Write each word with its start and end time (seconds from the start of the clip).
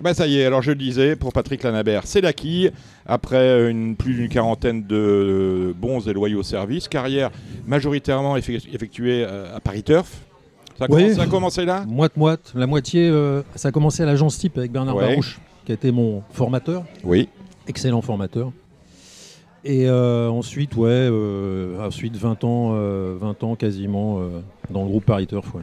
Bah 0.00 0.14
ça 0.14 0.26
y 0.28 0.38
est, 0.38 0.44
alors 0.44 0.62
je 0.62 0.70
le 0.70 0.76
disais, 0.76 1.16
pour 1.16 1.32
Patrick 1.32 1.62
Lanabert, 1.64 2.02
c'est 2.06 2.20
la 2.20 2.32
quille. 2.32 2.70
Après 3.06 3.68
une, 3.70 3.96
plus 3.96 4.14
d'une 4.14 4.28
quarantaine 4.28 4.84
de 4.86 5.74
bons 5.76 6.06
et 6.06 6.12
loyaux 6.12 6.42
services, 6.44 6.86
carrière 6.86 7.30
majoritairement 7.66 8.36
effe- 8.36 8.68
effectuée 8.72 9.24
euh, 9.26 9.56
à 9.56 9.60
Paris 9.60 9.82
Turf. 9.82 10.20
Ça 10.78 10.84
a, 10.84 10.86
Oui. 10.88 10.96
commencé, 11.02 11.14
ça 11.14 11.22
a 11.22 11.26
commencé 11.26 11.64
là? 11.64 11.84
Moite-moite. 11.88 12.52
La 12.54 12.68
moitié, 12.68 13.08
euh, 13.08 13.42
ça 13.56 13.68
a 13.68 13.72
commencé 13.72 14.02
à 14.04 14.06
l'agence 14.06 14.38
type 14.38 14.56
avec 14.58 14.70
Bernard 14.70 14.94
Ouais. 14.94 15.08
Barouche, 15.08 15.40
qui 15.64 15.72
a 15.72 15.74
été 15.74 15.90
mon 15.90 16.22
formateur, 16.30 16.84
Oui. 17.02 17.28
excellent 17.66 18.00
formateur. 18.02 18.52
Et 19.64 19.88
euh, 19.88 20.28
ensuite, 20.28 20.76
ouais, 20.76 20.88
euh, 20.90 21.84
ensuite 21.84 22.14
20 22.16 22.44
ans, 22.44 22.70
euh, 22.74 23.16
20 23.20 23.42
ans 23.42 23.56
quasiment 23.56 24.20
euh, 24.20 24.28
dans 24.70 24.82
le 24.82 24.88
groupe 24.88 25.04
Paris 25.04 25.26
Turf. 25.26 25.52
ouais. 25.54 25.62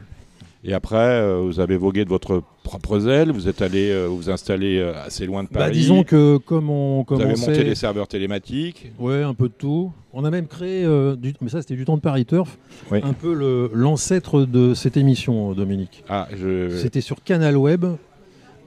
Et 0.66 0.73
après, 0.73 0.98
euh, 0.98 1.41
vous 1.45 1.62
avez 1.62 1.77
vogué 1.77 2.04
de 2.04 2.09
votre 2.09 2.44
propre 2.66 3.08
aile, 3.08 3.32
vous 3.32 3.48
êtes 3.48 3.62
allé 3.62 3.90
euh, 3.92 4.08
vous 4.08 4.30
installer 4.30 4.80
euh, 4.80 4.92
assez 5.05 5.26
loin 5.26 5.44
de 5.44 5.48
Bah, 5.50 5.60
Paris. 5.62 5.72
disons 5.74 6.04
que 6.04 6.36
comme 6.38 6.70
on 6.70 7.05
vous 7.08 7.16
avez 7.16 7.24
commençait, 7.34 7.52
monté 7.52 7.64
des 7.64 7.76
serveurs 7.76 8.08
télématiques. 8.10 8.91
ouais, 9.00 9.24
un 9.24 9.34
peu 9.34 9.48
de 9.48 9.54
tout. 9.58 9.94
On 10.12 10.26
a 10.26 10.30
même 10.32 10.48
créé, 10.48 10.84
euh, 10.84 11.16
du- 11.16 11.34
mais 11.41 11.50
ça 11.50 11.62
c'était 11.62 11.76
du 11.76 11.86
temps 11.86 11.96
de 11.96 12.02
Paris 12.02 12.26
Turf, 12.26 12.58
Oui. 12.91 13.00
un 13.04 13.14
peu 13.14 13.70
l'ancêtre 13.74 14.46
de 14.46 14.74
cette 14.74 14.98
émission, 14.98 15.54
Dominique. 15.54 16.04
Ah, 16.10 16.28
je... 16.36 16.70
C'était 16.78 17.02
sur 17.02 17.24
Canal 17.24 17.55
Web. 17.55 17.86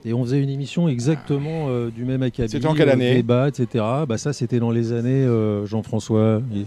Et 0.04 0.14
on 0.14 0.22
faisait 0.24 0.40
une 0.40 0.48
émission 0.48 0.88
exactement 0.88 1.66
euh, 1.68 1.90
du 1.90 2.04
même 2.04 2.22
acabit. 2.22 2.48
C'était 2.50 2.66
en 2.68 2.74
quelle 2.74 2.88
année 2.88 3.14
Débat, 3.16 3.48
etc. 3.48 3.84
Bah, 4.08 4.16
ça, 4.16 4.32
c'était 4.32 4.60
dans 4.60 4.70
les 4.70 4.92
années 4.92 5.26
Jean-François. 5.66 6.40
et- 6.54 6.64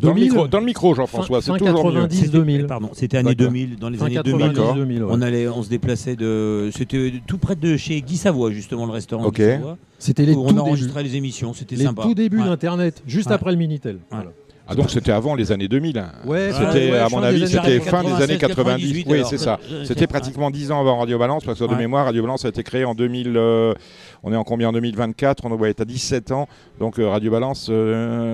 dans, 0.00 0.08
le 0.08 0.14
2000, 0.14 0.30
micro, 0.32 0.48
dans 0.48 0.58
le 0.60 0.64
micro, 0.66 0.94
Jean-François, 0.94 1.40
fin 1.42 1.52
c'est 1.54 1.58
toujours 1.58 1.84
mieux. 1.86 1.92
90, 1.92 2.16
C'était- 2.16 2.28
2000. 2.30 2.66
Pardon, 2.66 2.90
c'était 2.94 3.18
année 3.18 3.34
D'accord. 3.34 3.52
2000, 3.52 3.76
dans 3.76 3.88
les 3.90 3.98
Fin 3.98 4.06
années 4.06 4.14
90, 4.14 4.54
2000. 4.54 4.74
2000, 4.74 5.02
ouais. 5.04 5.10
On, 5.12 5.20
allait, 5.22 5.48
on 5.48 5.62
se 5.62 5.68
déplaçait 5.68 6.16
de. 6.16 6.70
C'était 6.74 7.12
tout 7.26 7.38
près 7.38 7.56
de 7.56 7.76
chez 7.76 8.00
Guy 8.00 8.16
Savoie, 8.16 8.50
justement, 8.52 8.86
le 8.86 8.92
restaurant 8.92 9.24
Ok. 9.26 9.36
Guy 9.36 9.42
Savoie. 9.42 9.76
C'était 9.98 10.24
les 10.24 10.32
où 10.34 10.46
tout 10.48 10.54
on 10.56 10.58
enregistrait 10.60 11.02
les 11.02 11.16
émissions, 11.16 11.52
c'était 11.52 11.76
Les 11.76 11.84
sympa. 11.84 12.02
tout 12.02 12.14
Ouais. 12.18 12.28
d'Internet, 12.28 13.02
juste 13.06 13.28
Ouais. 13.28 13.34
après 13.34 13.50
le 13.52 13.56
Minitel. 13.58 13.96
Ouais. 13.96 14.00
Voilà. 14.10 14.30
Ah, 14.68 14.76
donc 14.76 14.90
c'était 14.90 15.10
avant 15.10 15.34
les 15.34 15.50
années 15.52 15.66
2000. 15.68 15.98
hein. 15.98 16.12
Ouais, 16.24 16.50
C'était, 16.52 16.92
ouais, 16.92 16.98
à 16.98 17.08
mon 17.08 17.20
avis, 17.22 17.46
c'était 17.48 17.80
fin 17.80 18.02
des 18.02 18.10
96, 18.10 18.22
années 18.22 18.38
90. 18.38 18.84
98, 19.04 19.06
Oui, 19.10 19.22
c'est 19.28 19.36
ça. 19.36 19.58
Euh, 19.70 19.84
C'était 19.84 20.06
pratiquement 20.06 20.50
10 20.52 20.70
ans 20.70 20.80
avant 20.80 20.98
Radio 20.98 21.18
Balance, 21.18 21.44
parce 21.44 21.58
que 21.58 21.64
de 21.64 21.70
Ouais. 21.70 21.76
mémoire, 21.78 22.04
Radio 22.06 22.22
Balance 22.22 22.44
a 22.44 22.48
été 22.48 22.62
créé 22.62 22.84
en 22.84 22.94
2000. 22.94 23.34
euh, 23.36 23.74
on 24.22 24.32
est 24.32 24.36
en 24.36 24.44
combien 24.44 24.68
en 24.68 24.72
2024 24.72 25.44
On 25.44 25.54
doit 25.56 25.68
être 25.68 25.80
à 25.80 25.84
17 25.84 26.30
ans. 26.30 26.48
Donc 26.78 26.98
euh, 27.00 27.08
Radio 27.08 27.30
Balance 27.32 27.68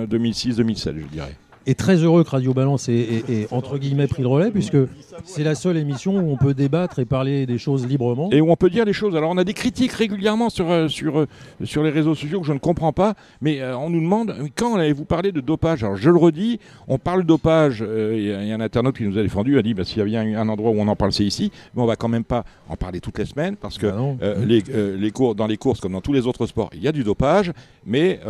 2006-2007, 0.07 0.95
je 0.99 1.07
dirais. 1.07 1.35
Et 1.71 1.75
très 1.75 1.97
heureux 1.97 2.25
que 2.25 2.31
Radio 2.31 2.55
Balance 2.55 2.89
ait, 2.89 2.95
ait- 2.95 3.25
ait, 3.43 3.47
entre 3.51 3.77
guillemets 3.77 4.07
pris 4.07 4.23
le 4.23 4.29
relais, 4.29 4.51
puisque 4.51 4.79
c'est 5.25 5.45
la 5.45 5.55
seule 5.55 5.77
émission 5.77 6.17
où 6.17 6.33
on 6.33 6.37
peut 6.39 6.55
débattre 6.55 6.99
et 6.99 7.05
parler 7.05 7.45
des 7.45 7.59
choses 7.59 7.87
librement. 7.87 8.31
Et 8.33 8.41
où 8.41 8.51
on 8.51 8.57
peut 8.57 8.71
dire 8.71 8.87
les 8.87 8.95
choses. 8.95 9.15
Alors 9.15 9.31
on 9.31 9.37
a 9.37 9.45
des 9.45 9.53
critiques 9.53 9.93
régulièrement 9.93 10.49
sur, 10.49 10.71
euh, 10.71 10.89
sur, 10.89 11.19
euh, 11.19 11.27
sur 11.65 11.83
les 11.83 11.91
réseaux 11.91 12.15
sociaux 12.15 12.41
que 12.41 12.47
je 12.47 12.55
ne 12.55 12.59
comprends 12.59 12.95
pas, 12.95 13.13
mais 13.43 13.61
euh, 13.61 13.77
on 13.77 13.91
nous 13.91 14.01
demande 14.01 14.35
quand 14.57 14.77
avez-vous 14.77 15.05
parlé 15.05 15.31
de 15.31 15.43
dopage? 15.43 15.85
Alors 15.85 15.97
je 15.97 16.09
le 16.09 16.17
redis, 16.17 16.59
on 16.89 16.97
parle 16.97 17.25
dopage. 17.25 17.81
Il 17.87 18.23
y, 18.23 18.33
a- 18.33 18.43
il 18.43 18.49
y 18.49 18.53
a 18.53 18.55
un 18.55 18.61
internaute 18.63 18.97
qui 18.97 19.05
nous 19.05 19.19
a 19.19 19.23
défendu, 19.23 19.59
a 19.59 19.63
dit 19.63 19.75
bah, 19.75 19.85
s'il 19.85 19.99
y 19.99 20.01
a 20.01 20.05
bien 20.07 20.41
un 20.41 20.49
endroit 20.49 20.71
où 20.71 20.79
on 20.81 20.89
en 20.89 20.97
parle, 20.97 21.13
c'est 21.13 21.25
ici, 21.27 21.53
mais 21.75 21.83
on 21.83 21.87
va 21.87 21.97
quand 21.97 22.09
même 22.09 22.25
pas 22.25 22.45
en 22.71 22.77
parler 22.77 23.01
toutes 23.01 23.19
les 23.19 23.27
semaines 23.27 23.57
parce 23.57 23.77
que 23.77 23.89
Bah 23.89 24.35
les, 24.47 24.63
les 24.97 25.11
cours, 25.11 25.35
dans 25.35 25.47
les 25.47 25.59
courses 25.59 25.81
comme 25.81 25.93
dans 25.93 26.01
tous 26.01 26.15
les 26.15 26.27
autres 26.27 26.47
sports, 26.47 26.71
il 26.73 26.83
y 26.83 26.89
a 26.89 26.93
du 26.93 27.05
dopage, 27.05 27.53
mais 27.85 28.21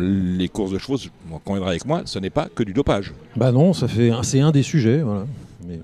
les 0.00 0.48
courses 0.48 0.70
de 0.70 0.78
chevaux, 0.78 0.98
vous 1.26 1.38
conviendrez 1.40 1.70
avec 1.70 1.84
moi, 1.86 2.02
ce 2.04 2.18
n'est 2.18 2.30
pas 2.30 2.48
que 2.54 2.62
du 2.62 2.72
dopage. 2.72 3.12
Bah 3.36 3.52
non, 3.52 3.72
ça 3.72 3.88
fait, 3.88 4.10
c'est 4.22 4.40
un 4.40 4.50
des 4.50 4.62
sujets. 4.62 4.98
Voilà. 5.02 5.26
Mais- 5.66 5.80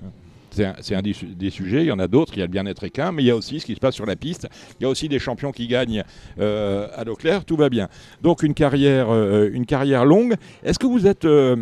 C'est 0.83 0.95
un, 0.95 1.01
des, 1.01 1.13
su- 1.13 1.27
des 1.27 1.49
sujets, 1.49 1.83
il 1.83 1.87
y 1.87 1.91
en 1.93 1.99
a 1.99 2.09
d'autres, 2.09 2.33
il 2.35 2.39
y 2.39 2.41
a 2.41 2.45
le 2.45 2.51
bien-être 2.51 2.83
équin, 2.83 3.13
mais 3.13 3.23
il 3.23 3.27
y 3.27 3.31
a 3.31 3.35
aussi 3.37 3.61
ce 3.61 3.65
qui 3.65 3.73
se 3.73 3.79
passe 3.79 3.95
sur 3.95 4.05
la 4.05 4.17
piste, 4.17 4.49
il 4.79 4.83
y 4.83 4.85
a 4.85 4.89
aussi 4.89 5.07
des 5.07 5.17
champions 5.17 5.53
qui 5.53 5.65
gagnent 5.67 6.03
euh, 6.41 6.87
à 6.93 7.05
l'eau 7.05 7.15
claire, 7.15 7.45
tout 7.45 7.55
va 7.55 7.69
bien. 7.69 7.87
Donc 8.21 8.43
une 8.43 8.53
carrière, 8.53 9.07
euh, 9.11 9.49
une 9.53 9.65
carrière 9.65 10.03
longue. 10.03 10.35
Est-ce 10.65 10.77
que 10.77 10.87
vous 10.87 11.07
êtes... 11.07 11.23
euh, 11.23 11.55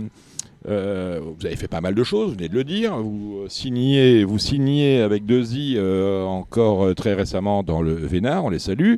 euh, 0.68 1.22
vous 1.24 1.46
avez 1.46 1.56
fait 1.56 1.68
pas 1.68 1.82
mal 1.82 1.94
de 1.94 2.04
choses, 2.04 2.30
vous 2.32 2.36
venez 2.38 2.50
de 2.50 2.56
le 2.56 2.64
dire. 2.64 2.98
Vous 2.98 3.44
signez, 3.48 4.24
vous 4.24 4.40
signez 4.40 5.02
avec 5.02 5.24
deux 5.24 5.54
i 5.56 5.78
encore 6.26 6.94
très 6.96 7.14
récemment 7.14 7.62
dans 7.62 7.84
le 7.84 7.94
Vénard, 7.94 8.44
on 8.46 8.50
les 8.50 8.58
salue. 8.60 8.96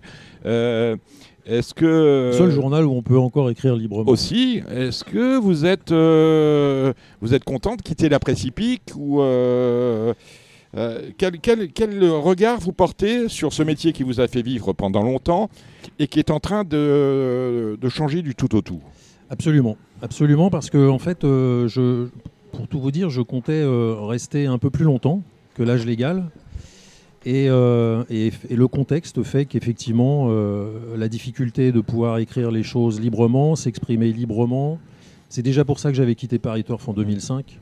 Est-ce 1.45 1.73
que 1.73 2.31
Seul 2.33 2.51
journal 2.51 2.85
où 2.85 2.91
on 2.93 3.01
peut 3.01 3.17
encore 3.17 3.49
écrire 3.49 3.75
librement. 3.75 4.09
aussi, 4.11 4.61
est-ce 4.69 5.03
que 5.03 5.37
vous 5.37 5.65
êtes, 5.65 5.91
euh, 5.91 6.93
vous 7.21 7.33
êtes 7.33 7.43
content 7.43 7.75
de 7.75 7.81
quitter 7.81 8.09
la 8.09 8.19
précipique 8.19 8.91
ou 8.95 9.21
euh, 9.21 10.13
euh, 10.77 11.09
quel, 11.17 11.39
quel- 11.39 11.71
quel 11.71 12.03
regard 12.09 12.59
vous 12.59 12.73
portez 12.73 13.27
sur 13.27 13.53
ce 13.53 13.63
métier 13.63 13.91
qui 13.91 14.03
vous 14.03 14.19
a 14.21 14.27
fait 14.27 14.41
vivre 14.41 14.73
pendant 14.73 15.01
longtemps 15.03 15.49
et 15.99 16.07
qui 16.07 16.19
est 16.19 16.29
en 16.31 16.39
train 16.39 16.63
de, 16.63 17.77
de 17.79 17.89
changer 17.89 18.21
du 18.21 18.35
tout 18.35 18.55
au 18.55 18.61
tout? 18.61 18.79
Absolument, 19.29 19.77
absolument, 20.01 20.49
parce 20.49 20.69
que 20.69 20.89
en 20.89 20.99
fait, 20.99 21.19
je, 21.23 22.07
pour 22.51 22.67
tout 22.67 22.79
vous 22.79 22.91
dire, 22.91 23.09
je 23.09 23.21
comptais 23.21 23.63
rester 23.65 24.45
un 24.45 24.57
peu 24.57 24.69
plus 24.69 24.85
longtemps 24.85 25.21
que 25.55 25.63
l'âge 25.63 25.85
légal. 25.85 26.25
Et, 27.25 27.49
euh, 27.49 28.03
et- 28.09 28.31
le 28.49 28.67
contexte 28.67 29.21
fait 29.23 29.45
qu'effectivement, 29.45 30.27
euh, 30.29 30.97
la 30.97 31.07
difficulté 31.07 31.71
de 31.71 31.79
pouvoir 31.79 32.17
écrire 32.17 32.49
les 32.49 32.63
choses 32.63 32.99
librement, 32.99 33.55
s'exprimer 33.55 34.11
librement, 34.11 34.79
c'est 35.29 35.43
déjà 35.43 35.63
pour 35.63 35.79
ça 35.79 35.89
que 35.91 35.95
j'avais 35.95 36.15
quitté 36.15 36.39
Paris 36.39 36.63
Turf 36.63 36.87
en 36.89 36.93
2005, 36.93 37.59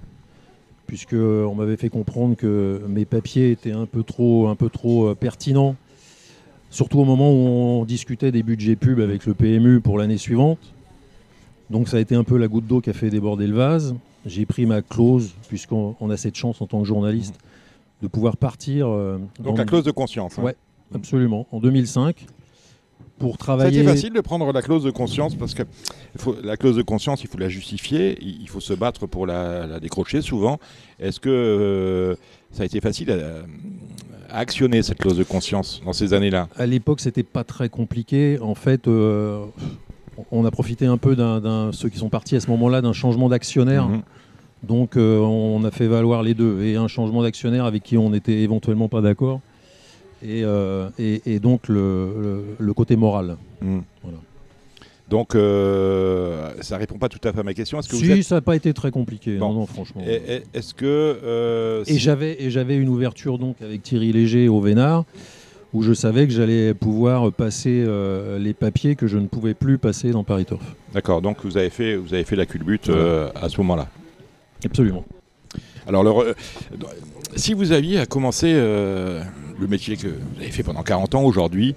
puisque 0.87 1.13
euh, 1.13 1.43
on 1.45 1.55
m'avait 1.55 1.75
fait 1.75 1.89
comprendre 1.89 2.35
que 2.35 2.81
mes 2.87 3.03
papiers 3.05 3.51
étaient 3.51 3.73
un 3.73 3.85
peu 3.85 4.03
trop, 4.03 4.47
un 4.47 4.55
peu 4.55 4.69
trop 4.69 5.13
pertinents, 5.13 5.75
surtout 6.69 6.99
au 6.99 7.05
moment 7.05 7.29
où 7.31 7.35
on 7.81 7.85
discutait 7.85 8.31
des 8.31 8.43
budgets 8.43 8.77
pubs 8.77 9.01
avec 9.01 9.25
le 9.25 9.33
PMU 9.33 9.81
pour 9.81 9.97
l'année 9.97 10.17
suivante. 10.17 10.59
Donc 11.69 11.89
ça 11.89 11.97
a 11.97 11.99
été 11.99 12.15
un 12.15 12.23
peu 12.23 12.37
la 12.37 12.47
goutte 12.47 12.65
d'eau 12.65 12.79
qui 12.79 12.89
a 12.89 12.93
fait 12.93 13.09
déborder 13.09 13.45
le 13.45 13.55
vase. 13.57 13.93
J'ai 14.25 14.45
pris 14.45 14.65
ma 14.65 14.81
clause, 14.81 15.33
puisqu'on 15.49 15.95
on 15.99 16.09
a 16.09 16.17
cette 16.17 16.35
chance 16.35 16.61
en 16.61 16.65
tant 16.65 16.79
que 16.79 16.87
journaliste 16.87 17.35
de 18.01 18.07
pouvoir 18.07 18.37
partir. 18.37 18.87
euh, 18.87 19.17
Donc 19.39 19.57
la 19.57 19.65
clause 19.65 19.83
de 19.83 19.91
conscience. 19.91 20.37
hein. 20.39 20.43
Ouais, 20.43 20.55
absolument, 20.93 21.47
en 21.51 21.59
2005, 21.59 22.25
pour 23.17 23.31
Ça 23.31 23.35
a 23.35 23.37
travailler. 23.37 23.79
été 23.81 23.87
facile 23.87 24.13
de 24.13 24.21
prendre 24.21 24.51
la 24.53 24.61
clause 24.61 24.83
de 24.83 24.91
conscience 24.91 25.35
parce 25.35 25.53
que 25.53 25.63
faut- 26.17 26.35
la 26.41 26.55
clause 26.57 26.77
de 26.77 26.81
conscience, 26.81 27.21
il 27.23 27.27
faut 27.27 27.37
la 27.37 27.49
justifier, 27.49 28.17
il 28.21 28.47
faut 28.47 28.61
se 28.61 28.73
battre 28.73 29.07
pour 29.07 29.25
la, 29.27 29.67
la 29.67 29.79
décrocher 29.79 30.21
souvent. 30.21 30.57
Est-ce 30.99 31.19
que 31.19 31.29
euh, 31.29 32.15
ça 32.51 32.63
a 32.63 32.65
été 32.65 32.79
facile 32.79 33.11
à, 33.11 34.33
à 34.33 34.39
actionner 34.39 34.81
cette 34.83 34.99
clause 34.99 35.17
de 35.17 35.23
conscience 35.25 35.81
dans 35.85 35.91
ces 35.93 36.13
années-là? 36.13 36.47
À 36.55 36.65
l'époque, 36.65 37.01
c'était 37.01 37.23
pas 37.23 37.43
très 37.43 37.67
compliqué. 37.67 38.39
En 38.41 38.55
fait, 38.55 38.87
euh, 38.87 39.43
on 40.31 40.45
a 40.45 40.51
profité 40.51 40.85
un 40.85 40.97
peu 40.97 41.15
d'un, 41.17 41.71
ceux 41.73 41.89
qui 41.89 41.97
sont 41.97 42.09
partis 42.09 42.37
à 42.37 42.39
ce 42.39 42.49
moment-là 42.51 42.81
d'un 42.81 42.93
changement 42.93 43.27
d'actionnaire. 43.27 43.89
Mhm. 43.89 44.01
Donc, 44.63 44.97
euh, 44.97 45.19
on 45.19 45.63
a 45.63 45.71
fait 45.71 45.87
valoir 45.87 46.21
les 46.23 46.33
deux 46.33 46.61
et 46.63 46.75
un 46.75 46.87
changement 46.87 47.23
d'actionnaire 47.23 47.65
avec 47.65 47.83
qui 47.83 47.97
on 47.97 48.09
n'était 48.09 48.39
éventuellement 48.41 48.89
pas 48.89 49.01
d'accord. 49.01 49.39
Et, 50.21 50.43
euh, 50.43 50.89
et- 50.99 51.21
et 51.25 51.39
donc 51.39 51.69
le, 51.69 51.75
le- 52.21 52.43
le 52.59 52.73
côté 52.73 52.97
moral. 52.97 53.37
Voilà. 53.61 54.17
Donc 55.09 55.33
euh, 55.33 56.51
ça 56.61 56.77
répond 56.77 56.97
pas 56.99 57.09
tout 57.09 57.25
à 57.27 57.31
fait 57.33 57.39
à 57.39 57.43
ma 57.43 57.53
question. 57.53 57.79
Est-ce 57.79 57.87
que 57.89 57.95
Si, 57.95 58.05
vous 58.05 58.11
êtes 58.11 58.23
ça 58.23 58.35
n'a 58.35 58.41
pas 58.41 58.55
été 58.55 58.73
très 58.73 58.91
compliqué. 58.91 59.37
Bon. 59.37 59.47
Non, 59.53 59.61
non, 59.61 59.65
franchement. 59.65 60.01
Est-ce 60.05 60.73
que 60.75 60.85
euh, 60.85 61.83
Et 61.87 61.93
si- 61.93 61.99
j'avais 61.99 62.35
et 62.43 62.51
j'avais 62.51 62.75
une 62.75 62.89
ouverture 62.89 63.39
donc 63.39 63.61
avec 63.61 63.81
Thierry 63.81 64.11
Léger 64.11 64.49
au 64.49 64.59
Vénard 64.61 65.05
où 65.73 65.81
je 65.83 65.93
savais 65.93 66.27
que 66.27 66.33
j'allais 66.33 66.73
pouvoir 66.73 67.31
passer 67.31 67.85
les 68.39 68.53
papiers 68.53 68.95
que 68.95 69.07
je 69.07 69.17
ne 69.17 69.27
pouvais 69.27 69.53
plus 69.53 69.77
passer 69.77 70.11
dans 70.11 70.23
Paris 70.23 70.45
Turf. 70.45 70.75
D'accord, 70.93 71.21
donc 71.21 71.37
vous 71.43 71.57
avez 71.57 71.69
fait, 71.69 71.95
vous 71.95 72.13
avez 72.13 72.23
fait 72.23 72.35
la 72.35 72.45
culbute 72.45 72.89
à 72.89 73.49
ce 73.49 73.57
moment-là. 73.61 73.87
Absolument. 74.65 75.05
Alors, 75.87 76.21
euh, 76.21 76.33
si 77.35 77.53
vous 77.53 77.71
aviez 77.71 77.99
à 77.99 78.05
commencer 78.05 78.51
euh, 78.53 79.23
le 79.59 79.67
métier 79.67 79.97
que 79.97 80.07
vous 80.07 80.41
avez 80.41 80.51
fait 80.51 80.63
pendant 80.63 80.83
40 80.83 81.15
ans 81.15 81.23
aujourd'hui, 81.23 81.75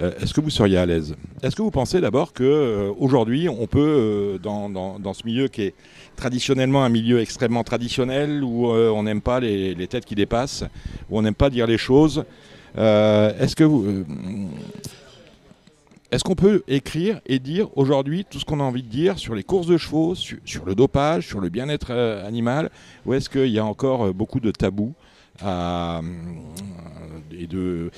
euh, 0.00 0.12
est-ce 0.20 0.32
que 0.34 0.40
vous 0.40 0.50
seriez 0.50 0.78
à 0.78 0.86
l'aise? 0.86 1.14
Est-ce 1.42 1.54
que 1.54 1.62
vous 1.62 1.70
pensez 1.70 2.00
d'abord 2.00 2.32
que 2.32 2.90
aujourd'hui, 2.98 3.48
on 3.48 3.66
peut, 3.66 4.38
dans, 4.42 4.68
dans- 4.70 4.98
dans 4.98 5.12
ce 5.12 5.24
milieu 5.26 5.48
qui 5.48 5.62
est 5.62 5.74
traditionnellement 6.16 6.82
un 6.82 6.88
milieu 6.88 7.20
extrêmement 7.20 7.62
traditionnel, 7.62 8.42
où 8.42 8.66
on 8.68 9.02
n'aime 9.02 9.20
pas 9.20 9.38
les, 9.38 9.74
les 9.74 9.86
têtes 9.86 10.04
qui 10.06 10.14
dépassent, 10.14 10.64
où 11.10 11.18
on 11.18 11.22
n'aime 11.22 11.34
pas 11.34 11.50
dire 11.50 11.66
les 11.66 11.78
choses, 11.78 12.24
est-ce 12.76 13.54
que 13.54 13.64
vous... 13.64 14.04
est-ce 16.12 16.22
qu'on 16.24 16.34
peut 16.34 16.62
écrire 16.68 17.20
et 17.26 17.38
dire 17.38 17.68
aujourd'hui 17.76 18.24
tout 18.28 18.38
ce 18.38 18.44
qu'on 18.44 18.60
a 18.60 18.62
envie 18.62 18.82
de 18.82 18.88
dire 18.88 19.18
sur 19.18 19.34
les 19.34 19.42
courses 19.42 19.66
de 19.66 19.76
chevaux, 19.78 20.14
sur, 20.14 20.38
sur 20.44 20.64
le 20.64 20.74
dopage, 20.74 21.26
sur 21.26 21.40
le 21.40 21.48
bien-être 21.48 21.88
euh, 21.90 22.26
animal 22.26 22.70
Ou 23.06 23.14
est-ce 23.14 23.28
qu'il 23.30 23.48
y 23.48 23.58
a 23.58 23.64
encore 23.64 24.06
euh, 24.06 24.12
beaucoup 24.12 24.38
de 24.38 24.50
tabous 24.50 24.92
à, 25.42 25.98
euh, 25.98 26.02
et 27.36 27.46
de... 27.46 27.90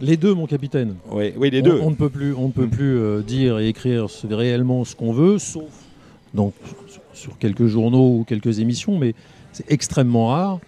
Les 0.00 0.16
deux, 0.16 0.32
mon 0.32 0.46
capitaine. 0.46 0.94
Oui, 1.10 1.32
oui, 1.36 1.50
les 1.50 1.60
On- 1.60 1.64
deux. 1.64 1.78
On, 1.82 1.90
ne 1.90 1.94
peut 1.94 2.08
plus, 2.08 2.32
on 2.34 2.46
ne 2.46 2.52
peut 2.52 2.68
plus 2.68 2.96
euh, 2.96 3.20
dire 3.20 3.58
et 3.58 3.68
écrire 3.68 4.06
réellement 4.30 4.84
ce 4.86 4.96
qu'on 4.96 5.12
veut, 5.12 5.38
sauf 5.38 5.64
donc, 6.32 6.54
sur- 6.88 7.02
sur 7.12 7.38
quelques 7.38 7.66
journaux 7.66 8.16
ou 8.20 8.24
quelques 8.26 8.60
émissions, 8.60 8.96
mais 8.98 9.14
c'est 9.52 9.70
extrêmement 9.70 10.28
rare. 10.28 10.58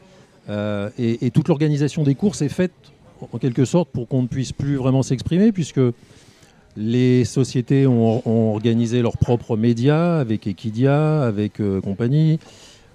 Euh, 0.50 0.90
et, 0.98 1.24
et 1.24 1.30
toute 1.30 1.48
l'organisation 1.48 2.02
des 2.02 2.14
courses 2.14 2.42
est 2.42 2.50
faite 2.50 2.72
en 3.32 3.38
quelque 3.38 3.64
sorte 3.64 3.88
pour 3.90 4.06
qu'on 4.08 4.20
ne 4.22 4.26
puisse 4.26 4.52
plus 4.52 4.74
vraiment 4.76 5.02
s'exprimer, 5.02 5.50
puisque 5.52 5.80
les 6.76 7.24
sociétés 7.24 7.86
ont, 7.86 8.22
ont 8.26 8.52
organisé 8.52 9.02
leurs 9.02 9.16
propres 9.18 9.56
médias 9.56 10.18
avec 10.18 10.46
Equidia, 10.46 11.22
avec 11.22 11.60
euh, 11.60 11.80
compagnie. 11.80 12.38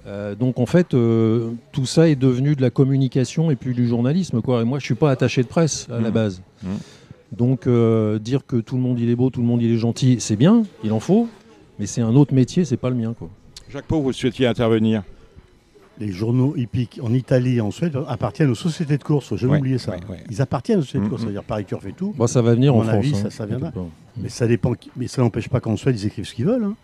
Euh, 0.08 0.36
donc 0.36 0.60
en 0.60 0.66
fait, 0.66 0.94
euh, 0.94 1.52
tout 1.74 1.86
ça 1.86 2.08
est 2.10 2.16
devenu 2.16 2.56
de 2.56 2.62
la 2.62 2.70
communication 2.70 3.52
et 3.52 3.56
puis 3.56 3.74
du 3.74 3.88
journalisme. 3.88 4.42
Quoi. 4.42 4.62
Et 4.62 4.64
moi, 4.64 4.80
je 4.80 4.86
suis 4.86 4.96
pas 4.96 5.12
attaché 5.12 5.44
de 5.44 5.48
presse 5.48 5.88
à 5.92 6.00
la 6.00 6.08
Mhm. 6.08 6.14
base. 6.14 6.42
Mhm. 6.64 6.70
Donc 7.38 7.68
euh, 7.68 8.20
dire 8.20 8.46
que 8.46 8.56
tout 8.56 8.76
le 8.78 8.82
monde 8.82 9.00
il 9.00 9.10
est 9.10 9.16
beau, 9.16 9.30
tout 9.30 9.42
le 9.42 9.48
monde 9.48 9.62
il 9.62 9.72
est 9.74 9.78
gentil, 9.78 10.16
c'est 10.20 10.38
bien, 10.38 10.64
il 10.86 10.94
en 10.94 11.02
faut, 11.02 11.28
mais 11.78 11.86
c'est 11.86 12.00
un 12.02 12.16
autre 12.16 12.34
métier, 12.34 12.64
c'est 12.64 12.78
pas 12.78 12.90
le 12.90 12.96
mien. 12.96 13.14
Quoi. 13.20 13.30
Jacques 13.70 13.86
Pau, 13.86 14.00
vous 14.02 14.14
souhaitiez 14.14 14.48
intervenir? 14.48 15.04
Les 16.00 16.12
journaux 16.12 16.54
hippiques 16.56 17.00
en 17.02 17.12
Italie 17.14 17.58
et 17.58 17.62
en 17.62 17.72
Suède 17.72 17.98
appartiennent 18.08 18.52
aux 18.52 18.56
sociétés 18.56 18.98
de 18.98 19.04
course. 19.04 19.36
J'ai 19.36 19.48
Ouais, 19.48 19.58
oublié 19.58 19.78
ça. 19.80 19.92
ouais, 19.94 19.98
ouais. 20.10 20.24
Ils 20.30 20.42
appartiennent 20.44 20.80
aux 20.80 20.82
sociétés 20.84 21.00
de 21.00 21.04
Mhm. 21.06 21.10
course. 21.10 21.22
C'est-à-dire 21.24 21.44
Paris 21.44 21.66
Turf 21.66 21.86
et 21.88 21.92
tout. 21.94 22.14
Bon, 22.16 22.28
ça 22.28 22.42
va 22.44 22.54
venir 22.54 22.74
en 22.76 22.78
mon 22.78 22.84
France. 22.84 22.96
avis, 22.96 23.16
hein. 23.16 23.20
ça- 23.24 23.30
ça 23.32 23.46
viendra. 23.48 23.72
Mais 24.18 24.30
ça 24.30 24.46
dépend. 24.48 24.74
Mais 24.96 25.08
ça 25.08 25.22
n'empêche 25.24 25.50
pas 25.50 25.60
qu'en 25.60 25.76
Suède, 25.76 26.00
ils 26.00 26.06
écrivent 26.06 26.26
ce 26.26 26.36
qu'ils 26.36 26.46
veulent. 26.46 26.64
hein. 26.66 26.76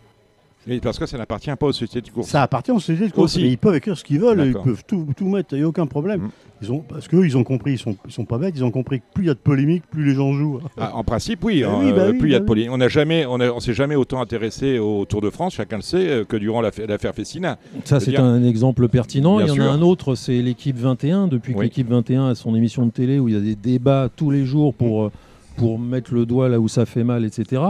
Oui, 0.67 0.79
parce 0.81 0.97
que 0.97 1.05
ça 1.05 1.17
n'appartient 1.17 1.51
pas 1.59 1.65
aux 1.67 1.71
sociétés 1.73 2.07
de 2.07 2.13
course. 2.13 2.27
Ça 2.29 2.41
appartient 2.41 2.71
aux 2.71 2.79
sociétés 2.79 3.07
de 3.07 3.11
course. 3.13 3.33
Aussi. 3.35 3.43
Mais 3.43 3.49
ils 3.51 3.57
peuvent 3.57 3.75
écrire 3.75 3.97
ce 3.97 4.03
qu'ils 4.03 4.19
veulent. 4.19 4.43
Ils 4.45 4.53
peuvent 4.53 4.83
tout, 4.87 5.07
tout 5.17 5.27
mettre. 5.27 5.53
Il 5.53 5.57
n'y 5.59 5.63
a 5.63 5.67
aucun 5.67 5.85
problème. 5.87 6.29
Ils 6.61 6.71
ont, 6.71 6.79
parce 6.79 7.09
qu'eux, 7.09 7.25
ils 7.25 7.35
ont 7.37 7.43
compris. 7.43 7.73
Ils 7.73 7.77
sont, 7.77 7.97
ils 8.05 8.11
sont 8.13 8.23
pas 8.23 8.37
bêtes. 8.37 8.53
Ils 8.55 8.63
ont 8.63 8.71
compris 8.71 8.99
que 8.99 9.05
plus 9.13 9.23
il 9.25 9.27
y 9.27 9.29
a 9.29 9.33
de 9.33 9.39
polémiques, 9.39 9.83
plus 9.91 10.05
les 10.05 10.13
gens 10.15 10.31
jouent. 10.33 10.59
Ah, 10.77 10.91
en 10.95 11.03
principe, 11.03 11.43
oui. 11.43 11.61
Bah 11.63 11.69
hein, 11.71 11.79
oui, 11.83 11.91
bah 11.91 12.01
euh, 12.03 12.11
oui, 12.11 12.17
plus 12.17 12.29
il 12.29 12.31
y 12.31 12.35
a 12.35 12.39
bah 12.39 12.43
de 12.43 12.47
poly- 12.47 12.69
On 12.69 12.77
n'a 12.77 12.87
jamais, 12.87 13.25
on, 13.25 13.39
a- 13.41 13.51
on 13.51 13.59
s'est 13.59 13.73
jamais 13.73 13.95
autant 13.95 14.21
intéressé 14.21 14.79
au 14.79 15.03
Tour 15.05 15.21
de 15.21 15.29
France, 15.29 15.53
chacun 15.55 15.75
le 15.77 15.81
sait, 15.81 16.07
euh, 16.09 16.23
que 16.23 16.37
durant 16.37 16.61
l'affaire 16.61 17.13
Fessina. 17.13 17.57
Ça, 17.83 17.99
c'est 17.99 18.11
dire- 18.11 18.23
un 18.23 18.43
exemple 18.43 18.87
pertinent. 18.87 19.37
Bien 19.37 19.45
il 19.45 19.49
y 19.49 19.51
en 19.51 19.55
sûr. 19.55 19.63
a 19.65 19.67
un 19.73 19.81
autre, 19.81 20.15
c'est 20.15 20.41
l'équipe 20.41 20.77
21. 20.77 21.27
Depuis 21.27 21.53
que 21.53 21.59
l'équipe 21.61 21.89
21 21.89 22.29
a 22.29 22.35
son 22.35 22.55
émission 22.55 22.85
de 22.85 22.91
télé 22.91 23.19
où 23.19 23.27
il 23.27 23.33
y 23.35 23.37
a 23.37 23.41
des 23.41 23.55
débats 23.55 24.09
tous 24.15 24.31
les 24.31 24.45
jours 24.45 24.73
pour, 24.73 25.03
euh, 25.03 25.11
pour 25.57 25.77
mettre 25.77 26.13
le 26.13 26.25
doigt 26.25 26.47
là 26.49 26.59
où 26.59 26.67
ça 26.69 26.85
fait 26.85 27.03
mal, 27.03 27.25
etc., 27.25 27.61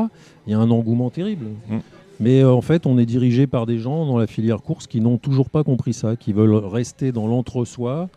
il 0.47 0.51
y 0.51 0.53
a 0.53 0.59
un 0.59 0.69
engouement 0.69 1.09
terrible. 1.09 1.47
Mm. 1.69 1.77
Mais 2.19 2.41
euh, 2.41 2.51
en 2.51 2.61
fait, 2.61 2.85
on 2.85 2.97
est 2.97 3.05
dirigé 3.05 3.47
par 3.47 3.65
des 3.65 3.79
gens 3.79 4.05
dans 4.05 4.17
la 4.17 4.27
filière 4.27 4.61
course 4.61 4.87
qui 4.87 5.01
n'ont 5.01 5.17
toujours 5.17 5.49
pas 5.49 5.63
compris 5.63 5.93
ça, 5.93 6.15
qui 6.15 6.31
veulent 6.33 6.53
rester 6.55 7.11
dans 7.11 7.27
l'entre-soi. 7.27 8.09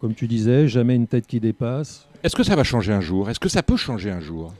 Comme 0.00 0.14
tu 0.14 0.26
disais, 0.26 0.66
jamais 0.66 0.96
une 0.96 1.06
tête 1.06 1.26
qui 1.26 1.40
dépasse. 1.40 2.06
Est-ce 2.24 2.34
que 2.36 2.42
ça 2.42 2.56
va 2.56 2.64
changer 2.64 2.92
un 2.92 3.00
jour? 3.02 3.28
Est-ce 3.30 3.40
que 3.40 3.48
ça 3.50 3.62
peut 3.62 3.76
changer 3.76 4.10
un 4.10 4.20
jour? 4.20 4.52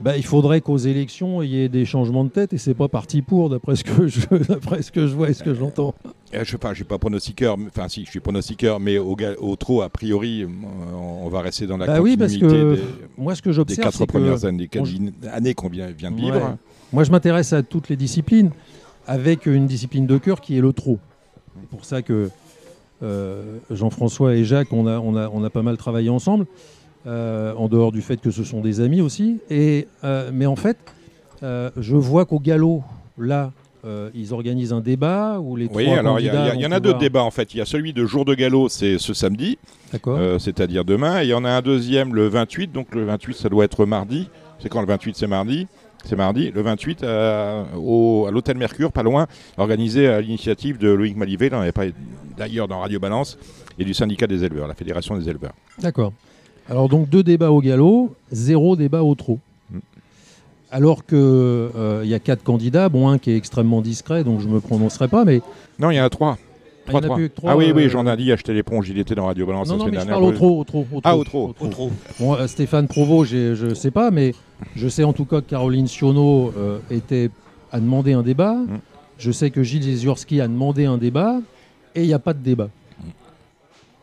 Bah, 0.00 0.16
il 0.16 0.24
faudrait 0.24 0.60
qu'aux 0.60 0.76
élections, 0.76 1.40
il 1.42 1.50
y 1.50 1.60
ait 1.60 1.68
des 1.68 1.84
changements 1.84 2.24
de 2.24 2.28
tête 2.28 2.52
et 2.52 2.58
c'est 2.58 2.74
pas 2.74 2.88
parti 2.88 3.22
pour, 3.22 3.48
d'après 3.48 3.76
ce 3.76 3.84
que 3.84 4.08
je, 4.08 4.20
d'après 4.48 4.82
ce 4.82 4.90
que 4.90 5.06
je 5.06 5.14
vois 5.14 5.30
et 5.30 5.34
ce 5.34 5.44
que 5.44 5.54
j'entends. 5.54 5.94
Euh, 6.34 6.40
Je 6.44 6.50
sais 6.50 6.58
pas, 6.58 6.70
je 6.70 6.76
suis 6.76 6.84
pas 6.84 6.98
pronostiqueur, 6.98 7.56
mais- 7.56 7.66
enfin 7.68 7.88
si, 7.88 8.04
je 8.04 8.10
suis 8.10 8.18
pronostiqueur, 8.20 8.80
mais 8.80 8.98
au, 8.98 9.16
au 9.40 9.56
trop, 9.56 9.82
a 9.82 9.88
priori, 9.88 10.42
euh, 10.42 10.48
on 10.96 11.28
va 11.28 11.40
rester 11.42 11.66
dans 11.68 11.76
la 11.76 11.86
Bah 11.86 12.00
oui, 12.00 12.16
parce 12.16 12.32
continuité 12.32 12.56
que 12.56 12.74
des, 12.74 12.82
Moi, 13.18 13.34
ce 13.36 13.42
que 13.42 13.50
des 13.50 13.54
j'observe, 13.54 13.80
quatre 13.84 13.94
c'est 13.96 14.06
que 14.06 14.12
premières 14.12 14.44
années, 14.44 14.68
des 14.72 14.80
on- 14.80 14.84
quatre 14.84 15.32
années 15.32 15.54
qu'on 15.54 15.68
vient, 15.68 15.86
vient 15.92 16.10
de 16.10 16.16
Ouais. 16.16 16.30
Moi, 16.94 17.02
je 17.02 17.10
m'intéresse 17.10 17.52
à 17.52 17.64
toutes 17.64 17.88
les 17.88 17.96
disciplines 17.96 18.50
avec 19.08 19.46
une 19.46 19.66
discipline 19.66 20.06
de 20.06 20.16
cœur 20.16 20.40
qui 20.40 20.56
est 20.56 20.60
le 20.60 20.72
trot. 20.72 21.00
C'est 21.60 21.68
pour 21.68 21.84
ça 21.84 22.02
que 22.02 22.30
euh, 23.02 23.58
Jean-François 23.68 24.36
et 24.36 24.44
Jacques, 24.44 24.72
on 24.72 24.86
a, 24.86 24.98
on, 25.00 25.16
a, 25.16 25.28
on 25.28 25.42
a 25.42 25.50
pas 25.50 25.62
mal 25.62 25.76
travaillé 25.76 26.08
ensemble, 26.08 26.46
euh, 27.08 27.52
en 27.56 27.66
dehors 27.68 27.90
du 27.90 28.00
fait 28.00 28.18
que 28.20 28.30
ce 28.30 28.44
sont 28.44 28.60
des 28.60 28.80
amis 28.80 29.00
aussi. 29.00 29.38
Et, 29.50 29.88
euh, 30.04 30.30
mais 30.32 30.46
en 30.46 30.54
fait, 30.56 30.78
je 31.42 31.96
vois 31.96 32.24
qu'au 32.26 32.38
galop, 32.38 32.84
là, 33.18 33.50
ils 34.14 34.32
organisent 34.32 34.72
un 34.72 34.80
débat 34.80 35.40
où 35.40 35.56
les 35.56 35.66
Oui, 35.74 35.84
trois 35.86 35.98
alors 35.98 36.20
il 36.20 36.26
y, 36.26 36.30
a- 36.30 36.54
y 36.54 36.64
en 36.64 36.70
a 36.72 36.80
deux 36.80 36.94
débats 36.94 37.24
en 37.24 37.30
fait. 37.32 37.52
Il 37.52 37.58
y 37.58 37.60
a 37.60 37.66
celui 37.66 37.92
de 37.92 38.06
jour 38.06 38.24
de 38.24 38.34
galop, 38.34 38.68
c'est 38.70 38.96
ce 38.98 39.12
samedi, 39.12 39.58
c'est-à-dire 40.38 40.84
demain, 40.86 41.20
et 41.20 41.24
il 41.24 41.28
y 41.28 41.34
en 41.34 41.44
a 41.44 41.50
un 41.50 41.60
deuxième 41.60 42.14
le 42.14 42.28
28, 42.28 42.72
donc 42.72 42.94
le 42.94 43.04
28 43.04 43.34
ça 43.36 43.48
doit 43.50 43.64
être 43.64 43.84
mardi. 43.84 44.30
C'est 44.60 44.68
quand 44.70 44.80
le 44.80 44.86
28 44.86 45.16
c'est 45.16 45.26
mardi? 45.26 45.66
C'est 46.04 46.16
mardi, 46.16 46.50
le 46.50 46.62
28, 46.62 47.02
euh, 47.02 47.64
au- 47.76 48.26
à 48.28 48.30
l'Hôtel 48.30 48.56
Mercure, 48.56 48.92
pas 48.92 49.02
loin, 49.02 49.26
organisé 49.56 50.06
à 50.08 50.20
l'initiative 50.20 50.78
de 50.78 50.88
Loïc 50.88 51.16
Malivet, 51.16 51.50
d'ailleurs 52.36 52.68
dans 52.68 52.80
Radio 52.80 53.00
Balance, 53.00 53.38
et 53.78 53.84
du 53.84 53.94
syndicat 53.94 54.26
des 54.26 54.44
éleveurs, 54.44 54.68
la 54.68 54.74
Fédération 54.74 55.16
des 55.16 55.28
éleveurs. 55.28 55.54
D'accord. 55.80 56.12
Alors 56.68 56.88
donc 56.88 57.08
deux 57.08 57.22
débats 57.22 57.50
au 57.50 57.60
galop, 57.60 58.14
zéro 58.32 58.76
débat 58.76 59.02
au 59.02 59.14
trot. 59.14 59.38
Mm. 59.70 59.78
Alors 60.70 61.04
que 61.04 61.70
euh, 61.76 62.02
y 62.04 62.14
a 62.14 62.18
quatre 62.18 62.42
candidats, 62.42 62.88
bon 62.88 63.08
un 63.08 63.18
qui 63.18 63.30
est 63.32 63.36
extrêmement 63.36 63.82
discret, 63.82 64.24
donc 64.24 64.40
je 64.40 64.48
me 64.48 64.60
prononcerai 64.60 65.08
pas, 65.08 65.24
mais 65.24 65.40
Non, 65.78 65.90
il 65.90 65.96
y 65.96 66.00
en 66.00 66.04
a 66.04 66.10
trois. 66.10 66.38
Ah, 66.86 66.90
il 66.90 66.92
y 66.92 66.96
en 66.96 66.98
a 66.98 67.02
Trois, 67.02 67.16
plus 67.16 67.28
que 67.30 67.34
trois, 67.34 67.52
ah 67.52 67.56
oui, 67.56 67.72
oui, 67.74 67.84
euh, 67.84 67.88
j'en 67.88 68.06
ai 68.06 68.16
dit 68.16 68.30
acheter 68.32 68.52
l'éponge, 68.52 68.88
il 68.90 68.98
était 68.98 69.14
dans 69.14 69.26
Radio 69.26 69.46
Balance 69.46 69.68
non 69.68 69.74
la 69.74 69.78
non 69.78 69.84
semaine 69.86 69.94
mais 69.94 70.00
je 70.00 70.06
dernière. 70.06 70.20
parle 70.20 70.34
au 70.34 70.36
trot, 70.36 70.60
au 70.60 70.64
trot, 70.64 70.86
au 70.92 71.00
Ah, 71.02 71.16
au 71.16 71.24
trot. 71.24 71.54
Au 71.58 71.68
trop. 71.68 71.90
Bon, 72.20 72.34
euh, 72.34 72.46
Stéphane 72.46 72.88
Provost, 72.88 73.30
je 73.32 73.74
sais 73.74 73.90
pas, 73.90 74.10
mais 74.10 74.34
je 74.76 74.88
sais 74.88 75.04
en 75.04 75.12
tout 75.12 75.24
cas 75.24 75.40
que 75.40 75.48
Caroline 75.48 75.86
Sionneau 75.86 76.52
euh, 76.58 76.78
était 76.90 77.30
a 77.72 77.80
demandé 77.80 78.12
un 78.12 78.22
débat. 78.22 78.54
Mm. 78.54 78.80
Je 79.18 79.30
sais 79.30 79.50
que 79.50 79.62
Gilles 79.62 79.82
Zezurski 79.82 80.40
a 80.40 80.48
demandé 80.48 80.84
un 80.84 80.98
débat 80.98 81.40
et 81.94 82.02
il 82.02 82.06
n'y 82.06 82.14
a 82.14 82.18
pas 82.18 82.34
de 82.34 82.40
débat. 82.42 82.68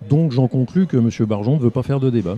Donc 0.09 0.31
j'en 0.31 0.47
conclus 0.47 0.87
que 0.87 0.97
M. 0.97 1.09
Barjon 1.27 1.57
ne 1.57 1.61
veut 1.61 1.69
pas 1.69 1.83
faire 1.83 1.99
de 1.99 2.09
débat. 2.09 2.37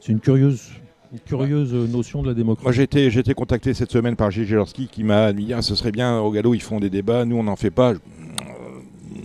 C'est 0.00 0.12
une 0.12 0.20
curieuse, 0.20 0.68
une 1.12 1.20
curieuse 1.20 1.72
notion 1.72 2.22
de 2.22 2.28
la 2.28 2.34
démocratie. 2.34 2.64
Moi, 2.66 2.72
j'ai 2.72 2.82
été, 2.82 3.10
j'ai 3.10 3.20
été 3.20 3.34
contacté 3.34 3.72
cette 3.72 3.92
semaine 3.92 4.16
par 4.16 4.30
Gilles 4.30 4.46
Gelorski 4.46 4.88
qui 4.88 5.04
m'a 5.04 5.32
dit 5.32 5.52
ah, 5.54 5.62
ce 5.62 5.74
serait 5.74 5.92
bien, 5.92 6.18
au 6.18 6.30
galop, 6.30 6.54
ils 6.54 6.60
font 6.62 6.80
des 6.80 6.90
débats, 6.90 7.24
nous, 7.24 7.36
on 7.36 7.44
n'en 7.44 7.56
fait 7.56 7.70
pas. 7.70 7.94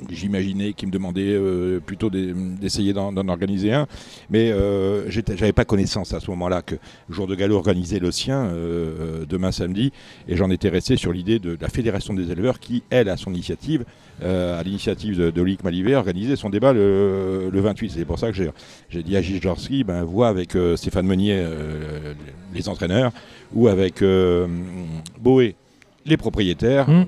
J'imaginais 0.10 0.74
qu'il 0.74 0.88
me 0.88 0.94
demandait 0.94 1.34
euh, 1.34 1.80
plutôt 1.80 2.10
d'e- 2.10 2.34
d'essayer 2.60 2.94
d'en 2.94 3.16
organiser 3.28 3.74
un, 3.74 3.88
mais 4.30 4.52
euh, 4.52 5.10
j'avais 5.10 5.52
pas 5.54 5.66
connaissance 5.66 6.14
à 6.14 6.20
ce 6.20 6.30
moment-là 6.32 6.62
que 6.62 6.76
Jour 7.10 7.28
de 7.28 7.36
Galop 7.36 7.56
organisait 7.58 8.00
le 8.00 8.12
sien 8.12 8.46
euh, 8.46 9.26
demain 9.28 9.52
samedi, 9.52 9.92
et 10.28 10.36
j'en 10.38 10.50
étais 10.50 10.70
resté 10.70 10.96
sur 10.96 11.12
l'idée 11.12 11.40
de 11.40 11.58
la 11.60 11.68
Fédération 11.68 12.14
des 12.14 12.32
éleveurs 12.32 12.60
qui, 12.60 12.84
elle, 12.90 13.10
à 13.10 13.18
son 13.18 13.34
initiative, 13.34 13.84
euh, 14.24 14.60
à 14.60 14.64
l'initiative 14.64 15.18
de, 15.18 15.30
de 15.32 15.58
Malivet, 15.64 15.96
organisait 15.96 16.36
son 16.36 16.50
débat 16.50 16.74
le, 16.74 17.50
le 17.52 17.60
28. 17.62 17.92
C'est 17.92 18.06
pour 18.06 18.20
ça 18.20 18.32
que 18.32 18.38
j'ai 18.90 19.04
dit 19.04 19.16
à 19.18 19.22
Gilles 19.22 19.42
Gelorski, 19.42 19.84
ben, 19.84 20.04
vois 20.04 20.28
avec 20.30 20.56
euh, 20.56 20.76
Stéphane 20.76 21.06
Meunier, 21.06 21.36
euh, 21.38 22.14
les 22.54 22.70
entraîneurs, 22.70 23.12
ou 23.54 23.68
avec 23.68 24.02
euh, 24.02 24.48
Boé, 25.20 25.56
les 26.08 26.18
propriétaires, 26.18 26.90
Mm. 26.90 27.06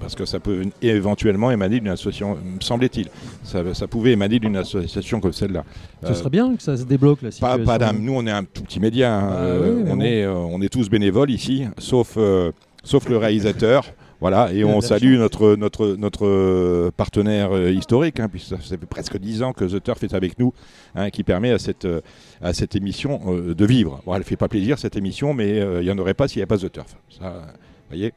parce 0.00 0.14
que 0.14 0.24
ça 0.24 0.40
peut 0.40 0.62
éventuellement 0.82 1.50
émaner 1.50 1.80
d'une 1.80 1.88
association, 1.88 2.36
me 2.36 2.60
semblait-il. 2.60 3.08
Ça, 3.44 3.62
ça 3.74 3.86
pouvait 3.86 4.12
émaner 4.12 4.38
d'une 4.38 4.56
association 4.56 5.20
comme 5.20 5.32
celle-là. 5.32 5.64
Ce 6.02 6.08
Euh, 6.08 6.14
serait 6.14 6.30
bien 6.30 6.54
que 6.56 6.62
ça 6.62 6.76
se 6.76 6.84
débloque 6.84 7.22
la 7.22 7.28
pas, 7.28 7.32
situation. 7.32 7.64
pas 7.64 7.78
d'un- 7.78 7.92
nous, 7.92 8.14
on 8.14 8.26
est 8.26 8.30
un 8.30 8.44
tout 8.44 8.62
petit 8.62 8.80
média. 8.80 9.14
hein. 9.18 9.28
Ah 9.32 9.36
Euh, 9.42 9.74
oui, 9.76 9.84
on, 9.90 9.96
bon. 9.96 10.02
est, 10.02 10.24
euh, 10.24 10.34
on 10.34 10.60
est 10.62 10.68
tous 10.68 10.88
bénévoles 10.90 11.30
ici, 11.30 11.64
sauf, 11.78 12.14
euh, 12.16 12.52
sauf 12.84 13.08
le 13.08 13.16
réalisateur. 13.16 13.84
Voilà, 14.22 14.52
et 14.52 14.64
on 14.64 14.82
salue 14.82 15.16
notre, 15.16 15.56
notre, 15.56 15.96
notre 15.96 16.26
euh, 16.26 16.90
partenaire 16.94 17.52
euh, 17.56 17.70
historique, 17.70 18.20
hein, 18.20 18.28
puisque 18.28 18.48
ça 18.48 18.58
fait 18.58 18.76
presque 18.76 19.16
10 19.16 19.42
ans 19.42 19.54
que 19.54 19.64
The 19.64 19.82
Turf 19.82 20.04
est 20.04 20.12
avec 20.12 20.38
nous, 20.38 20.52
hein, 20.94 21.08
qui 21.08 21.22
permet 21.24 21.50
à 21.52 21.58
cette, 21.58 21.86
euh, 21.86 22.02
à 22.42 22.52
cette 22.52 22.76
émission 22.76 23.18
euh, 23.28 23.54
de 23.54 23.64
vivre. 23.64 24.02
Bon, 24.04 24.12
elle 24.12 24.18
ne 24.20 24.24
fait 24.24 24.36
pas 24.36 24.48
plaisir, 24.48 24.78
cette 24.78 24.94
émission, 24.94 25.32
mais 25.32 25.58
euh, 25.58 25.80
il 25.80 25.86
n'y 25.86 25.90
en 25.90 25.96
aurait 25.96 26.12
pas 26.12 26.28
s'il 26.28 26.40
n'y 26.40 26.42
avait 26.42 26.48
pas 26.48 26.58
The 26.58 26.70
Turf. 26.70 26.94
Ça, 27.18 27.28
euh, 27.28 27.40
voyez 27.88 28.12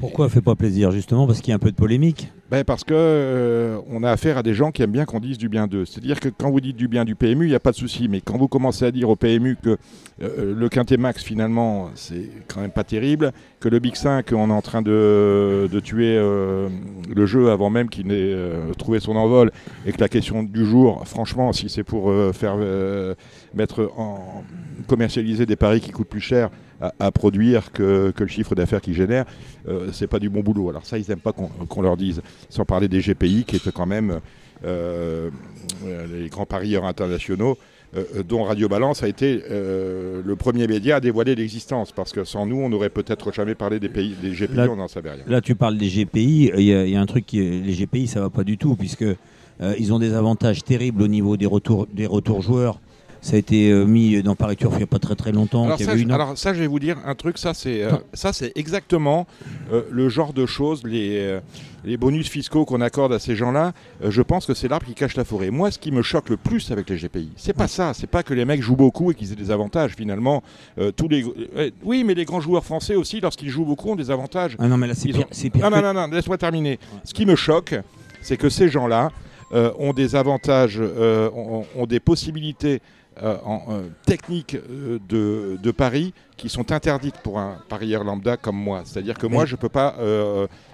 Pourquoi 0.00 0.28
fait 0.28 0.40
pas 0.40 0.56
plaisir 0.56 0.90
Justement 0.90 1.26
parce 1.26 1.40
qu'il 1.40 1.50
y 1.50 1.52
a 1.52 1.56
un 1.56 1.60
peu 1.60 1.70
de 1.70 1.76
polémique. 1.76 2.28
Ben, 2.50 2.64
parce 2.64 2.82
que 2.82 2.92
euh, 2.92 3.78
on 3.88 4.02
a 4.02 4.10
affaire 4.10 4.36
à 4.36 4.42
des 4.42 4.52
gens 4.52 4.72
qui 4.72 4.82
aiment 4.82 4.90
bien 4.90 5.04
qu'on 5.04 5.20
dise 5.20 5.38
du 5.38 5.48
bien 5.48 5.66
d'eux. 5.66 5.84
C'est-à-dire 5.84 6.18
que 6.18 6.28
quand 6.28 6.50
vous 6.50 6.60
dites 6.60 6.76
du 6.76 6.88
bien 6.88 7.04
du 7.04 7.14
PMU, 7.14 7.46
il 7.46 7.50
n'y 7.50 7.54
a 7.54 7.60
pas 7.60 7.70
de 7.70 7.76
souci. 7.76 8.08
Mais 8.08 8.20
quand 8.20 8.36
vous 8.36 8.48
commencez 8.48 8.84
à 8.84 8.90
dire 8.90 9.08
au 9.08 9.16
PMU 9.16 9.56
que 9.62 9.78
euh, 10.22 10.54
le 10.54 10.68
Quintet 10.68 10.96
Max, 10.96 11.22
finalement, 11.22 11.90
c'est 11.94 12.28
quand 12.48 12.60
même 12.60 12.72
pas 12.72 12.84
terrible, 12.84 13.32
que 13.60 13.68
le 13.68 13.78
Big 13.78 13.96
5, 13.96 14.32
on 14.32 14.50
est 14.50 14.52
en 14.52 14.60
train 14.60 14.82
de, 14.82 15.68
tuer 15.84 16.16
euh, 16.16 16.68
le 17.08 17.26
jeu 17.26 17.50
avant 17.50 17.70
même 17.70 17.88
qu'il 17.88 18.08
n'ait 18.08 18.16
euh, 18.16 18.72
trouvé 18.74 19.00
son 19.00 19.16
envol, 19.16 19.52
et 19.86 19.92
que 19.92 20.00
la 20.00 20.08
question 20.08 20.42
du 20.42 20.66
jour, 20.66 21.06
franchement, 21.06 21.52
si 21.52 21.68
c'est 21.68 21.84
pour 21.84 22.10
euh, 22.10 22.32
faire 22.32 22.56
euh, 22.58 23.14
mettre 23.54 23.90
en 23.96 24.44
commercialiser 24.88 25.46
des 25.46 25.56
paris 25.56 25.80
qui 25.80 25.90
coûtent 25.90 26.08
plus 26.08 26.20
cher 26.20 26.50
à, 26.82 26.92
à 27.06 27.10
produire 27.12 27.72
que, 27.72 28.10
que 28.10 28.24
le 28.24 28.28
chiffre 28.28 28.54
d'affaires 28.54 28.80
qu'ils 28.80 28.94
génèrent, 28.94 29.24
euh, 29.68 29.88
c'est 29.92 30.06
pas 30.08 30.18
du 30.18 30.28
bon 30.28 30.40
boulot. 30.40 30.68
Alors 30.70 30.84
ça, 30.84 30.98
ils 30.98 31.04
n'aiment 31.08 31.20
pas 31.20 31.32
qu'on 31.32 31.82
leur 31.82 31.96
dise 31.96 32.20
sans 32.50 32.64
parler 32.64 32.88
des 32.88 33.00
GPI 33.00 33.44
qui 33.44 33.56
étaient 33.56 33.72
quand 33.72 33.86
même 33.86 34.20
euh, 34.64 35.30
euh, 35.86 36.06
les 36.22 36.28
grands 36.28 36.46
parieurs 36.46 36.84
internationaux 36.84 37.56
euh, 37.96 38.22
dont 38.26 38.44
Radio 38.44 38.68
Balance 38.68 39.02
a 39.02 39.08
été 39.08 39.42
euh, 39.50 40.22
le 40.24 40.36
premier 40.36 40.66
média 40.66 40.96
à 40.96 41.00
dévoiler 41.00 41.34
l'existence 41.34 41.92
parce 41.92 42.12
que 42.12 42.24
sans 42.24 42.46
nous 42.46 42.56
on 42.56 42.68
n'aurait 42.68 42.88
peut-être 42.88 43.32
jamais 43.32 43.54
parlé 43.54 43.80
des, 43.80 43.88
pays, 43.88 44.14
des 44.22 44.30
GPI, 44.32 44.54
Là- 44.56 44.68
on 44.70 44.76
n'en 44.76 44.88
savait 44.88 45.10
rien. 45.10 45.24
Là, 45.26 45.40
tu 45.40 45.54
parles 45.54 45.76
des 45.78 45.88
GPI. 45.88 46.52
Il 46.56 46.62
y, 46.64 46.74
a- 46.74 46.84
il 46.86 46.90
y 46.92 46.96
a 46.96 47.00
un 47.00 47.06
truc 47.06 47.26
qui 47.26 47.40
est- 47.40 47.60
les 47.60 47.72
GPI, 47.74 48.06
ça 48.06 48.20
va 48.20 48.30
pas 48.30 48.44
du 48.44 48.56
tout 48.58 48.76
puisque 48.76 49.04
ils 49.78 49.92
ont 49.92 50.00
des 50.00 50.12
avantages 50.14 50.64
terribles 50.64 51.02
au 51.02 51.08
niveau 51.08 51.36
des 51.36 51.46
retours, 51.46 51.86
des 51.92 52.06
retours 52.06 52.42
joueurs. 52.42 52.80
Ça 53.22 53.36
a 53.36 53.38
été 53.38 53.70
euh, 53.70 53.84
mis 53.86 54.20
dans 54.22 54.34
Paris 54.36 54.56
Turf 54.56 54.74
il 54.74 54.78
n'y 54.78 54.82
a 54.82 54.86
pas 54.86 54.98
très 54.98 55.14
très 55.14 55.32
longtemps. 55.32 55.64
Alors 55.64 55.78
ça, 55.78 55.96
je- 55.96 56.02
une- 56.02 56.10
alors 56.12 56.36
ça, 56.36 56.52
je 56.52 56.60
vais 56.60 56.66
vous 56.66 56.78
dire 56.80 56.96
un 57.06 57.14
truc, 57.14 57.38
ça 57.38 57.54
c'est 57.54 57.82
euh, 57.82 57.92
ça 58.12 58.32
c'est 58.34 58.52
exactement 58.56 59.26
euh, 59.72 59.82
le 59.90 60.08
genre 60.10 60.32
de 60.32 60.44
choses, 60.44 60.82
les, 60.84 61.38
les 61.84 61.96
bonus 61.96 62.28
fiscaux 62.28 62.64
qu'on 62.64 62.80
accorde 62.80 63.12
à 63.12 63.18
ces 63.18 63.34
gens-là. 63.36 63.72
je 64.04 64.22
pense 64.22 64.44
que 64.46 64.54
c'est 64.54 64.68
l'arbre 64.68 64.86
qui 64.86 64.94
cache 64.94 65.16
la 65.16 65.24
forêt. 65.24 65.50
Moi, 65.50 65.70
ce 65.70 65.78
qui 65.78 65.90
me 65.92 66.02
choque 66.02 66.28
le 66.30 66.36
plus 66.36 66.70
avec 66.72 66.90
les 66.90 66.96
GPI, 66.96 67.30
c'est 67.36 67.52
pas 67.56 67.68
ça, 67.68 67.94
c'est 67.94 68.06
pas 68.06 68.22
que 68.22 68.34
les 68.34 68.44
mecs 68.44 68.60
jouent 68.62 68.76
beaucoup 68.76 69.10
et 69.10 69.14
qu'ils 69.14 69.32
aient 69.32 69.36
des 69.36 69.50
avantages. 69.50 69.92
Finalement, 69.96 70.42
tous 70.96 71.08
les 71.08 71.24
oui, 71.84 72.04
mais 72.04 72.14
les 72.14 72.24
grands 72.24 72.40
joueurs 72.40 72.64
français 72.64 72.96
aussi, 72.96 73.20
lorsqu'ils 73.20 73.48
jouent 73.50 73.64
beaucoup, 73.64 73.90
ont 73.90 73.96
des 73.96 74.10
avantages. 74.10 74.56
Ah 74.58 74.66
non, 74.68 74.76
mais 74.76 74.88
là 74.88 74.94
c'est 74.94 75.08
pire. 75.10 75.20
ont- 75.20 75.28
c'est 75.30 75.50
pire 75.50 75.70
Non, 75.70 75.76
non, 75.76 75.94
non, 75.94 75.94
non, 75.94 76.06
laisse-moi 76.14 76.38
terminer. 76.38 76.78
Ce 77.04 77.14
qui 77.14 77.24
me 77.26 77.36
choque, 77.36 77.74
c'est 78.20 78.36
que 78.36 78.48
ces 78.48 78.68
gens-là 78.68 79.10
euh, 79.52 79.70
ont 79.78 79.92
des 79.92 80.16
avantages, 80.16 80.78
euh, 80.80 81.28
ont, 81.34 81.64
ont 81.76 81.86
des 81.86 82.00
possibilités 82.00 82.80
euh, 83.22 83.36
en, 83.44 83.64
euh, 83.68 83.82
techniques 84.06 84.54
euh, 84.54 84.98
de, 85.08 85.58
de 85.62 85.70
paris 85.70 86.14
qui 86.38 86.48
sont 86.48 86.72
interdites 86.72 87.18
pour 87.18 87.38
un 87.38 87.58
parieur 87.68 88.04
lambda 88.04 88.36
comme 88.36 88.56
moi. 88.56 88.82
C'est-à-dire 88.84 89.18
que 89.18 89.26
moi, 89.26 89.44
je 89.44 89.54
peux 89.56 89.68
pas, 89.68 89.94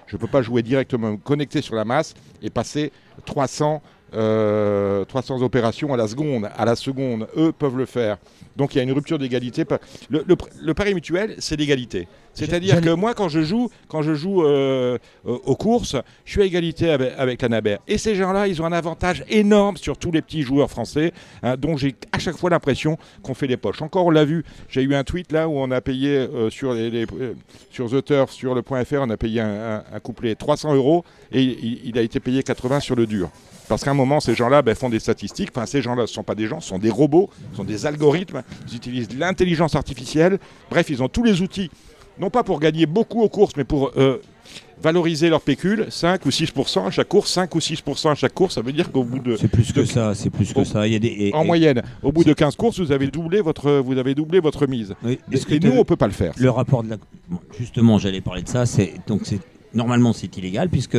je 0.06 0.16
peux 0.16 0.26
pas 0.28 0.40
jouer 0.42 0.62
directement, 0.62 1.12
me 1.12 1.16
connecter 1.16 1.60
sur 1.62 1.74
la 1.74 1.84
masse 1.84 2.14
et 2.42 2.48
passer 2.48 2.92
300, 3.26 3.82
euh, 4.14 5.04
300 5.04 5.42
opérations 5.42 5.92
à 5.92 5.96
la 5.96 6.08
seconde. 6.08 6.48
À 6.56 6.64
la 6.64 6.76
seconde, 6.76 7.28
eux 7.36 7.52
peuvent 7.52 7.76
le 7.76 7.86
faire. 7.86 8.16
Donc 8.56 8.74
il 8.74 8.78
y 8.78 8.80
a 8.80 8.84
une 8.84 8.92
rupture 8.92 9.18
d'égalité. 9.18 9.64
Le, 10.08 10.24
le, 10.26 10.36
le 10.62 10.74
pari 10.74 10.94
mutuel, 10.94 11.34
c'est 11.38 11.56
l'égalité. 11.56 12.08
C'est-à-dire 12.38 12.80
que 12.80 12.90
moi, 12.90 13.14
quand 13.14 13.28
je 13.28 13.40
joue, 13.42 13.68
quand 13.88 14.02
je 14.02 14.14
joue 14.14 14.42
euh, 14.44 14.98
aux 15.24 15.56
courses, 15.56 15.96
je 16.24 16.30
suis 16.32 16.42
à 16.42 16.44
égalité 16.44 16.90
avec, 16.90 17.12
avec 17.18 17.42
la 17.42 17.48
Naber. 17.48 17.76
Et 17.88 17.98
ces 17.98 18.14
gens-là, 18.14 18.46
ils 18.48 18.60
ont 18.62 18.64
un 18.66 18.72
avantage 18.72 19.24
énorme 19.28 19.76
sur 19.76 19.96
tous 19.98 20.10
les 20.10 20.22
petits 20.22 20.42
joueurs 20.42 20.70
français, 20.70 21.12
hein, 21.42 21.56
dont 21.56 21.76
j'ai 21.76 21.94
à 22.12 22.18
chaque 22.18 22.36
fois 22.36 22.50
l'impression 22.50 22.96
qu'on 23.22 23.34
fait 23.34 23.46
les 23.46 23.56
poches. 23.56 23.82
Encore, 23.82 24.06
on 24.06 24.10
l'a 24.10 24.24
vu. 24.24 24.44
J'ai 24.68 24.82
eu 24.82 24.94
un 24.94 25.04
tweet 25.04 25.32
là 25.32 25.48
où 25.48 25.58
on 25.58 25.70
a 25.70 25.80
payé 25.80 26.10
euh, 26.16 26.50
sur 26.50 26.72
les, 26.74 26.90
les- 26.90 27.06
euh, 27.20 27.34
sur 27.70 27.90
The 27.90 28.04
Turf, 28.04 28.30
sur 28.32 28.54
le 28.54 28.62
point 28.62 28.84
.fr, 28.84 28.96
on 29.00 29.10
a 29.10 29.16
payé 29.16 29.40
un, 29.40 29.76
un- 29.76 29.84
un 29.92 30.00
couplet 30.00 30.34
300 30.34 30.74
euros 30.74 31.04
et 31.32 31.42
il, 31.42 31.80
il 31.84 31.98
a 31.98 32.02
été 32.02 32.20
payé 32.20 32.42
80 32.42 32.80
sur 32.80 32.96
le 32.96 33.06
dur. 33.06 33.30
Parce 33.68 33.84
qu'à 33.84 33.90
un 33.90 33.94
moment, 33.94 34.18
ces 34.20 34.34
gens-là 34.34 34.62
ben, 34.62 34.74
font 34.74 34.88
des 34.88 34.98
statistiques. 34.98 35.50
Enfin, 35.54 35.66
ces 35.66 35.82
gens-là 35.82 36.02
ne 36.02 36.06
sont 36.06 36.22
pas 36.22 36.34
des 36.34 36.46
gens, 36.46 36.58
ce 36.60 36.68
sont 36.70 36.78
des 36.78 36.88
robots, 36.88 37.28
ce 37.50 37.56
sont 37.58 37.64
des 37.64 37.84
algorithmes. 37.84 38.42
Ils 38.70 38.76
utilisent 38.76 39.18
l'intelligence 39.18 39.74
artificielle. 39.74 40.38
Bref, 40.70 40.88
ils 40.88 41.02
ont 41.02 41.08
tous 41.10 41.22
les 41.22 41.42
outils, 41.42 41.70
non 42.20 42.30
pas 42.30 42.42
pour 42.42 42.60
gagner 42.60 42.86
beaucoup 42.86 43.22
aux 43.22 43.28
courses, 43.28 43.52
mais 43.56 43.64
pour 43.64 43.92
euh, 43.96 44.18
valoriser 44.80 45.28
leur 45.28 45.40
pécule, 45.40 45.86
5 45.90 46.24
ou 46.26 46.28
6% 46.30 46.86
à 46.86 46.90
chaque 46.90 47.08
course. 47.08 47.30
5 47.32 47.54
ou 47.54 47.58
6% 47.58 48.10
à 48.10 48.14
chaque 48.14 48.34
course, 48.34 48.54
ça 48.54 48.62
veut 48.62 48.72
dire 48.72 48.90
qu'au 48.92 49.02
bout 49.04 49.18
de... 49.18 49.36
C'est 49.36 49.48
plus 49.48 49.72
que 49.72 49.80
de- 49.80 49.84
ça, 49.86 50.14
c'est 50.14 50.30
plus 50.30 50.52
que 50.52 50.64
ça. 50.64 50.86
Il 50.86 50.92
y 50.92 50.96
a 50.96 50.98
des, 50.98 51.08
et- 51.08 51.34
En 51.34 51.42
et- 51.42 51.46
moyenne, 51.46 51.82
au 52.02 52.12
bout 52.12 52.24
de 52.24 52.32
15 52.32 52.54
courses, 52.56 52.78
vous 52.80 52.92
avez 52.92 53.08
doublé 53.08 53.40
votre, 53.40 53.70
vous 53.80 53.98
avez 53.98 54.14
doublé 54.14 54.40
votre 54.40 54.66
mise. 54.66 54.94
oui, 55.04 55.18
Et, 55.32 55.38
que 55.38 55.66
nous, 55.66 55.76
on 55.76 55.84
peut 55.84 55.96
pas 55.96 56.06
le 56.06 56.12
faire. 56.12 56.32
le 56.36 56.50
rapport 56.50 56.82
de 56.84 56.90
la. 56.90 56.96
Bon, 57.28 57.38
justement, 57.58 57.98
j'allais 57.98 58.20
parler 58.20 58.42
de 58.42 58.48
ça. 58.48 58.66
C'est 58.66 58.94
donc 59.06 59.22
c'est 59.24 59.40
normalement 59.74 60.12
c'est 60.14 60.34
illégal 60.38 60.68
puisque 60.70 60.96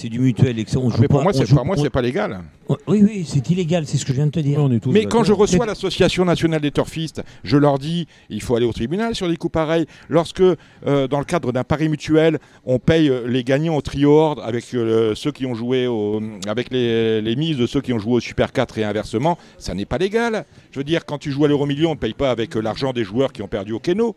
c'est 0.00 0.08
du 0.08 0.18
mutuel 0.18 0.58
et 0.58 0.64
que 0.64 0.70
ça, 0.70 0.78
on 0.78 0.88
Ah, 0.88 0.96
joue 0.96 1.00
mais 1.02 1.08
pour 1.08 1.18
pas- 1.18 1.24
moi, 1.24 1.32
c'est 1.32 1.46
pas, 1.54 1.62
moi, 1.64 1.76
on- 1.78 1.82
c'est 1.82 1.90
pas 1.90 2.02
légal. 2.02 2.40
Oui, 2.86 3.02
oui, 3.02 3.24
c'est 3.26 3.50
illégal. 3.50 3.84
C'est 3.86 3.96
ce 3.98 4.04
que 4.04 4.12
je 4.12 4.16
viens 4.16 4.26
de 4.26 4.30
te 4.30 4.38
dire. 4.40 4.58
on 4.60 4.70
est 4.70 4.78
tous 4.80 4.90
Mais 4.92 5.04
quand 5.04 5.24
je 5.24 5.32
reçois 5.32 5.66
l'association 5.66 6.24
nationale 6.24 6.60
des 6.60 6.70
turfistes, 6.70 7.22
je 7.44 7.56
leur 7.56 7.78
dis 7.78 8.06
il 8.28 8.40
faut 8.42 8.54
aller 8.56 8.66
au 8.66 8.72
tribunal 8.72 9.14
sur 9.14 9.28
des 9.28 9.36
coups 9.36 9.52
pareils. 9.52 9.86
Lorsque, 10.08 10.40
euh, 10.40 11.08
dans 11.08 11.18
le 11.18 11.24
cadre 11.24 11.52
d'un 11.52 11.64
pari 11.64 11.88
mutuel, 11.88 12.38
on 12.64 12.78
paye 12.78 13.08
euh, 13.08 13.26
les 13.26 13.42
gagnants 13.44 13.76
au 13.76 13.80
trio 13.82 14.12
ordre 14.12 14.42
avec 14.44 14.64
euh, 14.74 15.14
ceux 15.16 15.32
qui 15.32 15.46
ont 15.46 15.54
joué 15.54 15.86
au- 15.88 16.20
avec 16.46 16.72
les, 16.72 17.20
les 17.20 17.36
mises 17.36 17.56
de 17.58 17.66
ceux 17.66 17.80
qui 17.80 17.92
ont 17.92 17.98
joué 17.98 18.14
au 18.14 18.20
Super 18.20 18.52
4 18.52 18.78
et 18.78 18.84
inversement, 18.84 19.36
ça 19.58 19.74
n'est 19.74 19.84
pas 19.84 19.98
légal. 19.98 20.44
Je 20.72 20.78
veux 20.78 20.84
dire, 20.84 21.04
quand 21.04 21.18
tu 21.18 21.30
joues 21.32 21.44
à 21.44 21.48
l'euro 21.48 21.66
million, 21.66 21.90
on 21.90 21.94
ne 21.94 21.98
paye 21.98 22.14
pas 22.14 22.30
avec 22.30 22.56
euh, 22.56 22.60
l'argent 22.60 22.92
des 22.92 23.02
joueurs 23.02 23.32
qui 23.32 23.42
ont 23.42 23.48
perdu 23.48 23.72
au 23.72 23.80
Keno. 23.80 24.14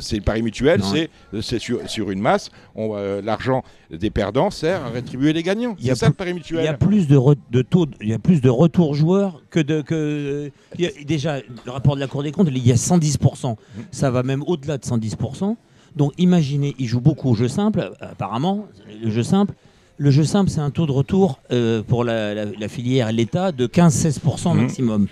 C'est 0.00 0.16
le 0.16 0.22
pari 0.22 0.42
mutuel, 0.42 0.82
c'est 0.82 1.10
c'est 1.42 1.58
sur, 1.58 1.88
sur 1.88 2.10
une 2.10 2.20
masse. 2.20 2.50
Euh, 2.76 3.20
L'argent 3.22 3.62
des 3.90 4.10
perdants 4.10 4.50
sert 4.50 4.84
à 4.84 4.88
rétribuer 4.88 5.32
les 5.32 5.42
gagnants. 5.42 5.76
Il 5.78 5.86
y 5.86 5.90
a 5.90 5.94
C'est 5.94 6.00
ça 6.00 6.06
plus- 6.06 6.12
le 6.12 6.16
pari 6.16 6.30
Il 6.30 6.56
y 6.56 6.66
a 6.68 6.72
mutuel. 6.72 6.78
plus 6.78 7.06
de, 7.08 7.18
de 7.50 7.62
taux, 7.62 7.86
il 8.00 8.08
y 8.08 8.12
a 8.14 8.18
plus 8.18 8.40
de 8.40 8.48
retour 8.50 8.94
joueurs 8.94 9.40
que 9.50 9.60
de 9.60 9.80
que 9.82 10.50
il 10.78 10.84
y 10.84 10.86
a- 10.86 11.04
déjà 11.04 11.38
le 11.64 11.70
rapport 11.70 11.94
de 11.96 12.00
la 12.00 12.06
Cour 12.06 12.22
des 12.22 12.32
comptes, 12.32 12.48
il 12.50 12.66
y 12.66 12.72
a 12.72 12.76
110%. 12.76 13.56
Ça 13.90 14.10
va 14.10 14.22
même 14.22 14.42
au-delà 14.46 14.78
de 14.78 14.84
110%. 14.84 15.56
Donc 15.96 16.12
imaginez, 16.18 16.74
ils 16.78 16.86
jouent 16.86 17.00
beaucoup 17.00 17.30
au 17.30 17.34
jeu 17.34 17.48
simple, 17.48 17.92
apparemment, 18.00 18.66
le 19.02 19.10
jeu 19.10 19.22
simple. 19.22 19.54
Le 19.96 20.10
jeu 20.10 20.24
simple, 20.24 20.50
c'est 20.50 20.60
un 20.60 20.70
taux 20.70 20.86
de 20.86 20.92
retour 20.92 21.38
euh, 21.52 21.82
pour 21.82 22.02
la, 22.04 22.34
la- 22.34 22.44
la 22.46 22.68
filière 22.68 23.08
et 23.08 23.12
l'État 23.12 23.52
de 23.52 23.66
15-16% 23.66 24.52
Mhm. 24.54 24.60
maximum. 24.62 25.06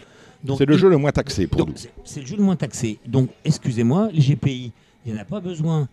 C'est 0.59 0.67
le 0.67 0.75
il- 0.75 0.79
jeu 0.79 0.89
le 0.89 0.97
moins 0.99 1.13
taxé 1.13 1.47
pour 1.47 1.67
nous. 1.67 1.75
c'est- 2.05 2.21
le 2.21 2.27
jeu 2.27 2.37
le 2.37 2.43
moins 2.43 2.57
taxé. 2.57 2.99
Donc, 3.07 3.29
excusez-moi, 3.45 4.09
les 4.13 4.21
GPI, 4.21 4.73
il 5.07 5.13
n'y 5.13 5.19
en 5.19 5.23
a 5.23 5.25
pas 5.25 5.41
besoin. 5.41 5.89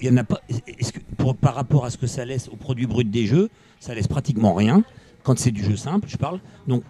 Il 0.00 0.06
y 0.06 0.10
en 0.10 0.16
a 0.18 0.24
pas. 0.24 0.40
est-ce 0.66 0.92
que- 0.92 1.00
pour- 1.16 1.34
par 1.36 1.54
rapport 1.54 1.84
à 1.84 1.90
ce 1.90 1.96
que 1.96 2.06
ça 2.06 2.24
laisse 2.24 2.48
au 2.48 2.56
produit 2.56 2.86
brut 2.86 3.10
des 3.10 3.26
jeux, 3.26 3.48
ça 3.80 3.94
laisse 3.94 4.06
pratiquement 4.08 4.54
rien. 4.54 4.82
Quand 5.22 5.38
c'est 5.38 5.50
du 5.50 5.64
jeu 5.64 5.76
simple, 5.76 6.08
je 6.08 6.16
parle. 6.16 6.40
Donc, 6.68 6.82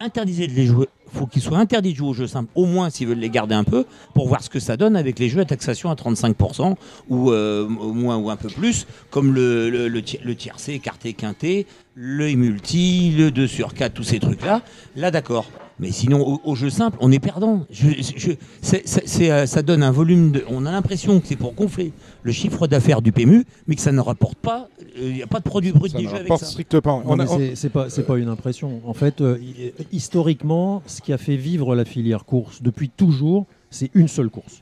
interdisez 0.00 0.46
de 0.48 0.52
les 0.52 0.66
jouer. 0.66 0.86
faut 1.14 1.26
qu'ils 1.26 1.42
soient 1.42 1.58
interdits 1.58 1.92
de 1.92 1.98
jouer 1.98 2.08
aux 2.08 2.14
jeux 2.14 2.26
simples, 2.26 2.50
au 2.54 2.64
moins 2.64 2.88
s'ils 2.88 3.06
veulent 3.06 3.18
les 3.18 3.28
garder 3.28 3.54
un 3.54 3.64
peu, 3.64 3.84
pour 4.14 4.28
voir 4.28 4.42
ce 4.42 4.48
que 4.48 4.58
ça 4.60 4.78
donne 4.78 4.96
avec 4.96 5.18
les 5.18 5.28
jeux 5.28 5.40
à 5.40 5.44
taxation 5.44 5.90
à 5.90 5.94
35%, 5.94 6.78
ou 7.10 7.30
euh, 7.30 7.68
au 7.68 7.92
moins 7.92 8.16
ou 8.16 8.30
un 8.30 8.36
peu 8.36 8.48
plus, 8.48 8.86
comme 9.10 9.34
le, 9.34 9.68
le, 9.68 9.88
le 9.88 10.34
tiercé, 10.34 10.72
écarté, 10.72 11.12
quinté, 11.12 11.66
le 11.94 12.32
multi, 12.34 13.10
le 13.14 13.30
2 13.30 13.46
sur 13.46 13.74
4, 13.74 13.92
tous 13.92 14.04
ces 14.04 14.20
trucs-là. 14.20 14.62
Là, 14.96 15.10
d'accord. 15.10 15.50
Mais 15.82 15.90
sinon, 15.90 16.20
au, 16.26 16.40
au 16.44 16.54
jeu 16.54 16.70
simple, 16.70 16.96
on 17.00 17.10
est 17.12 17.18
perdant. 17.18 17.66
Je, 17.70 17.90
je- 17.90 18.30
c'est- 18.62 18.82
c'est- 18.86 19.02
c'est, 19.06 19.30
euh, 19.30 19.46
ça 19.46 19.62
donne 19.62 19.82
un 19.82 19.90
volume 19.90 20.30
de. 20.32 20.44
On 20.48 20.64
a 20.64 20.70
l'impression 20.72 21.20
que 21.20 21.26
c'est 21.26 21.36
pour 21.36 21.52
gonfler 21.54 21.92
le 22.22 22.32
chiffre 22.32 22.66
d'affaires 22.68 23.02
du 23.02 23.10
PMU, 23.12 23.44
mais 23.66 23.74
que 23.74 23.80
ça 23.82 23.92
ne 23.92 24.00
rapporte 24.00 24.36
pas. 24.38 24.68
euh, 24.80 25.08
Il 25.08 25.14
n'y 25.14 25.22
a 25.22 25.26
pas 25.26 25.38
de 25.40 25.44
produit 25.44 25.72
brut 25.72 25.90
Ça 25.92 25.98
des 25.98 26.04
ne 26.04 26.08
jeux 26.10 26.16
avec 26.16 26.32
ça. 26.38 26.46
strictement. 26.46 27.00
Non, 27.04 27.10
On 27.12 27.18
a- 27.18 27.24
mais 27.24 27.48
c'est- 27.48 27.56
c'est 27.56 27.68
pas, 27.68 27.90
c'est 27.90 28.04
pas 28.06 28.16
une 28.18 28.28
impression. 28.28 28.80
En 28.86 28.94
fait, 28.94 29.20
euh, 29.20 29.38
hi- 29.42 29.72
historiquement, 29.92 30.82
ce 30.86 31.00
qui 31.00 31.12
a 31.12 31.18
fait 31.18 31.36
vivre 31.36 31.74
la 31.74 31.84
filière 31.84 32.24
course 32.24 32.62
depuis 32.62 32.88
toujours, 32.88 33.46
c'est 33.70 33.90
une 33.94 34.08
seule 34.08 34.30
course. 34.30 34.60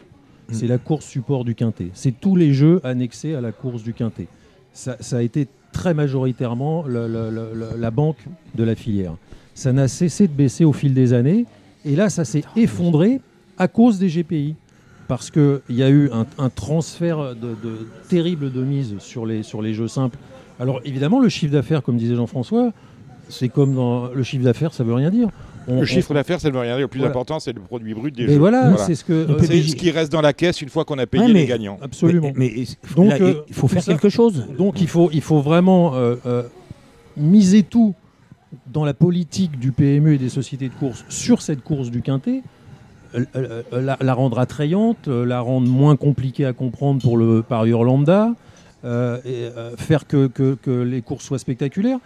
Mm. 0.49 0.55
C'est 0.55 0.67
la 0.67 0.79
course 0.79 1.05
support 1.07 1.45
du 1.45 1.55
quintet. 1.55 1.89
C'est 1.93 2.19
tous 2.19 2.35
les 2.37 2.55
jeux 2.55 2.81
annexés 2.85 3.35
à 3.35 3.41
la 3.41 3.53
course 3.53 3.83
du 3.83 3.93
quintet. 3.93 4.27
Ça, 4.73 4.97
ça 5.01 5.19
a 5.19 5.23
été 5.23 5.49
très 5.73 5.93
majoritairement 5.93 6.85
la, 6.87 7.07
la- 7.09 7.31
la- 7.31 7.53
la- 7.55 7.77
la 7.77 7.91
banque 7.91 8.25
de 8.55 8.65
la 8.65 8.75
filière. 8.75 9.15
Ça 9.55 9.73
n'a 9.73 9.89
cessé 9.89 10.27
de 10.29 10.33
baisser 10.33 10.65
au 10.65 10.73
fil 10.73 10.95
des 10.95 11.13
années. 11.13 11.45
Et 11.85 11.97
là, 11.97 12.09
ça 12.11 12.25
s'est 12.25 12.45
effondré 12.57 13.21
à 13.59 13.69
cause 13.69 13.99
des 13.99 14.09
GPI. 14.09 14.55
Parce 15.09 15.31
qu'il 15.31 15.61
y 15.71 15.83
a 15.83 15.91
eu 15.91 16.09
un, 16.13 16.25
un 16.39 16.49
transfert 16.51 17.35
de, 17.35 17.49
de- 17.63 17.87
terrible 18.09 18.53
de 18.53 18.63
mise 18.63 18.95
sur 19.01 19.27
les, 19.27 19.43
sur 19.43 19.61
les 19.61 19.75
jeux 19.75 19.89
simples. 19.89 20.17
Alors 20.61 20.81
évidemment, 20.85 21.19
le 21.21 21.29
chiffre 21.29 21.53
d'affaires, 21.53 21.83
comme 21.83 21.97
disait 21.97 22.15
Jean-François, 22.15 22.73
c'est 23.29 23.49
comme 23.49 23.75
dans 23.75 24.07
le 24.13 24.23
chiffre 24.23 24.45
d'affaires, 24.45 24.73
ça 24.73 24.85
veut 24.85 24.95
rien 24.95 25.11
dire. 25.11 25.29
On- 25.67 25.77
Le 25.77 25.81
on- 25.81 25.85
chiffre 25.85 26.15
d'affaires, 26.15 26.41
ça 26.41 26.49
ne 26.49 26.53
veut 26.55 26.61
rien 26.61 26.75
dire. 26.77 26.83
Le 26.83 26.89
plus 26.89 27.01
Voilà. 27.01 27.11
important, 27.11 27.41
c'est 27.41 27.53
le 27.53 27.61
produit 27.61 27.93
brut 27.93 28.15
des 28.15 28.27
Mais 28.27 28.35
jeux. 28.35 28.39
voilà, 28.39 28.69
Voilà. 28.71 28.85
c'est 28.87 28.95
ce 28.95 29.03
que. 29.05 29.13
Euh, 29.13 29.43
ce 29.43 29.75
qui 29.75 29.91
reste 29.91 30.13
dans 30.13 30.21
la 30.21 30.33
caisse 30.33 30.63
une 30.63 30.69
fois 30.69 30.85
qu'on 30.85 30.99
a 30.99 31.07
payé 31.07 31.25
Ouais, 31.25 31.33
les 31.33 31.47
gagnants. 31.47 31.79
absolument. 31.83 32.31
Mais, 32.37 32.53
mais 32.57 32.65
Donc, 32.95 33.11
là, 33.11 33.17
euh, 33.21 33.35
il 33.49 33.55
faut 33.55 33.67
faire 33.67 33.83
ça- 33.83 33.93
quelque 33.93 34.11
chose. 34.11 34.47
Donc 34.57 34.81
il 34.81 34.87
faut, 34.89 35.11
il 35.13 35.23
faut 35.23 35.41
vraiment 35.41 35.95
euh, 35.97 36.15
euh, 36.25 36.43
miser 37.17 37.65
tout 37.65 37.95
dans 38.67 38.85
la 38.85 38.95
politique 38.95 39.59
du 39.59 39.73
PMU 39.73 40.15
et 40.15 40.19
des 40.19 40.29
sociétés 40.29 40.69
de 40.69 40.75
course 40.75 41.05
sur 41.09 41.43
cette 41.43 41.63
course 41.63 41.91
du 41.91 42.03
quintet, 42.03 42.43
euh, 43.15 43.25
euh, 43.35 43.63
euh, 43.73 43.97
la, 44.01 44.15
rendre 44.15 44.39
attrayante, 44.39 45.09
la 45.09 45.41
rendre 45.41 45.69
moins 45.69 45.97
compliquée 45.97 46.45
à 46.45 46.53
comprendre 46.53 47.03
pour 47.03 47.17
le 47.17 47.43
parieur 47.43 47.85
lambda, 47.85 48.35
faire 48.83 50.07
que, 50.07 50.59
les 50.83 51.03
courses 51.03 51.25
soient 51.25 51.39
spectaculaires. 51.39 51.99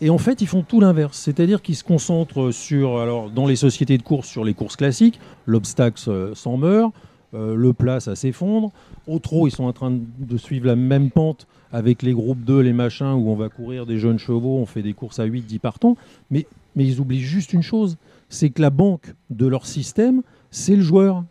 Et 0.00 0.10
en 0.10 0.18
fait, 0.18 0.40
ils 0.40 0.48
font 0.48 0.62
tout 0.62 0.80
l'inverse, 0.80 1.16
c'est-à-dire 1.16 1.62
qu'ils 1.62 1.76
se 1.76 1.84
concentrent 1.84 2.50
sur, 2.50 2.98
alors 2.98 3.30
dans 3.30 3.46
les 3.46 3.54
sociétés 3.54 3.98
de 3.98 4.02
course, 4.02 4.26
sur 4.26 4.44
les 4.44 4.52
courses 4.52 4.74
classiques, 4.74 5.20
l'obstacle 5.46 6.00
s'en 6.34 6.56
meurt, 6.56 6.92
le 7.32 7.72
plat 7.72 8.00
s'effondre, 8.00 8.72
au 9.06 9.20
trot 9.20 9.46
ils 9.46 9.52
sont 9.52 9.64
en 9.64 9.72
train 9.72 9.92
de 9.92 10.36
suivre 10.36 10.66
la 10.66 10.74
même 10.74 11.10
pente 11.10 11.46
avec 11.72 12.02
les 12.02 12.12
groupes 12.12 12.44
2, 12.44 12.60
les 12.60 12.72
machins, 12.72 13.06
où 13.14 13.30
on 13.30 13.34
va 13.36 13.48
courir 13.48 13.86
des 13.86 13.98
jeunes 13.98 14.18
chevaux, 14.18 14.58
on 14.58 14.66
fait 14.66 14.82
des 14.82 14.92
courses 14.92 15.18
à 15.18 15.24
8, 15.24 15.42
10 15.42 15.58
partants. 15.58 15.96
Mais, 16.30 16.46
mais 16.76 16.84
ils 16.86 17.00
oublient 17.00 17.20
juste 17.20 17.52
une 17.52 17.62
chose, 17.62 17.96
c'est 18.28 18.50
que 18.50 18.60
la 18.62 18.70
banque 18.70 19.14
de 19.30 19.46
leur 19.46 19.66
système, 19.66 20.22
c'est 20.50 20.76
le 20.76 20.82
joueur. 20.82 21.24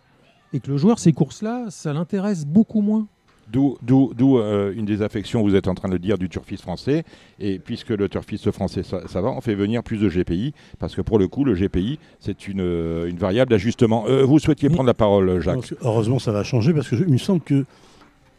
Et 0.53 0.59
que 0.59 0.69
le 0.71 0.77
joueur, 0.77 0.99
ces 0.99 1.13
courses-là, 1.13 1.67
ça 1.69 1.93
l'intéresse 1.93 2.45
beaucoup 2.45 2.81
moins. 2.81 3.07
D'où 3.51 3.77
d'où- 3.81 4.13
d'où, 4.17 4.37
euh, 4.37 4.73
une 4.75 4.85
des 4.85 5.01
affections, 5.01 5.41
vous 5.43 5.55
êtes 5.55 5.67
en 5.67 5.75
train 5.75 5.89
de 5.89 5.93
le 5.93 5.99
dire, 5.99 6.17
du 6.17 6.29
turfiste 6.29 6.61
français. 6.63 7.03
Et 7.39 7.59
puisque 7.59 7.89
le 7.89 8.07
turfiste 8.07 8.49
français, 8.51 8.81
ça, 8.81 9.07
ça 9.09 9.19
va, 9.21 9.29
on 9.29 9.41
fait 9.41 9.55
venir 9.55 9.83
plus 9.83 9.97
de 9.97 10.07
GPI. 10.09 10.53
Parce 10.79 10.95
que 10.95 11.01
pour 11.01 11.19
le 11.19 11.27
coup, 11.27 11.43
le 11.43 11.53
GPI, 11.53 11.99
c'est 12.21 12.47
une, 12.47 12.61
euh, 12.61 13.09
une 13.09 13.17
variable 13.17 13.51
d'ajustement. 13.51 14.05
Euh, 14.07 14.23
vous 14.23 14.39
souhaitiez 14.39 14.69
Mais- 14.69 14.75
prendre 14.75 14.87
la 14.87 14.93
parole, 14.93 15.41
Jacques 15.41 15.73
Heureusement, 15.81 16.17
ça 16.19 16.31
va 16.31 16.43
changer 16.45 16.73
parce 16.73 16.87
que 16.87 16.95
je- 16.95 17.03
il 17.03 17.11
me 17.11 17.17
semble 17.17 17.41
que 17.41 17.65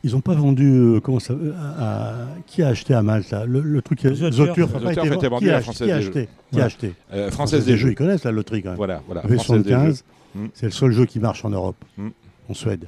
Ils 0.04 0.12
n'ont 0.12 0.21
pas 0.21 0.35
vendu. 0.35 0.68
euh, 0.68 1.00
comment 1.00 1.21
ça 1.21 1.32
euh, 1.35 1.52
à- 1.78 2.14
à- 2.25 2.26
Qui 2.47 2.62
a 2.62 2.68
acheté 2.68 2.92
à 2.94 3.02
Malte 3.02 3.30
là? 3.30 3.44
Le, 3.47 3.61
le 3.61 3.82
truc. 3.82 4.00
Zotur. 4.00 4.32
Zoturf 4.32 4.75
a 4.75 4.78
Zoturf 4.80 5.09
pas 5.09 5.14
été 5.16 5.28
vendu. 5.28 5.50
à 5.50 5.61
Française 5.61 5.87
Qui 5.87 5.92
a 5.92 5.99
des 5.99 6.06
acheté? 6.06 6.28
Qui 6.50 6.56
Ouais. 6.56 6.62
a 6.62 6.64
acheté? 6.66 6.94
Euh, 7.12 7.30
Française 7.30 7.64
des 7.64 7.76
Jeux. 7.76 7.90
Ils 7.90 7.94
connaissent 7.94 8.25
la 8.25 8.32
loterie 8.32 8.62
quand 8.62 8.71
même. 8.71 8.76
Voilà, 8.76 9.00
voilà. 9.06 9.23
Le 9.28 9.37
Française 9.37 9.62
des 9.62 9.71
Jeux. 9.71 9.76
V75, 9.76 10.02
Mm. 10.35 10.47
c'est 10.54 10.66
le 10.66 10.73
seul 10.73 10.92
jeu 10.92 11.04
qui 11.06 11.21
marche 11.21 11.44
en 11.44 11.50
Europe, 11.50 11.76
Mm. 11.99 12.09
en 12.49 12.54
Suède. 12.54 12.87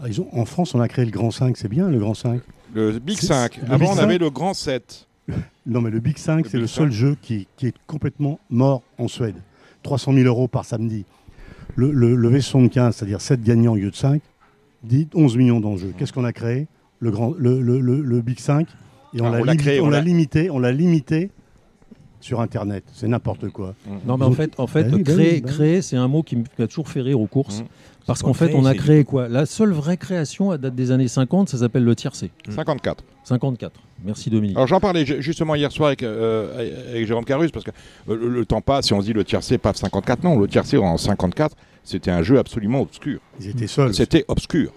Ah, 0.00 0.04
Ils 0.08 0.20
ont, 0.20 0.28
en 0.32 0.44
France, 0.44 0.74
on 0.74 0.80
a 0.80 0.86
créé 0.88 1.04
le 1.04 1.10
Grand 1.10 1.30
5, 1.32 1.56
c'est 1.56 1.68
bien 1.68 1.88
le 1.90 1.98
Grand 1.98 2.14
5. 2.14 2.40
Le 2.72 2.98
Big 3.00 3.18
C'est- 3.18 3.26
5. 3.26 3.56
le 3.58 3.64
Avant, 3.66 3.78
Big 3.78 3.88
on 3.88 3.94
5. 3.96 4.02
avait 4.02 4.18
le 4.18 4.30
Grand 4.30 4.54
7. 4.54 5.06
Non, 5.66 5.80
mais 5.82 5.90
le 5.90 5.98
Big 6.00 6.16
5, 6.16 6.44
Le 6.44 6.50
c'est 6.50 6.58
le 6.58 6.66
seul 6.66 6.90
5. 6.90 6.92
jeu 6.96 7.16
qui, 7.20 7.46
qui 7.56 7.66
est 7.66 7.74
complètement 7.86 8.38
mort 8.48 8.82
en 8.96 9.06
Suède. 9.08 9.34
300 9.82 10.12
000 10.14 10.24
euros 10.26 10.48
par 10.48 10.64
samedi. 10.64 11.04
Le, 11.76 11.90
le, 11.92 12.14
le 12.14 12.30
V75, 12.30 12.92
c'est-à-dire 12.92 13.20
7 13.20 13.42
gagnants 13.42 13.72
au 13.72 13.76
lieu 13.76 13.90
de 13.90 13.96
5, 13.96 14.22
dit 14.82 15.08
11 15.14 15.36
millions 15.36 15.60
d'enjeux. 15.60 15.92
Qu'est-ce 15.96 16.12
qu'on 16.12 16.24
a 16.24 16.32
créé 16.32 16.68
le, 17.00 17.10
grand, 17.10 17.32
le, 17.36 17.60
le, 17.60 17.80
le, 17.80 18.00
le 18.00 18.20
Big 18.20 18.38
5. 18.40 18.66
Et 19.14 19.20
on 19.20 19.26
Ah, 19.26 19.30
l'a 19.30 19.40
on 19.40 19.44
l'a 19.44 19.52
limité- 19.52 19.56
créé, 19.64 19.80
on 19.80 19.88
l'a 19.88 19.98
l'a- 19.98 20.04
limité, 20.04 20.50
on 20.50 20.58
l'a 20.58 20.72
limité 20.72 21.30
sur 22.20 22.40
Internet. 22.40 22.84
C'est 22.92 23.08
n'importe 23.08 23.48
quoi. 23.50 23.74
Non, 24.06 24.16
mais 24.18 24.24
en 24.24 24.32
fait, 24.32 24.58
en 24.58 24.66
fait 24.66 24.84
Bah 24.84 24.96
oui, 24.96 25.02
bah 25.04 25.12
créer, 25.12 25.40
bah 25.40 25.46
oui. 25.48 25.54
créer 25.54 25.82
c'est 25.82 25.96
un 25.96 26.08
mot 26.08 26.22
qui 26.22 26.36
m'a 26.58 26.66
toujours 26.66 26.88
fait 26.88 27.00
rire 27.00 27.20
aux 27.20 27.26
courses. 27.26 27.60
Mm. 27.60 27.66
Parce 28.06 28.22
qu'en 28.22 28.32
fait, 28.32 28.46
créer, 28.48 28.58
on 28.58 28.64
a 28.64 28.74
créé 28.74 29.04
quoi? 29.04 29.28
La 29.28 29.44
seule 29.46 29.70
vraie 29.72 29.98
création 29.98 30.50
à 30.50 30.56
date 30.58 30.74
des 30.74 30.90
années 30.90 31.08
50, 31.08 31.48
ça 31.50 31.58
s'appelle 31.58 31.84
le 31.84 31.94
tiercé. 31.94 32.30
54. 32.48 33.04
54. 33.24 33.80
Merci 34.04 34.30
Dominique. 34.30 34.56
Alors 34.56 34.66
j'en 34.66 34.80
parlais 34.80 35.04
ju- 35.04 35.20
justement 35.20 35.54
hier 35.54 35.70
soir 35.70 35.88
avec, 35.88 36.02
euh, 36.02 36.88
avec 36.90 37.06
Jérôme 37.06 37.24
Carus 37.26 37.50
parce 37.50 37.64
que 37.64 37.70
euh, 38.08 38.16
le, 38.16 38.28
le 38.30 38.46
temps 38.46 38.60
passe 38.62 38.90
et 38.90 38.94
on 38.94 39.00
se 39.00 39.06
dit 39.06 39.12
le 39.12 39.24
tiercé, 39.24 39.58
paf 39.58 39.76
54. 39.76 40.22
Non, 40.24 40.38
le 40.38 40.46
tiercé 40.48 40.78
en 40.78 40.96
54, 40.96 41.54
c'était 41.88 42.10
un 42.10 42.22
jeu 42.22 42.38
absolument 42.38 42.80
obscur. 42.82 43.20
Ils 43.40 43.48
étaient 43.48 43.66
seuls. 43.66 43.94
C'était 43.94 44.24
obscur. 44.28 44.72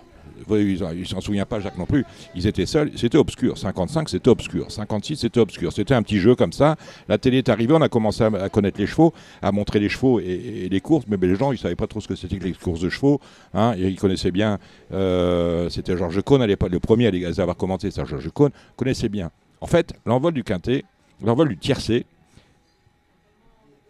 Oui, 0.50 0.78
il 0.80 1.00
il 1.00 1.08
s'en 1.08 1.22
souvient 1.22 1.46
pas, 1.46 1.60
Jacques 1.60 1.78
non 1.78 1.86
plus. 1.86 2.06
Ils 2.36 2.48
étaient 2.48 2.66
seuls, 2.66 2.92
c'était 2.96 3.18
obscur. 3.18 3.58
55, 3.58 4.10
c'était 4.10 4.30
obscur. 4.30 4.72
56, 4.72 5.18
c'était 5.18 5.40
obscur. 5.40 5.72
C'était 5.72 5.94
un 5.94 6.04
petit 6.04 6.20
jeu 6.20 6.36
comme 6.36 6.54
ça. 6.54 6.76
La 7.08 7.18
télé 7.18 7.40
est 7.40 7.50
arrivée, 7.50 7.74
on 7.74 7.82
a 7.82 7.90
commencé 7.90 8.24
à, 8.24 8.50
connaître 8.50 8.80
les 8.80 8.88
chevaux, 8.88 9.14
à 9.42 9.52
montrer 9.52 9.80
les 9.80 9.90
chevaux 9.90 10.20
et, 10.20 10.64
et 10.66 10.70
les 10.70 10.82
courses, 10.82 11.06
mais 11.08 11.18
les 11.22 11.36
gens, 11.36 11.52
ils 11.52 11.58
savaient 11.58 11.76
pas 11.76 11.88
trop 11.88 12.02
ce 12.02 12.08
que 12.08 12.16
c'était 12.16 12.38
que 12.38 12.44
les 12.44 12.54
courses 12.54 12.82
de 12.82 12.90
chevaux. 12.90 13.20
Hein. 13.54 13.76
Ils 13.78 14.00
connaissaient 14.00 14.32
bien, 14.32 14.58
euh, 14.94 15.70
c'était 15.70 15.98
Georges 15.98 16.22
Cohn 16.22 16.42
à 16.42 16.48
l'époque, 16.48 16.72
le 16.72 16.80
premier 16.80 17.08
à 17.08 17.12
les 17.12 17.40
avoir 17.40 17.58
commenté, 17.58 17.92
c'est 17.92 18.06
Georges 18.06 18.32
Cohn, 18.32 18.52
connaissait 18.76 19.10
bien. 19.10 19.32
En 19.62 19.68
fait, 19.68 19.94
l'envol 20.06 20.34
du 20.34 20.44
quintet, 20.44 20.86
l'envol 21.24 21.50
du 21.50 21.58
tiercé, 21.58 22.06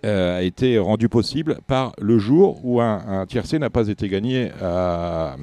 euh, 0.06 0.40
a 0.40 0.42
été 0.42 0.78
rendu 0.80 1.10
possible 1.10 1.60
par 1.68 1.94
le 2.02 2.18
jour 2.18 2.60
où 2.64 2.82
un, 2.82 3.02
un 3.08 3.26
tiercé 3.26 3.60
n'a 3.60 3.70
pas 3.70 3.88
été 3.88 4.08
gagné 4.10 4.52
à, 4.62 5.36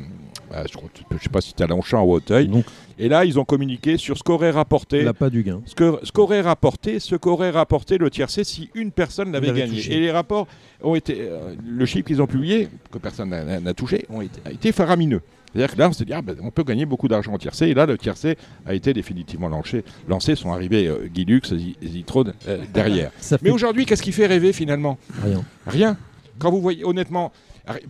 à- 0.52 0.66
je 0.66 0.78
ne 1.14 1.18
sais 1.20 1.28
pas 1.28 1.40
si 1.40 1.50
c'était 1.50 1.64
à 1.64 1.66
Longchamp 1.66 2.02
ou 2.04 2.12
à 2.12 2.16
Auteuil. 2.16 2.48
Donc, 2.48 2.64
Et 2.98 3.08
là, 3.08 3.24
ils 3.24 3.38
ont 3.38 3.44
communiqué 3.44 3.96
sur 3.96 4.16
ce 4.18 4.22
qu'aurait 4.24 4.50
rapporté, 4.50 5.02
la 5.02 5.12
pas 5.14 5.30
du 5.30 5.42
gain. 5.44 5.60
ce 5.66 5.74
que- 5.74 6.00
ce 6.02 6.10
qu'aurait 6.10 6.40
rapporté, 6.40 6.98
ce 6.98 7.14
qu'aurait 7.16 7.50
rapporté 7.50 7.98
le 7.98 8.10
tiercé 8.10 8.42
si 8.44 8.70
une 8.74 8.90
personne 8.90 9.30
l'avait 9.30 9.52
gagné. 9.52 9.76
touché. 9.76 9.94
Et 9.94 10.00
les 10.00 10.10
rapports 10.10 10.48
ont 10.82 10.94
été, 10.96 11.16
euh, 11.20 11.54
le 11.64 11.86
chiffre 11.86 12.06
qu'ils 12.06 12.20
ont 12.22 12.26
publié, 12.26 12.68
que 12.90 12.98
personne 12.98 13.28
n'a- 13.30 13.44
n'a 13.44 13.60
n'a 13.60 13.74
touché, 13.74 14.04
ont 14.10 14.20
été, 14.22 14.40
a 14.44 14.50
été 14.50 14.72
faramineux. 14.72 15.20
C'est-à-dire 15.52 15.74
que 15.74 15.78
là, 15.78 15.88
on 15.88 15.92
s'est 15.92 16.04
dit, 16.04 16.12
ah, 16.12 16.22
ben, 16.22 16.36
on 16.42 16.50
peut 16.50 16.64
gagner 16.64 16.86
beaucoup 16.86 17.08
d'argent 17.08 17.32
en 17.32 17.38
tiercé. 17.38 17.66
Et 17.68 17.74
là, 17.74 17.86
le 17.86 17.96
tiercé 17.96 18.36
a 18.66 18.74
été 18.74 18.92
définitivement 18.92 19.48
lancé. 19.48 19.84
lancé 20.08 20.34
sont 20.34 20.52
arrivés 20.52 20.86
euh, 20.86 21.08
Guy 21.12 21.24
Lux 21.24 21.52
et 21.52 21.86
Zitrone 21.86 22.34
euh, 22.46 22.64
derrière. 22.74 23.10
Mais 23.42 23.50
aujourd'hui, 23.50 23.86
qu'est-ce 23.86 24.02
qui 24.02 24.12
fait 24.12 24.26
rêver 24.26 24.52
finalement? 24.52 24.98
Rien. 25.22 25.44
Rien. 25.66 25.96
Quand 26.38 26.50
vous 26.50 26.60
voyez, 26.60 26.84
honnêtement, 26.84 27.32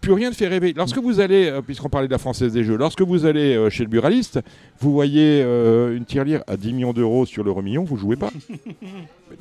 plus 0.01 0.13
rien 0.13 0.31
ne 0.31 0.35
fait 0.35 0.49
rêver. 0.49 0.73
Lorsque 0.77 0.99
vous 0.99 1.21
allez, 1.21 1.49
euh, 1.49 1.63
puisqu'on 1.63 1.89
parlait 1.89 2.09
de 2.09 2.13
la 2.13 2.19
Française 2.19 2.53
des 2.53 2.65
Jeux, 2.65 2.77
lorsque 2.77 3.03
vous 3.03 3.27
allez 3.27 3.55
euh, 3.55 3.71
chez 3.71 3.85
le 3.85 3.89
buraliste, 3.91 4.41
vous 4.81 4.93
voyez 4.93 5.43
euh, 5.45 5.97
une 5.97 6.05
tirelire 6.05 6.43
à 6.47 6.57
10 6.57 6.73
millions 6.73 6.93
d'euros 6.93 7.27
sur 7.27 7.45
l'euro 7.45 7.63
million, 7.63 7.85
vous 7.85 7.97
jouez 7.97 8.17
pas. 8.17 8.31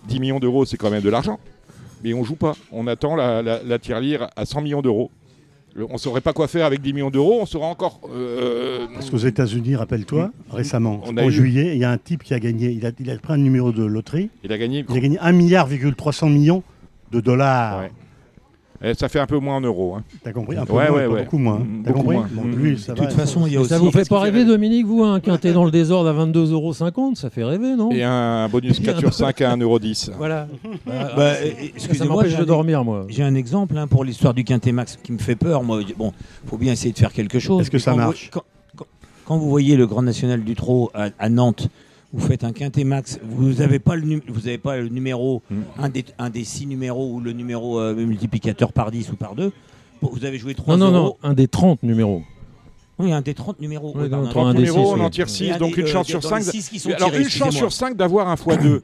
10 0.07 0.19
millions 0.19 0.39
d'euros, 0.39 0.65
c'est 0.65 0.77
quand 0.77 0.89
même 0.89 1.01
de 1.01 1.09
l'argent. 1.09 1.39
Mais 2.03 2.13
on 2.13 2.23
joue 2.23 2.35
pas. 2.35 2.55
On 2.71 2.85
attend 2.87 3.15
la, 3.15 3.41
la, 3.41 3.63
la 3.63 3.79
tirelire 3.79 4.29
à 4.35 4.45
100 4.45 4.61
millions 4.61 4.81
d'euros. 4.81 5.09
Le- 5.77 5.85
On 5.87 5.93
ne 5.93 5.97
saurait 5.99 6.21
pas 6.21 6.33
quoi 6.33 6.47
faire 6.47 6.65
avec 6.65 6.81
10 6.81 6.91
millions 6.91 7.11
d'euros, 7.11 7.37
on 7.39 7.45
sera 7.45 7.67
encore. 7.67 8.01
euh, 8.11 8.87
Parce 8.95 9.11
qu'aux 9.11 9.17
États-Unis, 9.17 9.75
rappelle-toi, 9.75 10.31
récemment, 10.49 11.01
On 11.05 11.15
en 11.15 11.27
eu- 11.27 11.31
juillet, 11.31 11.73
il 11.75 11.77
y 11.79 11.83
a 11.83 11.91
un 11.91 11.99
type 11.99 12.23
qui 12.23 12.33
a 12.33 12.39
gagné, 12.39 12.69
il 12.71 12.83
a, 12.85 12.91
il 12.99 13.11
a 13.11 13.17
pris 13.17 13.33
un 13.33 13.37
numéro 13.37 13.71
de 13.71 13.83
loterie, 13.85 14.29
il 14.43 14.51
a 14.51 14.57
gagné. 14.57 14.83
il 14.89 14.97
a 14.97 14.99
gagné 14.99 15.19
1 15.19 15.31
milliard, 15.33 15.67
300 15.95 16.29
millions 16.29 16.63
de 17.11 17.19
dollars. 17.21 17.81
Ouais. 17.81 17.91
Ça 18.95 19.09
fait 19.09 19.19
un 19.19 19.25
peu 19.25 19.39
moins 19.39 19.55
en 19.55 19.61
euros. 19.61 19.95
hein. 19.95 20.03
T'as 20.23 20.31
compris 20.31 20.55
Un 20.55 20.65
peu 20.65 20.73
Ouais, 20.73 20.87
moins, 20.89 20.97
ouais, 20.97 21.07
pas 21.07 21.13
ouais. 21.13 21.23
beaucoup 21.23 21.37
moins. 21.39 21.59
Mm, 21.59 21.83
T'as 21.83 21.91
compris 21.93 22.15
moins. 22.17 22.27
Bon, 22.31 22.43
lui, 22.43 22.77
ça 22.77 22.93
De 22.93 22.99
va. 22.99 23.07
toute 23.07 23.15
façon, 23.15 23.47
il 23.47 23.53
y 23.53 23.55
a 23.55 23.59
Mais 23.59 23.65
aussi. 23.65 23.69
ça 23.69 23.79
vous 23.79 23.89
fait 23.91 24.07
pas 24.07 24.19
rêver, 24.19 24.45
Dominique, 24.45 24.85
vous, 24.85 25.03
un 25.03 25.19
quintet 25.19 25.51
dans 25.53 25.65
le 25.65 25.71
désordre 25.71 26.09
à 26.09 26.25
22,50€, 26.25 27.15
ça 27.15 27.29
fait 27.31 27.43
rêver, 27.43 27.75
non? 27.75 27.91
Et 27.91 28.03
un 28.03 28.47
bonus 28.49 28.79
4 28.79 28.99
sur 28.99 29.13
5 29.13 29.41
à 29.41 29.55
1,10€. 29.55 30.11
Voilà. 30.17 30.47
Bah, 30.63 30.69
Bah, 30.85 31.33
ça- 31.33 31.41
euh, 31.41 31.49
ça 31.49 31.63
excusez-moi, 31.75 32.15
m'empêche 32.17 32.37
de 32.37 32.43
dormir, 32.45 32.83
moi. 32.83 33.05
J'ai 33.09 33.23
un 33.23 33.33
exemple 33.35 33.77
hein, 33.77 33.87
pour 33.87 34.03
l'histoire 34.03 34.33
du 34.35 34.43
Quintet 34.43 34.71
Max 34.71 34.99
qui 35.01 35.11
me 35.11 35.17
fait 35.17 35.35
peur. 35.35 35.63
Moi, 35.63 35.81
bon, 35.97 36.13
faut 36.45 36.57
bien 36.57 36.73
essayer 36.73 36.91
de 36.93 36.97
faire 36.99 37.13
quelque 37.13 37.39
chose. 37.39 37.61
Est-ce 37.61 37.71
que 37.71 37.79
ça 37.79 37.91
quand 37.91 37.97
vous- 37.97 38.03
marche? 38.03 38.29
quand, 38.31 38.43
quand- 38.75 38.85
quand 39.25 39.37
vous 39.37 39.49
voyez 39.49 39.75
le 39.75 39.87
Grand 39.87 40.03
National 40.03 40.43
du 40.43 40.53
Trot 40.55 40.91
à, 40.93 41.07
à 41.17 41.29
Nantes, 41.29 41.67
vous 42.13 42.25
faites 42.25 42.43
un 42.43 42.53
Quintet 42.53 42.83
Max, 42.83 43.19
vous 43.23 43.53
n'avez 43.53 43.79
pas 43.79 43.95
le 43.95 44.21
vous 44.27 44.47
avez 44.47 44.57
pas 44.57 44.77
le 44.77 44.87
numéro, 44.89 45.41
Mm. 45.49 45.55
un, 45.79 45.89
des, 45.89 46.05
un 46.17 46.29
des 46.29 46.43
six 46.43 46.65
numéros 46.65 47.11
ou 47.13 47.19
le 47.19 47.33
numéro 47.33 47.79
euh, 47.79 47.93
multiplicateur 47.95 48.71
par 48.73 48.91
10 48.91 49.11
ou 49.11 49.15
par 49.15 49.35
2. 49.35 49.51
Vous 50.01 50.25
avez 50.25 50.37
joué 50.37 50.53
3 50.53 50.77
Non, 50.77 50.91
non, 50.91 51.03
non, 51.03 51.15
un 51.23 51.33
des 51.33 51.47
30 51.47 51.83
numéros. 51.83 52.21
Oui, 52.99 53.11
un 53.11 53.21
des 53.21 53.33
30 53.33 53.59
numéros. 53.59 53.91
Oui, 53.95 54.03
Oui, 54.03 54.09
non, 54.09 54.23
pardon, 54.23 54.29
30 54.29 54.45
un 54.45 54.49
un 54.49 54.53
des 54.53 54.59
des 54.63 54.69
numéros, 54.71 54.93
on 54.95 54.99
en 55.01 55.09
tire 55.09 55.25
Et 55.25 55.29
6, 55.29 55.51
un 55.51 55.57
donc 55.57 55.75
des, 55.75 55.81
une 55.81 55.87
euh, 55.87 55.91
chance 55.91 56.07
sur 56.07 56.19
dans 56.19 56.29
5. 56.29 56.37
les 56.37 56.43
six 56.51 56.69
qui 56.69 56.79
sont 56.79 56.89
Alors 56.91 57.09
tirés, 57.11 57.23
une 57.23 57.29
chance 57.29 57.55
sur 57.55 57.71
5 57.73 57.95
d'avoir 57.97 58.27
un 58.29 58.35
x2. 58.35 58.81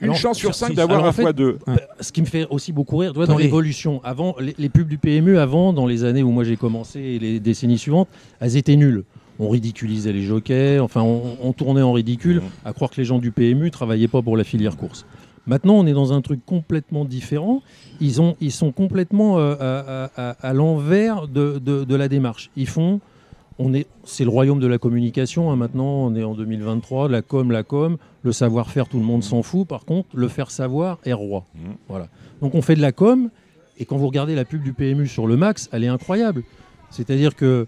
Une 0.00 0.14
chance 0.14 0.36
sur 0.38 0.54
sur 0.54 0.54
5 0.54 0.68
six. 0.68 0.74
d'avoir 0.74 1.04
un 1.04 1.08
en 1.08 1.12
fait, 1.12 1.24
x2. 1.24 1.56
Ce 2.00 2.12
qui 2.12 2.20
me 2.22 2.26
fait 2.26 2.46
aussi 2.50 2.72
beaucoup 2.72 2.96
rire, 2.98 3.12
dans 3.14 3.36
l'évolution, 3.38 4.00
avant, 4.04 4.34
les, 4.40 4.54
les 4.58 4.68
pubs 4.68 4.86
du 4.88 4.98
PMU, 4.98 5.38
avant, 5.38 5.72
dans 5.72 5.86
les 5.86 6.04
années 6.04 6.22
où 6.22 6.30
moi 6.30 6.44
j'ai 6.44 6.56
commencé 6.56 7.00
et 7.00 7.18
les 7.18 7.40
décennies 7.40 7.78
suivantes, 7.78 8.08
elles 8.40 8.56
étaient 8.56 8.76
nulles. 8.76 9.04
On 9.38 9.48
ridiculisait 9.48 10.12
les 10.12 10.22
jockeys, 10.22 10.78
enfin, 10.80 11.02
on, 11.02 11.36
on 11.42 11.52
tournait 11.52 11.82
en 11.82 11.92
ridicule, 11.92 12.42
à 12.64 12.72
croire 12.72 12.90
que 12.90 12.96
les 12.96 13.04
gens 13.04 13.18
du 13.18 13.30
PMU 13.30 13.70
travaillaient 13.70 14.08
pas 14.08 14.20
pour 14.22 14.36
la 14.36 14.44
filière 14.44 14.76
course. 14.76 15.06
Maintenant, 15.46 15.74
on 15.74 15.86
est 15.86 15.92
dans 15.92 16.12
un 16.12 16.20
truc 16.20 16.40
complètement 16.44 17.04
différent. 17.04 17.62
Ils, 18.00 18.20
ont, 18.20 18.36
ils 18.40 18.52
sont 18.52 18.70
complètement 18.72 19.38
euh, 19.38 19.54
à, 19.58 20.04
à- 20.04 20.30
à- 20.30 20.48
à 20.48 20.52
l'envers 20.52 21.26
de, 21.28 21.58
de- 21.64 21.84
de 21.84 21.94
la 21.94 22.08
démarche. 22.08 22.50
Ils 22.56 22.66
font. 22.68 23.00
On 23.60 23.72
est, 23.74 23.86
c'est 24.04 24.24
le 24.24 24.30
royaume 24.30 24.60
de 24.60 24.66
la 24.66 24.78
communication. 24.78 25.50
hein, 25.50 25.56
maintenant, 25.56 25.86
on 26.06 26.14
est 26.14 26.22
en 26.22 26.34
2023. 26.34 27.08
La 27.08 27.22
com, 27.22 27.50
la 27.50 27.62
com, 27.62 27.96
le 28.22 28.32
savoir-faire, 28.32 28.88
tout 28.88 28.98
le 28.98 29.04
monde 29.04 29.24
s'en 29.24 29.42
fout. 29.42 29.66
Par 29.66 29.84
contre, 29.84 30.08
le 30.14 30.28
faire 30.28 30.50
savoir 30.50 30.98
est 31.04 31.12
roi. 31.14 31.44
Mhm. 31.54 31.74
Voilà. 31.88 32.08
Donc, 32.42 32.54
on 32.54 32.60
fait 32.62 32.76
de 32.76 32.82
la 32.82 32.92
com. 32.92 33.30
Et 33.78 33.84
quand 33.84 33.96
vous 33.96 34.06
regardez 34.08 34.34
la 34.34 34.44
pub 34.44 34.62
du 34.62 34.72
PMU 34.74 35.06
sur 35.06 35.26
le 35.26 35.36
max, 35.36 35.68
elle 35.72 35.82
est 35.82 35.88
incroyable. 35.88 36.42
C'est-à-dire 36.90 37.34
que 37.36 37.66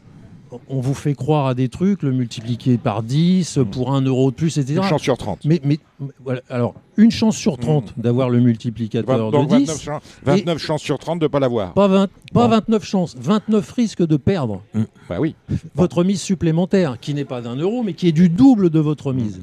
on 0.69 0.81
vous 0.81 0.95
fait 0.95 1.15
croire 1.15 1.47
à 1.47 1.55
des 1.55 1.69
trucs, 1.69 2.03
le 2.03 2.13
multiplier 2.13 2.79
par 2.79 3.03
10 3.03 3.57
Mhm. 3.59 3.65
pour 3.67 3.93
un 3.93 4.01
euro 4.03 4.31
de 4.31 4.37
plus, 4.37 4.59
etc. 4.59 4.75
Une 4.79 4.83
chance 4.89 5.03
sur 5.03 5.17
30. 5.17 5.41
Mais, 5.45 5.61
mais 5.65 5.79
voilà, 6.25 6.41
alors, 6.51 6.75
une 6.97 7.11
chance 7.11 7.37
sur 7.37 7.57
30 7.59 7.93
d'avoir 7.97 8.31
le 8.31 8.41
multiplicateur 8.41 9.31
Donc 9.31 9.49
de 9.51 9.57
10, 9.57 9.67
29, 9.67 9.83
chan- 9.83 10.01
29 10.25 10.59
chances 10.59 10.83
sur 10.83 10.99
30 10.99 11.19
de 11.19 11.25
ne 11.25 11.29
pas 11.29 11.41
l'avoir. 11.41 11.73
pas, 11.75 11.89
20 11.89 12.07
pas 12.33 12.45
Bon. 12.45 12.49
29 12.49 12.85
chances, 12.85 13.17
29 13.21 13.71
risques 13.73 14.07
de 14.07 14.17
perdre 14.17 14.63
Bah 15.09 15.17
oui. 15.21 15.35
votre 15.75 16.05
mise 16.05 16.21
supplémentaire, 16.21 16.99
qui 17.01 17.15
n'est 17.15 17.25
pas 17.25 17.41
d'un 17.41 17.57
euro, 17.57 17.83
mais 17.83 17.93
qui 17.95 18.09
est 18.09 18.13
du 18.13 18.29
double 18.29 18.71
de 18.71 18.79
votre 18.81 19.13
mise. 19.13 19.41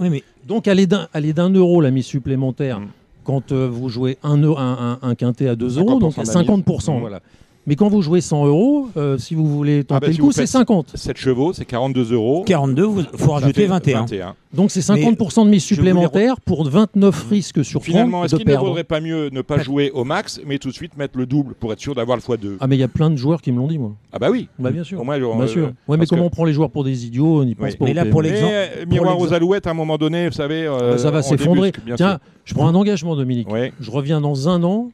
Oui, 0.00 0.10
mais 0.10 0.22
Donc, 0.46 0.66
elle 0.66 0.80
est 0.80 0.86
d'un 0.86 1.08
elle 1.12 1.24
est 1.26 1.32
d'un 1.34 1.50
euro 1.50 1.80
la 1.80 1.90
mise 1.92 2.06
supplémentaire 2.06 2.80
quand 3.24 3.52
euh, 3.52 3.68
vous 3.70 3.88
jouez 3.88 4.18
un, 4.24 4.38
euro- 4.38 4.58
un, 4.58 4.98
un- 5.02 5.08
un 5.08 5.14
quintet 5.14 5.46
à 5.46 5.54
2 5.54 5.78
euros, 5.78 6.00
donc 6.00 6.14
50% 6.14 6.22
de 6.22 6.26
la 6.26 6.54
50%. 6.56 6.92
mise. 6.92 7.00
Voilà. 7.00 7.20
Mais 7.64 7.76
quand 7.76 7.88
vous 7.88 8.02
jouez 8.02 8.20
100 8.20 8.46
euros, 8.46 8.88
euh, 8.96 9.18
si 9.18 9.36
vous 9.36 9.46
voulez 9.46 9.84
tenter 9.84 10.00
bah, 10.00 10.06
le 10.08 10.12
si 10.14 10.18
coup, 10.18 10.32
c'est 10.32 10.40
faites- 10.42 10.48
50. 10.48 10.92
7 10.96 11.16
chevaux, 11.16 11.52
c'est 11.52 11.64
42 11.64 12.12
euros. 12.12 12.42
42, 12.44 12.88
il 13.12 13.18
faut 13.18 13.30
rajouter 13.32 13.52
fait 13.62 13.66
21. 13.68 14.00
21. 14.00 14.34
Donc, 14.52 14.72
c'est 14.72 14.80
50% 14.80 15.44
de 15.44 15.50
mise 15.50 15.62
supplémentaire 15.62 16.40
pour 16.40 16.68
29 16.68 17.28
risques 17.30 17.64
sur 17.64 17.78
30 17.80 17.84
Finalement, 17.84 18.24
est-ce 18.24 18.34
qu'il 18.34 18.48
ne 18.48 18.56
vaudrait 18.56 18.82
pas 18.82 19.00
mieux 19.00 19.28
ne 19.30 19.42
pas 19.42 19.58
jouer 19.62 19.92
au 19.92 20.02
max, 20.04 20.40
mais 20.44 20.58
tout 20.58 20.70
de 20.70 20.74
suite 20.74 20.96
mettre 20.96 21.16
le 21.16 21.24
double 21.24 21.54
pour 21.54 21.72
être 21.72 21.78
sûr 21.80 21.94
d'avoir 21.94 22.16
le 22.16 22.22
x2 22.22 22.56
Ah, 22.58 22.66
mais 22.66 22.76
il 22.76 22.80
y 22.80 22.84
a 22.84 22.88
plein 22.88 23.10
de 23.10 23.16
joueurs 23.16 23.40
qui 23.40 23.52
me 23.52 23.58
l'ont 23.58 23.68
dit, 23.68 23.78
moi. 23.78 23.92
Ah 24.12 24.18
bah 24.18 24.28
oui. 24.30 24.48
Bah, 24.58 24.72
bien 24.72 24.82
sûr. 24.82 25.00
Au 25.00 25.04
moins, 25.04 25.16
Bien 25.18 25.28
euh, 25.40 25.46
sûr. 25.46 25.72
Ouais, 25.86 25.96
mais 25.96 26.06
comment 26.06 26.22
que- 26.22 26.26
on 26.26 26.30
prend 26.30 26.44
les 26.44 26.52
joueurs 26.52 26.70
pour 26.70 26.82
des 26.82 27.06
idiots 27.06 27.42
On 27.42 27.44
n'y 27.44 27.54
pense 27.54 27.68
Oui. 27.70 27.76
pas. 27.76 27.84
Mais 27.84 27.94
là, 27.94 28.04
pour 28.06 28.22
Mais, 28.22 28.30
l'exemple- 28.30 28.52
euh, 28.52 28.86
miroir 28.86 29.20
aux 29.20 29.32
alouettes, 29.32 29.68
à 29.68 29.70
un 29.70 29.74
moment 29.74 29.98
donné, 29.98 30.26
vous 30.26 30.34
savez. 30.34 30.66
euh, 30.66 30.98
ça 30.98 31.12
va 31.12 31.20
on 31.20 31.22
s'effondrer. 31.22 31.72
bien 31.86 31.94
Tiens, 31.94 32.18
je 32.44 32.54
prends 32.54 32.66
un 32.66 32.74
engagement, 32.74 33.14
Dominique. 33.14 33.46
Je 33.80 33.90
reviens 33.92 34.20
dans 34.20 34.48
un 34.48 34.64
an. 34.64 34.90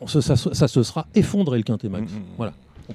On 0.00 0.06
se- 0.06 0.20
ça, 0.20 0.36
se- 0.36 0.54
ça 0.54 0.68
se 0.68 0.82
sera 0.82 1.06
effondré 1.14 1.58
le 1.58 1.64
quintet 1.64 1.88
max. 1.88 2.12
Mm, 2.12 2.16
mm. 2.16 2.20
Voilà. 2.36 2.52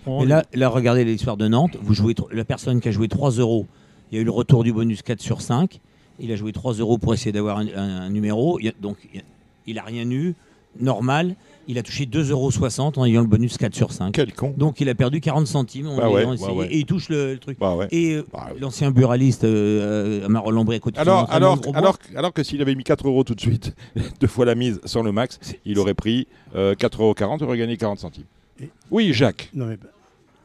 Mais 0.07 0.25
là, 0.25 0.43
là, 0.53 0.69
regardez 0.69 1.05
l'histoire 1.05 1.37
de 1.37 1.47
Nantes. 1.47 1.77
Vous 1.81 1.93
jouez 1.93 2.15
la 2.31 2.45
personne 2.45 2.81
qui 2.81 2.87
a 2.89 2.91
joué 2.91 3.07
3 3.07 3.31
euros, 3.31 3.67
il 4.11 4.15
y 4.15 4.17
a 4.17 4.21
eu 4.21 4.25
le 4.25 4.31
retour 4.31 4.63
du 4.63 4.73
bonus 4.73 5.01
4 5.03 5.21
sur 5.21 5.41
5. 5.41 5.79
Il 6.19 6.31
a 6.31 6.35
joué 6.35 6.51
3 6.51 6.73
euros 6.73 6.97
pour 6.97 7.13
essayer 7.13 7.31
d'avoir 7.31 7.57
un, 7.57 7.67
un- 7.75 8.01
un 8.03 8.09
numéro. 8.09 8.59
Il 8.59 8.65
y 8.65 8.69
a- 8.69 8.73
donc, 8.81 8.97
il 9.13 9.17
y 9.17 9.19
a- 9.19 9.25
il 9.67 9.79
a 9.79 9.83
rien 9.83 10.09
eu. 10.09 10.33
normal, 10.79 11.35
il 11.67 11.77
a 11.77 11.83
touché 11.83 12.05
2,60 12.05 12.31
euros 12.31 12.51
en 12.97 13.05
ayant 13.05 13.21
le 13.21 13.27
bonus 13.27 13.57
4 13.57 13.73
sur 13.75 13.91
5. 13.91 14.11
Quel 14.13 14.33
con. 14.33 14.53
Donc 14.57 14.81
il 14.81 14.89
a 14.89 14.95
perdu 14.95 15.21
40 15.21 15.47
centimes 15.47 15.87
en 15.87 15.97
Bah 15.97 16.03
ayant 16.07 16.13
ouais, 16.29 16.35
essayé, 16.35 16.47
bah 16.49 16.53
ouais. 16.53 16.67
et 16.67 16.77
il 16.79 16.85
touche 16.85 17.09
le, 17.09 17.33
le 17.33 17.39
truc. 17.39 17.57
Bah 17.59 17.75
ouais. 17.75 17.87
Et 17.91 18.15
euh, 18.15 18.25
Bah, 18.33 18.49
l'ancien 18.59 18.91
buraliste 18.91 19.43
euh, 19.45 20.25
Amaro 20.25 20.51
Lambry 20.51 20.75
à 20.75 20.79
côté 20.79 20.99
Alors, 20.99 21.31
alors, 21.31 21.59
alors, 21.73 21.97
alors 22.15 22.33
que 22.33 22.43
s'il 22.43 22.61
avait 22.61 22.75
mis 22.75 22.83
4 22.83 23.07
euros 23.07 23.23
tout 23.23 23.35
de 23.35 23.41
suite, 23.41 23.75
deux 24.19 24.27
fois 24.27 24.45
la 24.45 24.55
mise 24.55 24.79
sans 24.85 25.03
le 25.03 25.11
max, 25.11 25.39
il 25.65 25.79
aurait 25.79 25.93
pris 25.93 26.27
euh, 26.55 26.75
4,40 26.75 27.01
euros, 27.01 27.37
il 27.39 27.43
aurait 27.45 27.57
gagné 27.57 27.77
40 27.77 27.99
centimes. 27.99 28.25
Et- 28.61 28.69
Oui, 28.91 29.13
Jacques. 29.13 29.49
Non, 29.53 29.65
mais, 29.65 29.77
bah, 29.77 29.87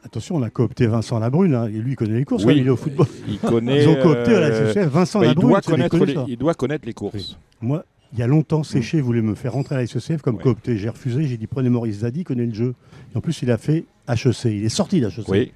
attention, 0.03 0.35
on 0.37 0.41
a 0.43 0.49
coopté 0.49 0.87
Vincent 0.87 1.19
Labrune, 1.19 1.53
hein, 1.53 1.67
et 1.67 1.71
lui, 1.71 1.91
il 1.91 1.95
connaît 1.95 2.17
les 2.17 2.25
courses, 2.25 2.43
Oui. 2.45 2.53
comme 2.53 2.61
il 2.61 2.67
est 2.67 2.71
au 2.71 2.75
football. 2.77 3.07
Il 3.27 3.39
connaît. 3.39 3.83
Ils 3.83 3.89
ont 3.89 4.01
coopté 4.01 4.35
à 4.35 4.39
la 4.39 4.51
SSF 4.51 4.87
Vincent 4.87 5.19
bah, 5.19 5.25
il, 5.25 5.29
Labrune, 5.29 5.49
doit 5.49 5.61
connaître 5.61 5.97
les, 6.05 6.15
il 6.27 6.37
doit 6.37 6.53
connaître 6.53 6.85
les 6.85 6.93
courses. 6.93 7.37
Moi, 7.61 7.83
il 8.13 8.19
y 8.19 8.23
a 8.23 8.27
longtemps, 8.27 8.63
Séché 8.63 9.01
voulait 9.01 9.21
me 9.21 9.35
faire 9.35 9.53
rentrer 9.53 9.75
à 9.75 9.77
la 9.79 9.83
SSF 9.85 10.21
comme 10.21 10.35
Ouais. 10.37 10.43
coopté. 10.43 10.77
J'ai 10.77 10.89
refusé, 10.89 11.23
j'ai 11.25 11.37
dit 11.37 11.47
prenez 11.47 11.69
Maurice 11.69 11.99
Zadi, 11.99 12.21
il 12.21 12.23
connaît 12.23 12.45
le 12.45 12.53
jeu. 12.53 12.73
Et 13.13 13.17
en 13.17 13.21
plus, 13.21 13.41
il 13.41 13.51
a 13.51 13.57
fait 13.57 13.85
HEC, 14.07 14.45
il 14.45 14.65
est 14.65 14.69
sorti 14.69 14.99
d'HEC. 15.01 15.27
Oui. 15.27 15.51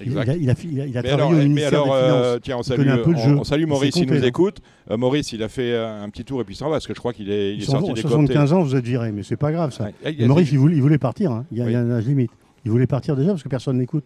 Il, 0.00 0.08
Exact. 0.08 0.28
a, 0.28 0.34
il 0.36 0.50
a, 0.50 0.54
il 0.64 0.80
a- 0.80 0.86
il 0.86 0.98
a 0.98 1.02
Mais 1.02 1.08
travaillé 1.08 1.12
alors, 1.14 1.30
au 1.30 1.34
mais 1.34 1.44
ministère 1.48 1.68
alors, 1.68 1.84
des 1.96 2.02
Finances. 2.02 2.24
euh, 2.26 2.38
tiens, 2.42 2.56
on 2.58 2.62
salue, 2.62 2.88
un 2.88 2.98
peu 2.98 3.10
le 3.12 3.16
on- 3.16 3.28
jeu. 3.28 3.36
on 3.38 3.44
salue 3.44 3.66
Maurice, 3.66 3.96
il 3.96 4.06
nous 4.06 4.18
hein. 4.18 4.22
écoute. 4.26 4.58
Euh, 4.90 4.96
Maurice, 4.98 5.32
il 5.32 5.42
a 5.42 5.48
fait 5.48 5.72
euh, 5.72 6.02
un 6.02 6.10
petit 6.10 6.24
tour 6.24 6.40
et 6.42 6.44
puis 6.44 6.54
ça 6.54 6.66
va 6.66 6.72
parce 6.72 6.86
que 6.86 6.92
je 6.94 6.98
crois 6.98 7.14
qu'il 7.14 7.30
est, 7.30 7.54
il 7.54 7.62
est 7.62 7.64
sorti 7.64 7.94
des 7.94 8.02
75 8.02 8.52
ans, 8.52 8.62
vous 8.62 8.76
êtes 8.76 8.84
viré, 8.84 9.10
mais 9.12 9.22
c'est 9.22 9.36
pas 9.38 9.52
grave 9.52 9.72
ça. 9.72 9.88
Ah, 10.04 10.08
a- 10.08 10.26
Maurice, 10.26 10.52
il 10.52 10.58
voulait, 10.58 10.98
partir. 10.98 11.32
hein. 11.32 11.46
Il, 11.50 11.56
y 11.58 11.60
a, 11.62 11.64
Oui. 11.64 11.70
il 11.70 11.74
y 11.74 11.76
a 11.76 11.80
un 11.80 11.90
âge 11.92 12.04
limite. 12.06 12.30
Il 12.66 12.70
voulait 12.72 12.86
partir 12.86 13.16
déjà 13.16 13.30
parce 13.30 13.42
que 13.42 13.48
personne 13.48 13.78
n'écoute. 13.78 14.04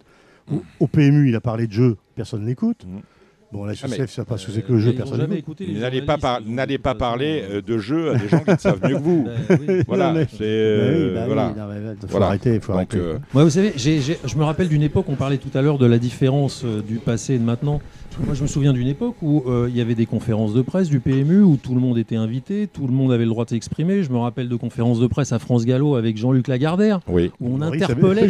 Au, 0.52 0.62
au 0.80 0.86
PMU, 0.86 1.28
il 1.28 1.34
a 1.34 1.40
parlé 1.40 1.66
de 1.66 1.72
jeu, 1.72 1.96
personne 2.14 2.44
n'écoute. 2.44 2.84
Mhm. 2.86 3.00
Bon, 3.52 3.64
la 3.64 3.72
Ah, 3.72 3.88
SSF, 3.88 4.10
ça 4.10 4.24
pas 4.24 4.38
ce 4.38 4.46
que 4.46 4.52
c'est 4.52 4.62
que 4.62 4.72
le 4.72 4.78
jeu, 4.78 4.92
personne 4.92 5.26
N'allez 5.80 6.02
pas, 6.02 6.18
par- 6.18 6.40
n'allez 6.46 6.78
pas 6.78 6.94
parler 6.94 7.42
euh, 7.50 7.56
euh, 7.56 7.62
de 7.62 7.78
jeu 7.78 8.10
à 8.12 8.16
des 8.16 8.28
gens 8.28 8.38
qui 8.44 8.50
le 8.52 8.58
savent 8.58 8.78
mieux 8.88 8.94
que 8.96 9.02
vous. 9.02 9.26
oui. 9.50 9.82
Voilà, 9.88 10.14
c'est 10.28 10.38
Bah 10.38 10.44
euh, 10.44 11.14
oui, 11.18 11.22
voilà. 11.26 11.52
faut 12.08 12.22
arrêter, 12.22 12.60
faut 12.60 12.68
Donc, 12.72 12.76
arrêter. 12.76 12.98
euh, 12.98 13.18
Moi, 13.34 13.42
vous 13.42 13.50
savez, 13.50 13.72
je 13.76 14.36
me 14.36 14.44
rappelle 14.44 14.68
d'une 14.68 14.84
époque, 14.84 15.06
on 15.08 15.16
parlait 15.16 15.38
tout 15.38 15.50
à 15.58 15.62
l'heure 15.62 15.78
de 15.78 15.86
la 15.86 15.98
différence 15.98 16.62
euh, 16.64 16.80
du 16.80 16.96
passé 16.98 17.34
et 17.34 17.38
de 17.38 17.44
maintenant. 17.44 17.80
Moi, 18.24 18.34
je 18.34 18.42
me 18.42 18.46
souviens 18.48 18.72
d'une 18.72 18.86
époque 18.88 19.16
où 19.22 19.42
euh, 19.48 19.66
il 19.68 19.76
y 19.76 19.80
avait 19.80 19.94
des 19.96 20.06
conférences 20.06 20.52
de 20.54 20.62
presse 20.62 20.88
du 20.88 21.00
PMU, 21.00 21.42
où 21.42 21.56
tout 21.56 21.74
le 21.74 21.80
monde 21.80 21.98
était 21.98 22.16
invité, 22.16 22.68
tout 22.72 22.86
le 22.86 22.92
monde 22.92 23.10
avait 23.12 23.24
le 23.24 23.30
droit 23.30 23.44
de 23.46 23.50
s'exprimer. 23.50 24.02
Je 24.04 24.10
me 24.12 24.18
rappelle 24.18 24.48
de 24.48 24.56
conférences 24.56 25.00
de 25.00 25.06
presse 25.08 25.32
à 25.32 25.38
France 25.40 25.64
Gallo 25.64 25.96
avec 25.96 26.16
Jean-Luc 26.18 26.46
Lagardère, 26.46 27.00
oui. 27.08 27.32
où 27.40 27.54
on 27.54 27.58
Maurice 27.58 27.82
Jean-Luc- 27.82 27.98
interpellait 27.98 28.28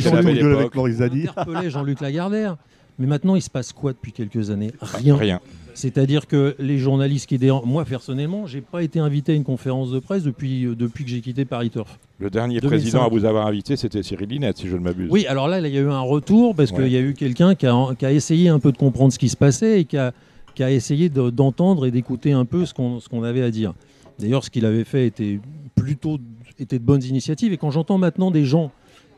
Jean-Luc 1.70 2.00
Lagardère. 2.00 2.56
Mais 3.00 3.06
maintenant, 3.06 3.34
il 3.34 3.42
se 3.42 3.50
passe 3.50 3.72
quoi 3.72 3.92
depuis 3.92 4.12
quelques 4.12 4.50
années? 4.50 4.70
Rien. 4.80 5.16
Rien. 5.16 5.40
C'est-à-dire 5.74 6.26
que 6.26 6.54
les 6.58 6.78
journalistes 6.78 7.26
qui 7.28 7.38
déran- 7.38 7.62
moi 7.64 7.84
personnellement, 7.84 8.46
j'ai 8.46 8.60
pas 8.60 8.82
été 8.82 8.98
invité 9.00 9.32
à 9.32 9.34
une 9.34 9.44
conférence 9.44 9.90
de 9.90 9.98
presse 9.98 10.22
depuis, 10.22 10.66
euh, 10.66 10.74
depuis 10.74 11.04
que 11.04 11.10
j'ai 11.10 11.20
quitté 11.22 11.44
Paris 11.46 11.70
Turf. 11.70 11.98
Le 12.18 12.28
dernier 12.28 12.60
2005. 12.60 12.68
président 12.68 13.04
à 13.06 13.08
vous 13.08 13.24
avoir 13.24 13.46
invité, 13.46 13.76
c'était 13.76 14.02
Cyril 14.02 14.28
Linette, 14.28 14.58
si 14.58 14.68
je 14.68 14.76
ne 14.76 14.82
m'abuse. 14.82 15.08
Oui, 15.10 15.24
alors 15.26 15.48
là, 15.48 15.60
il 15.60 15.72
y 15.74 15.78
a 15.78 15.80
eu 15.80 15.88
un 15.88 16.00
retour 16.00 16.54
parce 16.54 16.70
Ouais. 16.72 16.82
qu'il 16.82 16.92
y 16.92 16.96
a 16.96 17.00
eu 17.00 17.14
quelqu'un 17.14 17.54
qui 17.54 17.66
a, 17.66 17.74
qui 17.98 18.04
a 18.04 18.12
essayé 18.12 18.48
un 18.50 18.58
peu 18.58 18.72
de 18.72 18.76
comprendre 18.76 19.12
ce 19.12 19.18
qui 19.18 19.28
se 19.30 19.36
passait 19.36 19.80
et 19.80 19.84
qui 19.86 19.96
a, 19.96 20.12
qui 20.54 20.62
a 20.62 20.70
essayé 20.70 21.08
de- 21.08 21.30
d'entendre 21.30 21.86
et 21.86 21.90
d'écouter 21.90 22.32
un 22.32 22.44
peu 22.44 22.66
ce 22.66 22.74
qu'on 22.74 22.98
qu'on 23.08 23.22
avait 23.22 23.42
à 23.42 23.50
dire. 23.50 23.72
D'ailleurs, 24.18 24.44
ce 24.44 24.50
qu'il 24.50 24.66
avait 24.66 24.84
fait 24.84 25.06
était 25.06 25.40
plutôt 25.74 26.18
était 26.58 26.78
de 26.78 26.84
bonnes 26.84 27.04
initiatives. 27.04 27.54
Et 27.54 27.56
quand 27.56 27.70
j'entends 27.70 27.96
maintenant 27.96 28.30
des 28.30 28.44
gens 28.44 28.70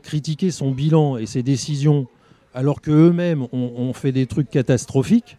critiquer 0.03 0.49
son 0.51 0.71
bilan 0.71 1.17
et 1.17 1.25
ses 1.25 1.43
décisions, 1.43 2.07
alors 2.53 2.81
qu'eux-mêmes 2.81 3.43
ont, 3.51 3.71
ont 3.77 3.93
fait 3.93 4.11
des 4.11 4.25
trucs 4.27 4.49
catastrophiques, 4.49 5.37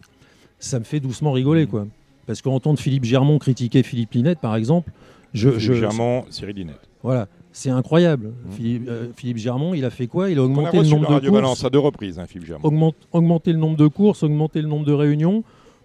ça 0.59 0.79
me 0.79 0.83
fait 0.85 0.99
doucement 0.99 1.31
rigoler, 1.31 1.67
quoi. 1.67 1.87
Parce 2.27 2.41
qu'entendre 2.41 2.79
Philippe 2.79 3.03
Germont 3.05 3.37
critiquer 3.39 3.83
Philippe 3.83 4.13
Linette, 4.13 4.39
par 4.39 4.55
exemple, 4.55 4.91
je, 5.33 5.49
Philippe 5.49 5.61
je- 5.61 5.73
Germont, 5.73 6.25
Cyril 6.29 6.55
Linette. 6.55 6.79
voilà, 7.03 7.27
c'est 7.51 7.69
incroyable. 7.69 8.33
Philippe, 8.51 8.87
euh, 8.87 9.07
Philippe 9.15 9.37
Germont, 9.37 9.73
il 9.73 9.85
a 9.85 9.89
fait 9.89 10.07
quoi? 10.07 10.29
Il 10.31 10.39
a 10.39 10.43
augmenté 10.43 10.77
le 10.77 10.83
nombre 10.87 11.07
de 11.07 11.13
Radio 11.13 11.29
courses 11.29 11.41
Balance 11.41 11.63
à 11.65 11.69
deux 11.69 11.79
reprises, 11.79 12.17
hein, 12.19 12.25
Philippe 12.27 12.47
Germont. 12.47 12.67
augmente- 12.67 12.95
augmenter 13.11 13.51
le 13.53 13.59
nombre 13.59 13.77
de 13.77 13.87
courses, 13.87 14.23
augmenter 14.23 14.61
le 14.61 14.67
nombre 14.67 14.85
de 14.85 14.93
réunions 14.93 15.43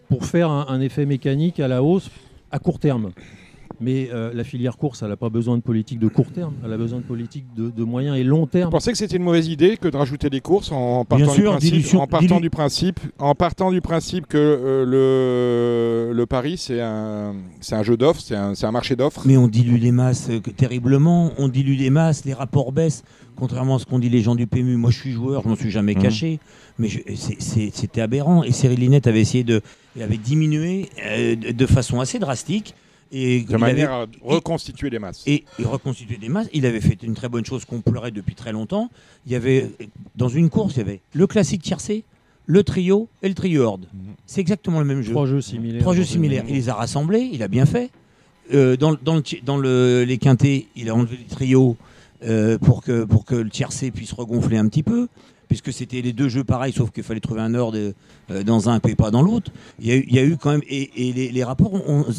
pour 0.09 0.25
faire 0.25 0.51
un, 0.51 0.67
un 0.69 0.81
effet 0.81 1.05
mécanique 1.07 1.61
à 1.61 1.69
la 1.69 1.83
hausse 1.83 2.11
à 2.51 2.59
court 2.59 2.79
terme. 2.79 3.11
Mais 3.83 4.11
euh, 4.13 4.31
la 4.35 4.45
filière 4.45 4.77
course, 4.77 5.03
elle 5.03 5.09
n'a 5.09 5.17
pas 5.17 5.31
besoin 5.31 5.57
de 5.57 5.63
politique 5.63 5.99
de 5.99 6.09
court 6.09 6.31
terme, 6.33 6.53
elle 6.63 6.73
a 6.73 6.77
besoin 6.77 6.99
de 6.99 7.05
politique 7.05 7.47
de, 7.57 7.71
de 7.71 7.83
moyen 7.83 8.15
et 8.15 8.23
long 8.23 8.41
Vous 8.41 8.47
terme. 8.47 8.71
pensez 8.71 8.93
que 8.93 8.99
c'était 8.99 9.17
une 9.17 9.23
mauvaise 9.23 9.49
idée 9.49 9.79
que 9.79 9.89
de 9.89 9.97
rajouter 9.97 10.29
des 10.29 10.43
courses 10.43 10.71
en 10.71 11.07
partant, 11.07 11.25
Bien 11.25 11.35
du, 11.35 11.41
sûr, 11.41 11.51
principe, 11.53 11.73
dilution- 11.73 12.01
en 12.03 12.07
partant 12.07 12.37
dilu- 12.37 12.43
du 12.43 12.51
principe, 12.51 13.01
en 13.19 13.35
partant 13.35 13.71
du 13.71 13.81
principe 13.81 14.27
que 14.27 14.37
euh, 14.37 14.85
le, 16.11 16.13
le 16.15 16.27
pari 16.27 16.59
c'est 16.59 16.81
un, 16.83 17.35
c'est 17.61 17.75
un 17.75 17.83
jeu 17.83 17.97
d'offres, 17.97 18.21
c'est 18.21 18.37
un, 18.37 18.55
c'est 18.55 18.67
un 18.67 18.71
marché 18.73 18.97
d'offres. 18.97 19.23
Mais 19.25 19.37
on 19.39 19.49
dilue 19.49 19.77
les 19.79 19.93
masses 19.93 20.29
euh, 20.31 20.41
que- 20.41 20.51
terriblement, 20.51 21.33
on 21.39 21.49
dilue 21.49 21.75
les 21.77 21.89
masses, 21.91 22.27
les 22.27 22.35
rapports 22.35 22.73
baissent, 22.73 23.03
contrairement 23.37 23.77
à 23.77 23.79
ce 23.79 23.87
qu'ont 23.87 23.99
dit 23.99 24.11
les 24.11 24.21
gens 24.21 24.35
du 24.35 24.47
PMU. 24.47 24.77
Moi, 24.77 24.91
je 24.91 24.99
suis 24.99 25.13
joueur, 25.13 25.43
je 25.45 25.49
m'en 25.49 25.57
suis 25.57 25.71
jamais 25.71 25.95
Mhm. 25.95 26.03
caché, 26.03 26.39
mais 26.79 26.89
c'était 27.17 28.03
aberrant. 28.03 28.43
Et 28.43 28.53
Cyril 28.53 28.79
Linette 28.81 29.07
avait 29.07 29.21
essayé 29.23 29.43
de, 29.45 29.63
il 29.97 30.03
avait 30.03 30.19
diminué 30.19 30.91
euh, 31.07 31.35
de 31.35 31.67
façon 31.67 32.01
assez 32.01 32.19
drastique. 32.19 32.75
Et 33.13 33.41
De 33.43 33.55
avait- 33.55 33.59
manière 33.59 33.93
à 33.93 34.07
reconstituer 34.23 34.89
les 34.91 34.99
masses. 34.99 35.23
et, 35.27 35.45
et 35.59 35.65
reconstituer 35.65 36.17
des 36.17 36.29
masses. 36.29 36.49
Il 36.53 36.65
avait 36.67 36.81
fait 36.81 37.03
une 37.03 37.15
très 37.15 37.29
bonne 37.29 37.45
chose 37.45 37.65
qu'on 37.65 37.81
pleurait 37.81 38.13
depuis 38.13 38.35
très 38.35 38.53
longtemps. 38.53 38.89
Il 39.27 39.33
y 39.33 39.35
avait, 39.35 39.71
dans 40.17 40.29
une 40.29 40.49
course, 40.49 40.75
il 40.77 40.79
y 40.79 40.83
avait 40.83 41.01
le 41.15 41.27
classique 41.27 41.63
tiercé, 41.63 42.05
le 42.47 42.63
trio 42.63 43.09
et 43.23 43.29
le 43.29 43.35
trio 43.35 43.63
horde. 43.63 43.87
Mhm. 43.93 44.01
C'est 44.27 44.41
exactement 44.41 44.79
le 44.79 44.85
même 44.87 45.03
jeu. 45.03 45.11
Trois 45.13 45.27
jeux 45.27 45.41
similaires. 45.41 45.81
Trois 45.83 45.95
jeux 45.95 46.05
similaires. 46.05 46.45
Il 46.49 46.55
les 46.55 46.69
a 46.69 46.75
rassemblés, 46.75 47.29
il 47.33 47.43
a 47.43 47.49
bien 47.49 47.67
fait. 47.67 47.91
Euh, 48.55 48.77
dans 48.77 48.95
dans, 48.95 49.15
le, 49.17 49.23
ti- 49.23 49.41
dans 49.45 49.57
le- 49.57 50.05
les 50.05 50.19
quintés, 50.19 50.69
il 50.77 50.89
a 50.89 50.95
enlevé 50.95 51.17
le 51.17 51.29
trio 51.29 51.77
euh, 52.25 52.59
pour, 52.59 52.83
que, 52.83 53.05
pour 53.05 53.25
que 53.25 53.35
le 53.37 53.49
tiercé 53.51 53.91
puisse 53.91 54.13
regonfler 54.13 54.57
un 54.57 54.69
petit 54.69 54.83
peu, 54.83 55.07
puisque 55.49 55.73
c'était 55.73 56.01
les 56.03 56.13
deux 56.13 56.29
jeux 56.29 56.43
pareils, 56.45 56.73
sauf 56.73 56.91
qu'il 56.91 57.03
fallait 57.05 57.21
trouver 57.21 57.41
un 57.41 57.55
ordre 57.55 57.79
euh, 58.31 58.43
dans 58.43 58.69
un 58.69 58.81
et 58.89 58.95
pas 58.97 59.11
dans 59.13 59.23
l'autre. 59.23 59.53
Il 59.81 59.87
y, 59.87 59.93
a 59.93 59.97
eu, 59.97 60.05
il 60.09 60.15
y 60.15 60.19
a 60.19 60.25
eu 60.25 60.37
quand 60.37 60.51
même. 60.51 60.63
Et, 60.69 61.09
et 61.09 61.13
les, 61.13 61.31
les 61.31 61.45
rapports, 61.45 61.73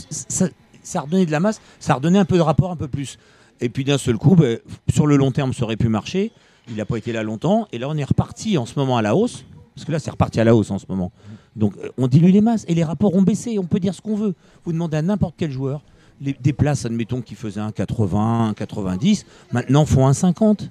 ça, 0.10 0.48
ça 0.84 1.00
a 1.00 1.02
redonné 1.04 1.26
de 1.26 1.32
la 1.32 1.40
masse, 1.40 1.62
ça 1.80 1.94
a 1.94 1.96
redonné 1.98 2.20
un 2.20 2.26
peu 2.26 2.38
de 2.38 2.42
rapport 2.42 2.72
un 2.72 2.76
peu 2.76 2.88
plus. 2.88 3.18
Et 3.60 3.70
puis 3.70 3.84
d'un 3.84 3.98
seul 3.98 4.18
coup, 4.18 4.36
ben, 4.36 4.60
sur 4.92 5.06
le 5.08 5.16
long 5.18 5.32
terme, 5.32 5.54
ça 5.54 5.64
aurait 5.64 5.78
pu 5.78 5.88
marcher. 5.88 6.32
Il 6.70 6.76
n'a 6.76 6.86
pas 6.86 6.98
été 6.98 7.12
là 7.12 7.24
longtemps. 7.24 7.68
Et 7.72 7.78
là, 7.78 7.88
on 7.90 7.98
est 7.98 8.04
reparti 8.04 8.58
en 8.58 8.66
ce 8.66 8.78
moment 8.78 8.98
à 8.98 9.02
la 9.02 9.16
hausse. 9.16 9.46
Parce 9.76 9.86
que 9.86 9.92
là, 9.92 10.00
c'est 10.00 10.12
reparti 10.12 10.40
à 10.40 10.44
la 10.44 10.56
hausse 10.56 10.70
en 10.72 10.80
ce 10.80 10.86
moment. 10.90 11.12
Donc, 11.56 11.74
euh, 11.78 11.90
on 11.98 12.08
dilue 12.08 12.32
les 12.32 12.42
masses 12.42 12.66
et 12.68 12.74
les 12.76 12.84
rapports 12.84 13.14
ont 13.16 13.22
baissé. 13.22 13.58
On 13.60 13.64
peut 13.66 13.80
dire 13.80 13.94
ce 13.94 14.02
qu'on 14.02 14.16
veut. 14.16 14.34
Vous 14.66 14.74
demandez 14.74 14.98
à 14.98 15.02
n'importe 15.02 15.36
quel 15.38 15.52
joueur, 15.52 15.82
les, 16.20 16.34
des 16.34 16.54
places, 16.54 16.86
admettons, 16.86 17.22
qui 17.22 17.36
faisaient 17.36 17.60
un 17.62 17.72
80, 17.72 18.50
un 18.50 18.54
90, 18.54 19.26
maintenant 19.54 19.86
font 19.86 20.08
un 20.08 20.14
50, 20.14 20.70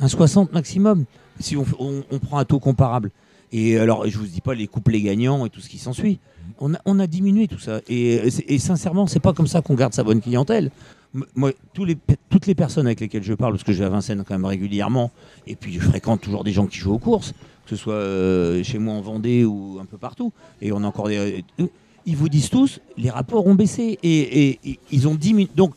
un 0.00 0.08
60 0.08 0.52
maximum. 0.52 1.04
Si 1.40 1.56
on, 1.56 1.64
on- 1.78 2.18
prend 2.18 2.38
un 2.38 2.44
taux 2.44 2.60
comparable. 2.60 3.10
Et 3.52 3.78
alors, 3.78 4.06
je 4.06 4.16
vous 4.18 4.26
dis 4.26 4.40
pas 4.40 4.54
les 4.54 4.66
couplets 4.66 5.00
gagnants 5.00 5.44
et 5.46 5.50
tout 5.50 5.60
ce 5.60 5.68
qui 5.68 5.78
s'ensuit. 5.78 6.18
On 6.58 6.98
a, 6.98 7.06
diminué 7.06 7.48
tout 7.48 7.58
ça. 7.58 7.80
Et, 7.88 8.20
euh, 8.20 8.30
et 8.46 8.58
sincèrement, 8.58 9.06
c'est 9.06 9.20
pas 9.20 9.32
comme 9.32 9.48
ça 9.48 9.62
qu'on 9.62 9.74
garde 9.74 9.94
sa 9.94 10.04
bonne 10.04 10.20
clientèle. 10.20 10.70
Moi, 11.34 11.52
toutes 11.74 12.46
les 12.46 12.54
personnes 12.54 12.86
avec 12.86 13.00
lesquelles 13.00 13.22
je 13.22 13.34
parle, 13.34 13.52
parce 13.52 13.64
que 13.64 13.72
je 13.72 13.80
vais 13.80 13.84
à 13.84 13.90
Vincennes 13.90 14.24
quand 14.26 14.34
même 14.34 14.46
régulièrement, 14.46 15.10
et 15.46 15.56
puis 15.56 15.74
je 15.74 15.80
fréquente 15.80 16.22
toujours 16.22 16.42
des 16.42 16.52
gens 16.52 16.66
qui 16.66 16.78
jouent 16.78 16.94
aux 16.94 16.98
courses, 16.98 17.32
que 17.66 17.70
ce 17.70 17.76
soit 17.76 17.94
euh, 17.94 18.62
chez 18.62 18.78
moi 18.78 18.94
en 18.94 19.02
Vendée 19.02 19.44
ou 19.44 19.78
un 19.80 19.84
peu 19.84 19.98
partout, 19.98 20.32
et 20.62 20.72
on 20.72 20.82
a 20.82 20.86
encore 20.86 21.08
des. 21.08 21.44
euh, 21.60 21.66
ils 22.06 22.16
vous 22.16 22.28
disent 22.28 22.50
tous, 22.50 22.80
les 22.96 23.10
rapports 23.10 23.46
ont 23.46 23.54
baissé 23.54 23.98
et, 24.02 24.58
ils 24.90 25.08
ont 25.08 25.14
diminué. 25.14 25.50
Donc, 25.54 25.74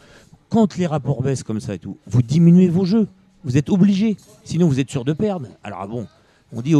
quand 0.49 0.78
les 0.78 0.88
rapports 0.88 1.21
baissent 1.21 1.43
comme 1.43 1.60
ça 1.60 1.75
et 1.75 1.80
tout, 1.80 1.97
vous 2.08 2.21
diminuez 2.21 2.67
vos 2.67 2.86
jeux. 2.86 3.08
Vous 3.43 3.58
êtes 3.58 3.69
obligé. 3.69 4.17
Sinon, 4.43 4.67
vous 4.67 4.80
êtes 4.80 4.89
sûr 4.89 5.06
de 5.06 5.13
perdre. 5.13 5.47
Alors, 5.63 5.80
ah 5.82 5.88
bon, 5.88 6.08
on 6.51 6.62
dit 6.62 6.73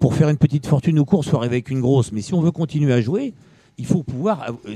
pour 0.00 0.14
faire 0.14 0.28
une 0.28 0.36
petite 0.36 0.66
fortune 0.66 0.98
aux 0.98 1.04
courses, 1.04 1.28
faut 1.28 1.36
arriver 1.38 1.56
avec 1.56 1.70
une 1.70 1.80
grosse. 1.80 2.12
Mais 2.12 2.20
si 2.20 2.34
on 2.34 2.40
veut 2.40 2.50
continuer 2.52 2.92
à 2.92 3.00
jouer, 3.00 3.34
il 3.78 3.86
faut 3.86 4.02
pouvoir 4.02 4.46
euh, 4.66 4.72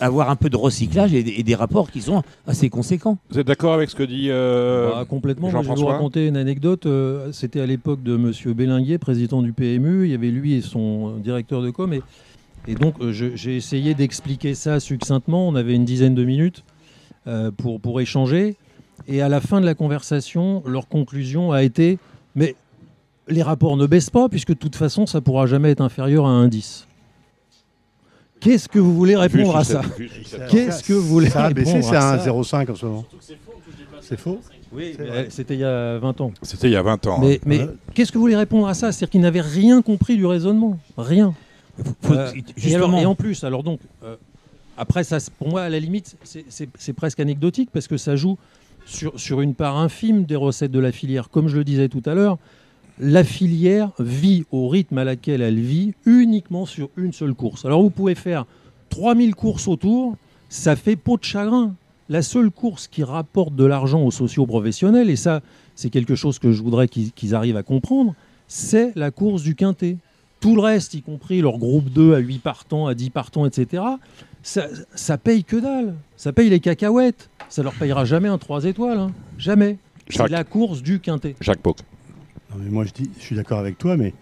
avoir 0.00 0.28
un 0.30 0.36
peu 0.36 0.50
de 0.50 0.56
recyclage 0.56 1.14
et, 1.14 1.22
des- 1.22 1.32
et 1.38 1.42
des 1.42 1.54
rapports 1.54 1.90
qui 1.90 2.02
sont 2.02 2.22
assez 2.46 2.68
conséquents. 2.68 3.18
Vous 3.30 3.38
êtes 3.38 3.46
d'accord 3.46 3.72
avec 3.74 3.88
ce 3.90 3.96
que 3.96 4.02
dit 4.02 4.28
euh, 4.30 4.90
Bah, 4.90 5.04
complètement. 5.08 5.50
Moi, 5.50 5.62
je 5.62 5.68
vais 5.68 5.74
vous 5.74 5.86
raconter 5.86 6.26
une 6.26 6.36
anecdote. 6.36 6.86
Euh, 6.86 7.32
C'était 7.32 7.60
à 7.60 7.66
l'époque 7.66 8.02
de 8.02 8.16
Monsieur 8.16 8.52
Bélinguier, 8.52 8.98
président 8.98 9.42
du 9.42 9.52
PMU. 9.52 10.04
Il 10.06 10.10
y 10.10 10.14
avait 10.14 10.30
lui 10.30 10.54
et 10.54 10.60
son 10.60 11.14
euh, 11.16 11.20
directeur 11.20 11.62
de 11.62 11.70
com. 11.70 11.92
Et, 11.94 12.02
et 12.68 12.74
donc, 12.74 12.94
j'ai 13.10 13.56
essayé 13.56 13.94
d'expliquer 13.94 14.54
ça 14.54 14.80
succinctement. 14.80 15.46
On 15.48 15.54
avait 15.54 15.74
une 15.74 15.84
dizaine 15.84 16.14
de 16.14 16.24
minutes 16.24 16.64
pour, 17.56 17.80
pour 17.80 18.00
échanger. 18.00 18.56
Et 19.06 19.20
à 19.22 19.28
la 19.28 19.40
fin 19.40 19.60
de 19.60 19.66
la 19.66 19.74
conversation, 19.74 20.64
leur 20.66 20.88
conclusion 20.88 21.52
a 21.52 21.62
été 21.62 21.98
les 23.28 23.42
rapports 23.42 23.76
ne 23.76 23.86
baissent 23.86 24.10
pas, 24.10 24.28
puisque 24.28 24.48
de 24.50 24.54
toute 24.54 24.76
façon, 24.76 25.06
ça 25.06 25.20
pourra 25.20 25.46
jamais 25.46 25.70
être 25.70 25.80
inférieur 25.80 26.26
à 26.26 26.30
un 26.30 26.48
10. 26.48 26.86
Qu'est-ce 28.40 28.68
que 28.68 28.78
vous 28.78 28.94
voulez 28.94 29.16
répondre 29.16 29.56
à 29.56 29.64
ça 29.64 29.82
Qu'est-ce 30.50 30.82
que 30.84 30.92
vous 30.92 31.06
voulez 31.08 31.30
Ça 31.30 31.44
a 31.46 31.50
baissé, 31.52 31.72
répondre 31.72 31.90
c'est 31.90 31.96
à 31.96 32.12
un 32.12 32.18
ça 32.18 32.30
0,5 32.30 32.70
en 32.70 32.74
ce 32.74 32.86
moment. 32.86 33.04
C'est 34.02 34.18
faux 34.18 34.40
Oui, 34.72 34.96
c'était 35.30 35.54
il 35.54 35.60
y 35.60 35.64
a 35.64 35.98
20 35.98 36.20
ans. 36.20 36.32
C'était 36.42 36.68
il 36.68 36.72
y 36.72 36.76
a 36.76 36.82
20 36.82 37.06
ans. 37.06 37.18
Mais, 37.20 37.40
mais 37.46 37.60
Ouais. 37.60 37.68
qu'est-ce 37.94 38.12
que 38.12 38.18
vous 38.18 38.22
voulez 38.22 38.36
répondre 38.36 38.68
à 38.68 38.74
ça? 38.74 38.92
C'est-à-dire 38.92 39.10
qu'ils 39.10 39.20
n'avaient 39.22 39.40
rien 39.40 39.82
compris 39.82 40.16
du 40.16 40.26
raisonnement. 40.26 40.78
Rien. 40.98 41.34
Faut- 42.02 42.12
Euh, 42.14 42.30
et, 42.36 42.44
justement, 42.56 42.86
alors- 42.88 43.00
et 43.00 43.06
en 43.06 43.14
plus, 43.14 43.42
alors 43.42 43.62
donc, 43.62 43.80
euh, 44.04 44.16
après, 44.76 45.02
ça, 45.02 45.18
c'est- 45.18 45.32
pour 45.32 45.48
moi, 45.48 45.62
à 45.62 45.68
la 45.68 45.78
limite, 45.80 46.16
c'est- 46.22 46.92
presque 46.92 47.20
anecdotique 47.20 47.70
parce 47.72 47.88
que 47.88 47.96
ça 47.96 48.16
joue 48.16 48.36
sur, 48.84 49.18
sur 49.18 49.40
une 49.40 49.54
part 49.54 49.76
infime 49.78 50.24
des 50.24 50.36
recettes 50.36 50.70
de 50.72 50.78
la 50.78 50.92
filière. 50.92 51.30
Comme 51.30 51.48
je 51.48 51.56
le 51.56 51.64
disais 51.64 51.88
tout 51.88 52.02
à 52.06 52.14
l'heure, 52.14 52.38
la 52.98 53.24
filière 53.24 53.90
vit 53.98 54.44
au 54.50 54.68
rythme 54.68 54.98
à 54.98 55.04
laquelle 55.04 55.42
elle 55.42 55.60
vit 55.60 55.94
uniquement 56.06 56.66
sur 56.66 56.88
une 56.96 57.12
seule 57.12 57.34
course. 57.34 57.64
Alors 57.64 57.82
vous 57.82 57.90
pouvez 57.90 58.14
faire 58.14 58.46
3000 58.90 59.34
courses 59.34 59.68
autour, 59.68 60.16
ça 60.48 60.76
fait 60.76 60.96
peau 60.96 61.16
de 61.16 61.24
chagrin. 61.24 61.74
La 62.08 62.22
seule 62.22 62.50
course 62.50 62.86
qui 62.86 63.02
rapporte 63.02 63.56
de 63.56 63.64
l'argent 63.64 64.02
aux 64.02 64.12
socioprofessionnels, 64.12 65.10
et 65.10 65.16
ça 65.16 65.40
c'est 65.74 65.90
quelque 65.90 66.14
chose 66.14 66.38
que 66.38 66.52
je 66.52 66.62
voudrais 66.62 66.88
qu'ils 66.88 67.34
arrivent 67.34 67.56
à 67.56 67.62
comprendre, 67.62 68.14
c'est 68.46 68.92
la 68.94 69.10
course 69.10 69.42
du 69.42 69.54
quintet. 69.54 69.96
Tout 70.38 70.54
le 70.54 70.62
reste, 70.62 70.94
y 70.94 71.02
compris 71.02 71.40
leur 71.40 71.58
groupe 71.58 71.90
2 71.90 72.14
à 72.14 72.18
8 72.18 72.38
partants, 72.38 72.86
à 72.86 72.94
10 72.94 73.10
partants, 73.10 73.46
etc., 73.46 73.82
ça, 74.42 74.68
ça 74.94 75.18
paye 75.18 75.42
que 75.42 75.56
dalle. 75.56 75.96
Ça 76.16 76.32
paye 76.32 76.48
les 76.48 76.60
cacahuètes. 76.60 77.30
Ça 77.48 77.64
leur 77.64 77.72
payera 77.72 78.04
jamais 78.04 78.28
un 78.28 78.38
3 78.38 78.64
étoiles. 78.66 78.98
hein. 78.98 79.10
Jamais. 79.38 79.78
C'est 80.08 80.28
la 80.28 80.44
course 80.44 80.82
du 80.82 81.00
quintet. 81.00 81.34
Jacques 81.40 81.58
Poc. 81.58 81.78
Non, 82.56 82.62
mais 82.64 82.70
moi, 82.70 82.84
je, 82.84 82.92
dis, 82.92 83.10
je 83.18 83.22
suis 83.22 83.36
d'accord 83.36 83.58
avec 83.58 83.78
toi, 83.78 83.96
mais 83.96 84.14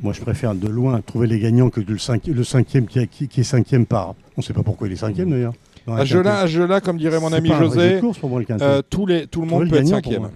moi, 0.00 0.12
je 0.12 0.20
préfère 0.20 0.54
de 0.54 0.68
loin 0.68 1.00
trouver 1.00 1.26
les 1.26 1.38
gagnants 1.38 1.70
que 1.70 1.80
le, 1.80 1.98
cinqui- 1.98 2.32
le 2.32 2.44
cinquième 2.44 2.86
qui, 2.86 2.98
a- 2.98 3.06
qui- 3.06 3.28
qui 3.28 3.40
est 3.40 3.44
cinquième 3.44 3.86
par. 3.86 4.10
On 4.36 4.38
ne 4.38 4.42
sait 4.42 4.52
pas 4.52 4.62
pourquoi 4.62 4.88
il 4.88 4.92
est 4.94 4.96
cinquième 4.96 5.30
d'ailleurs. 5.30 5.52
Dans 5.86 5.94
un 5.94 5.98
À 5.98 6.46
Jeu-là, 6.46 6.80
comme 6.80 6.96
dirait 6.98 7.20
mon 7.20 7.32
ami 7.32 7.48
José, 7.50 8.00
moi, 8.22 8.40
le 8.40 8.44
quintet. 8.44 8.64
euh, 8.64 8.82
tous 8.88 9.06
les, 9.06 9.26
tout 9.26 9.42
le 9.42 9.46
Trouver 9.46 9.50
monde 9.64 9.64
le 9.64 9.70
peut 9.70 9.76
être 9.82 9.88
cinquième. 9.88 10.30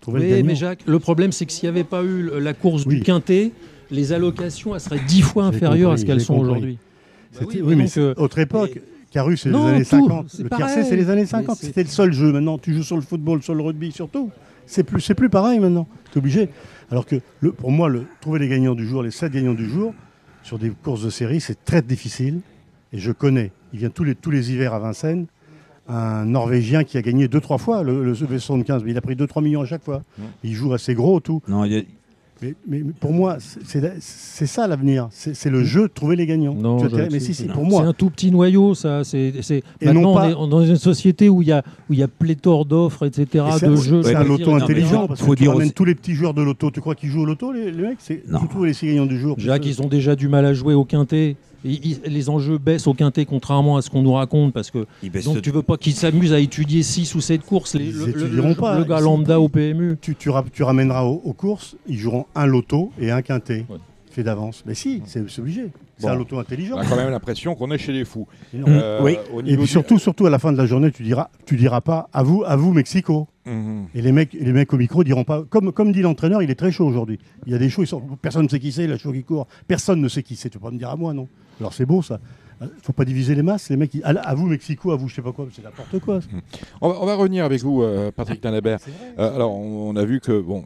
Trouver 0.00 0.20
le 0.20 0.24
Oui, 0.26 0.30
gagnant. 0.32 0.46
mais 0.46 0.54
Jacques, 0.54 0.80
le 0.86 0.98
problème, 0.98 1.32
c'est 1.32 1.46
que 1.46 1.52
s'il 1.52 1.64
n'y 1.70 1.74
avait 1.76 1.84
pas 1.84 2.02
eu 2.02 2.30
la 2.40 2.52
course 2.52 2.84
Oui. 2.86 2.96
du 2.96 3.00
quintet, 3.02 3.52
les 3.90 4.12
allocations 4.12 4.74
elles 4.74 4.80
seraient 4.80 5.00
10 5.06 5.22
fois 5.22 5.44
inférieures 5.44 5.92
à 5.92 5.96
ce 5.96 6.04
qu'elles 6.04 6.20
sont 6.20 6.36
aujourd'hui. 6.36 6.78
Bah 7.34 7.46
oui, 7.48 7.60
oui, 7.64 7.74
mais 7.76 7.84
donc, 7.84 7.96
euh, 7.98 8.14
autre 8.16 8.38
époque. 8.38 8.80
Carus, 9.10 9.42
c'est 9.42 9.48
les 9.50 9.54
années 9.56 9.78
tout, 9.84 9.90
50. 9.90 10.26
c'est 10.28 10.42
Le 10.42 10.50
tiercé, 10.50 10.82
c'est 10.84 10.96
les 10.96 11.08
années 11.08 11.20
Mais 11.22 11.26
50. 11.26 11.56
c'est- 11.56 11.66
C'était 11.66 11.82
le 11.84 11.88
seul 11.88 12.12
jeu. 12.12 12.32
Maintenant, 12.32 12.58
tu 12.58 12.74
joues 12.74 12.82
sur 12.82 12.96
le 12.96 13.02
football, 13.02 13.42
sur 13.42 13.54
le 13.54 13.62
rugby, 13.62 13.92
surtout. 13.92 14.30
C'est 14.66 14.84
plus, 14.84 15.00
c'est 15.00 15.14
plus 15.14 15.28
pareil 15.30 15.58
maintenant. 15.58 15.86
Tu 16.12 16.18
es 16.18 16.18
obligé. 16.18 16.48
Alors 16.90 17.06
que 17.06 17.16
le, 17.40 17.52
pour 17.52 17.70
moi, 17.70 17.88
le, 17.88 18.06
trouver 18.20 18.38
les 18.38 18.48
gagnants 18.48 18.74
du 18.74 18.86
jour, 18.86 19.02
les 19.02 19.10
7 19.10 19.32
gagnants 19.32 19.54
du 19.54 19.68
jour, 19.68 19.94
sur 20.42 20.58
des 20.58 20.70
courses 20.70 21.02
de 21.02 21.10
série, 21.10 21.40
c'est 21.40 21.64
très 21.64 21.82
difficile. 21.82 22.40
Et 22.92 22.98
je 22.98 23.10
connais. 23.12 23.50
Il 23.72 23.80
vient 23.80 23.90
tous 23.90 24.04
les, 24.04 24.14
tous 24.14 24.30
les 24.30 24.52
hivers 24.52 24.74
à 24.74 24.78
Vincennes. 24.78 25.26
Un 25.88 26.24
Norvégien 26.24 26.84
qui 26.84 26.96
a 26.96 27.02
gagné 27.02 27.26
2-3 27.28 27.58
fois 27.58 27.82
le, 27.82 28.04
le 28.04 28.14
V75. 28.14 28.82
Mais 28.84 28.92
il 28.92 28.96
a 28.96 29.00
pris 29.00 29.16
2-3 29.16 29.42
millions 29.42 29.62
à 29.62 29.66
chaque 29.66 29.82
fois. 29.84 30.02
Mmh. 30.18 30.22
Il 30.44 30.54
joue 30.54 30.72
assez 30.72 30.94
gros, 30.94 31.20
tout. 31.20 31.42
Non, 31.48 31.64
il 31.64 31.72
y 31.72 31.78
a- 31.78 31.82
Mais, 32.42 32.54
mais- 32.66 32.82
mais 32.84 32.92
pour 32.98 33.12
moi, 33.12 33.36
c'est- 33.38 33.60
c'est 33.64 33.92
c'est 34.00 34.46
ça 34.46 34.66
l'avenir. 34.66 35.08
C'est 35.10 35.34
c'est 35.34 35.50
le 35.50 35.62
jeu 35.64 35.82
de 35.82 35.92
trouver 35.92 36.16
les 36.16 36.26
gagnants. 36.26 36.54
Non, 36.54 36.78
mais 36.82 37.08
c'est- 37.10 37.20
si, 37.20 37.34
si, 37.34 37.46
non. 37.46 37.54
pour 37.54 37.62
C'est 37.64 37.68
moi. 37.70 37.82
un 37.82 37.92
tout 37.92 38.10
petit 38.10 38.30
noyau, 38.30 38.74
ça. 38.74 39.04
C'est, 39.04 39.32
c'est- 39.40 39.62
Et 39.80 39.86
Maintenant, 39.86 40.00
non 40.02 40.14
pas- 40.14 40.34
on 40.38 40.46
est 40.46 40.50
dans 40.50 40.64
une 40.64 40.76
société 40.76 41.28
où 41.28 41.42
il 41.42 41.48
y 41.48 41.52
a, 41.52 41.62
où 41.88 41.92
il 41.92 41.98
y 41.98 42.02
a 42.02 42.08
pléthore 42.08 42.64
d'offres, 42.66 43.06
etc., 43.06 43.44
Et 43.48 43.58
c'est 43.58 43.66
de 43.68 43.72
un- 43.72 43.76
jeux. 43.76 44.02
C'est 44.02 44.14
un 44.16 44.24
loto 44.24 44.54
intelligent 44.54 45.06
parce 45.06 45.20
faut 45.20 45.32
que 45.32 45.36
tu 45.36 45.42
dire 45.44 45.52
ramènes 45.52 45.66
aussi- 45.66 45.74
tous 45.74 45.84
les 45.84 45.94
petits 45.94 46.14
joueurs 46.14 46.34
de 46.34 46.42
loto. 46.42 46.70
Tu 46.70 46.80
crois 46.80 46.94
qu'ils 46.94 47.08
jouent 47.10 47.22
au 47.22 47.26
loto, 47.26 47.52
les, 47.52 47.70
les 47.70 47.82
mecs? 47.82 47.98
C'est 48.00 48.22
Non. 48.28 48.40
surtout 48.40 48.64
les 48.64 48.72
six 48.74 48.86
gagnants 48.86 49.06
du 49.06 49.18
jour. 49.18 49.36
Jacques, 49.38 49.64
ils 49.66 49.80
ont 49.80 49.88
déjà 49.88 50.16
du 50.16 50.28
mal 50.28 50.44
à 50.44 50.52
jouer 50.54 50.74
au 50.74 50.84
quintet. 50.84 51.36
Les 51.64 52.28
enjeux 52.28 52.58
baissent 52.58 52.86
au 52.86 52.94
quintet, 52.94 53.24
contrairement 53.24 53.76
à 53.76 53.82
ce 53.82 53.88
qu'on 53.90 54.02
nous 54.02 54.12
raconte, 54.12 54.52
parce 54.52 54.70
que 54.70 54.86
donc 55.24 55.36
de- 55.36 55.40
tu 55.40 55.50
veux 55.50 55.62
pas 55.62 55.76
qu'ils 55.76 55.94
s'amusent 55.94 56.32
à 56.32 56.38
étudier 56.38 56.82
6 56.82 57.14
ou 57.14 57.20
7 57.20 57.42
courses. 57.42 57.74
Les, 57.74 57.86
Ils 57.86 57.92
le, 57.96 58.04
le- 58.06 58.10
étudieront 58.10 58.48
le- 58.50 58.54
pas. 58.54 58.78
le 58.78 58.84
gars 58.84 59.00
lambda 59.00 59.40
au 59.40 59.48
PMU. 59.48 59.96
tu, 60.00 60.14
tu, 60.14 60.28
ra- 60.30 60.44
tu 60.52 60.62
ramèneras 60.62 61.04
aux, 61.04 61.22
aux 61.24 61.32
courses, 61.32 61.76
ils 61.86 61.96
joueront 61.98 62.26
un 62.34 62.46
loto 62.46 62.92
et 63.00 63.10
un 63.10 63.22
quintet. 63.22 63.64
Ouais. 63.70 63.78
Fait 64.10 64.22
d'avance. 64.22 64.62
Mais 64.64 64.74
si, 64.74 65.02
c'est 65.06 65.24
obligé. 65.40 65.72
C'est 65.98 66.06
Bon. 66.06 66.12
un 66.12 66.16
loto 66.16 66.38
intelligent. 66.38 66.76
On 66.76 66.80
a 66.80 66.84
quand 66.86 66.94
même 66.96 67.10
l'impression 67.10 67.54
qu'on 67.56 67.70
est 67.72 67.78
chez 67.78 67.92
les 67.92 68.04
fous. 68.04 68.26
Non. 68.52 68.64
Euh, 68.68 69.00
oui. 69.02 69.16
au 69.32 69.40
Et 69.40 69.56
du- 69.56 69.66
surtout, 69.66 69.98
surtout 69.98 70.26
à 70.26 70.30
la 70.30 70.38
fin 70.38 70.52
de 70.52 70.56
la 70.56 70.66
journée, 70.66 70.92
tu 70.92 71.02
diras, 71.02 71.30
tu 71.46 71.56
diras 71.56 71.80
pas 71.80 72.08
à 72.12 72.22
vous, 72.22 72.44
à 72.46 72.54
vous 72.56 72.72
Mexico. 72.72 73.26
Mhm. 73.46 73.86
Et 73.94 74.02
les 74.02 74.12
mecs, 74.12 74.32
les 74.32 74.52
mecs 74.52 74.72
au 74.72 74.76
micro 74.76 75.02
diront 75.02 75.24
pas. 75.24 75.42
Comme, 75.48 75.72
comme 75.72 75.90
dit 75.92 76.00
l'entraîneur, 76.02 76.42
il 76.42 76.50
est 76.50 76.54
très 76.54 76.70
chaud 76.72 76.86
aujourd'hui. 76.86 77.18
Il 77.46 77.52
y 77.52 77.56
a 77.56 77.58
des 77.58 77.68
shows, 77.70 77.82
ils 77.82 77.86
sont, 77.88 78.02
personne 78.22 78.44
ne 78.44 78.48
sait 78.48 78.60
qui 78.60 78.70
c'est, 78.72 78.86
la 78.86 78.98
show 78.98 79.12
qui 79.12 79.24
court. 79.24 79.46
Personne 79.66 80.00
ne 80.00 80.08
sait 80.08 80.22
qui 80.22 80.36
c'est. 80.36 80.48
Tu 80.48 80.58
peux 80.58 80.64
pas 80.66 80.70
me 80.70 80.78
dire 80.78 80.90
à 80.90 80.96
moi, 80.96 81.12
non 81.12 81.26
Alors 81.60 81.72
c'est 81.72 81.86
beau 81.86 82.02
ça. 82.02 82.18
Faut 82.82 82.92
pas 82.92 83.04
diviser 83.04 83.34
les 83.34 83.42
masses. 83.42 83.68
Les 83.68 83.76
mecs, 83.76 83.90
à, 84.04 84.34
vous 84.34 84.46
Mexico, 84.46 84.92
à 84.92 84.96
vous, 84.96 85.08
je 85.08 85.16
sais 85.16 85.22
pas 85.22 85.32
quoi, 85.32 85.46
c'est 85.52 85.62
n'importe 85.62 85.98
quoi. 85.98 86.20
On, 86.80 86.88
va, 86.88 86.96
on 87.02 87.04
va 87.06 87.14
revenir 87.16 87.44
avec 87.44 87.60
vous, 87.62 87.82
euh, 87.82 88.10
Patrick 88.12 88.40
Tanabert. 88.40 88.78
Euh, 89.18 89.34
alors, 89.34 89.52
on, 89.54 89.90
on 89.90 89.96
a 89.96 90.04
vu 90.04 90.20
que, 90.20 90.40
bon, 90.40 90.64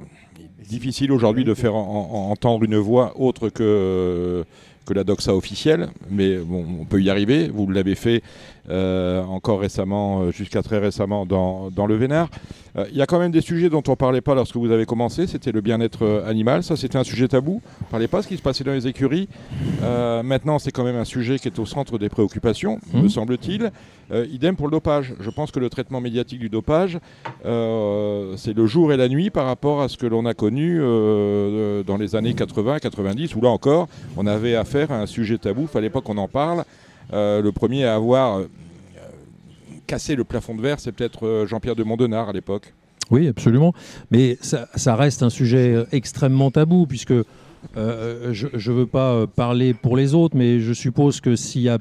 difficile 0.68 1.10
aujourd'hui 1.12 1.44
de 1.44 1.54
faire 1.54 1.74
en- 1.74 2.10
en- 2.12 2.30
entendre 2.30 2.64
une 2.64 2.76
voix 2.76 3.18
autre 3.18 3.48
que, 3.48 4.44
que 4.86 4.94
la 4.94 5.02
doxa 5.02 5.34
officielle, 5.34 5.88
mais 6.10 6.36
bon, 6.36 6.64
on 6.80 6.84
peut 6.84 7.02
y 7.02 7.08
arriver. 7.10 7.48
Vous 7.48 7.68
l'avez 7.70 7.94
fait 7.94 8.22
encore 8.70 9.60
récemment, 9.60 10.22
euh, 10.22 10.30
jusqu'à 10.30 10.62
très 10.62 10.78
récemment, 10.78 11.24
dans, 11.26 11.70
dans 11.70 11.86
le 11.86 11.96
Vénard. 11.96 12.28
Euh, 12.76 12.84
Il 12.90 12.96
y 12.96 13.02
a 13.02 13.06
quand 13.06 13.18
même 13.18 13.32
des 13.32 13.40
sujets 13.40 13.70
dont 13.70 13.82
on 13.88 13.92
ne 13.92 13.96
parlait 13.96 14.20
pas 14.20 14.34
lorsque 14.34 14.56
vous 14.56 14.70
avez 14.70 14.84
commencé. 14.86 15.26
C'était 15.26 15.52
le 15.52 15.60
bien-être 15.60 16.04
euh, 16.04 16.28
animal. 16.28 16.62
Ça, 16.62 16.76
c'était 16.76 16.98
un 16.98 17.04
sujet 17.04 17.28
tabou. 17.28 17.60
On 17.80 17.84
ne 17.86 17.90
parlait 17.90 18.08
pas 18.08 18.18
de 18.18 18.22
ce 18.24 18.28
qui 18.28 18.36
se 18.36 18.42
passait 18.42 18.64
dans 18.64 18.72
les 18.72 18.86
écuries. 18.86 19.28
Euh, 19.82 20.22
maintenant, 20.22 20.58
c'est 20.58 20.70
quand 20.70 20.84
même 20.84 20.96
un 20.96 21.04
sujet 21.06 21.38
qui 21.38 21.48
est 21.48 21.58
au 21.58 21.66
centre 21.66 21.98
des 21.98 22.08
préoccupations, 22.08 22.78
Mhm. 22.92 23.02
me 23.04 23.08
semble-t-il. 23.08 23.70
Euh, 24.10 24.26
idem 24.32 24.56
pour 24.56 24.66
le 24.66 24.72
dopage. 24.72 25.14
Je 25.20 25.28
pense 25.30 25.50
que 25.50 25.58
le 25.60 25.68
traitement 25.68 26.00
médiatique 26.00 26.38
du 26.38 26.48
dopage, 26.48 26.98
euh, 27.44 28.34
c'est 28.36 28.54
le 28.56 28.66
jour 28.66 28.92
et 28.92 28.96
la 28.96 29.08
nuit 29.08 29.30
par 29.30 29.46
rapport 29.46 29.80
à 29.82 29.88
ce 29.88 29.96
que 29.96 30.06
l'on 30.06 30.24
a 30.26 30.34
connu 30.34 30.78
euh, 30.80 31.82
dans 31.82 31.96
les 31.96 32.16
années 32.16 32.32
80-90, 32.34 33.34
où 33.34 33.40
là 33.40 33.48
encore, 33.50 33.88
on 34.16 34.26
avait 34.26 34.54
affaire 34.56 34.92
à 34.92 35.00
un 35.00 35.06
sujet 35.06 35.38
tabou. 35.38 35.62
Il 35.62 35.64
ne 35.64 35.68
fallait 35.68 35.90
pas 35.90 36.00
qu'on 36.00 36.16
en 36.18 36.28
parle. 36.28 36.64
Euh, 37.12 37.42
le 37.42 37.52
premier 37.52 37.84
à 37.84 37.94
avoir 37.94 38.38
euh, 38.38 38.46
cassé 39.86 40.14
le 40.14 40.24
plafond 40.24 40.54
de 40.54 40.60
verre, 40.60 40.80
c'est 40.80 40.92
peut-être 40.92 41.26
euh, 41.26 41.46
Jean-Pierre 41.46 41.76
de 41.76 41.84
Mondenard 41.84 42.28
à 42.28 42.32
l'époque. 42.32 42.74
Oui, 43.10 43.26
absolument. 43.26 43.72
Mais 44.10 44.36
ça, 44.42 44.96
reste 44.96 45.22
un 45.22 45.30
sujet 45.30 45.86
extrêmement 45.92 46.50
tabou, 46.50 46.86
puisque 46.86 47.14
je 47.74 47.80
ne 47.80 48.72
veux 48.72 48.86
pas 48.86 49.26
parler 49.26 49.72
pour 49.72 49.96
les 49.96 50.14
autres, 50.14 50.36
mais 50.36 50.60
je 50.60 50.74
suppose 50.74 51.22
que 51.22 51.34
s'il 51.34 51.62
n'y 51.62 51.68
a 51.70 51.78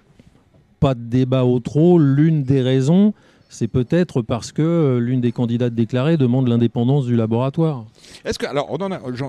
pas 0.80 0.94
de 0.94 1.02
débat 1.02 1.44
au 1.44 1.60
trop, 1.60 2.00
l'une 2.00 2.44
des 2.44 2.62
raisons, 2.62 3.13
c'est 3.50 3.68
peut-être 3.68 4.22
parce 4.22 4.52
que 4.52 4.62
euh, 4.62 5.00
l'une 5.00 5.22
des 5.22 5.32
candidates 5.32 5.74
déclarées 5.74 6.18
demande 6.18 6.48
l'indépendance 6.48 7.06
du 7.06 7.16
laboratoire. 7.16 7.86
Est-ce 8.26 8.38
que 8.38 8.46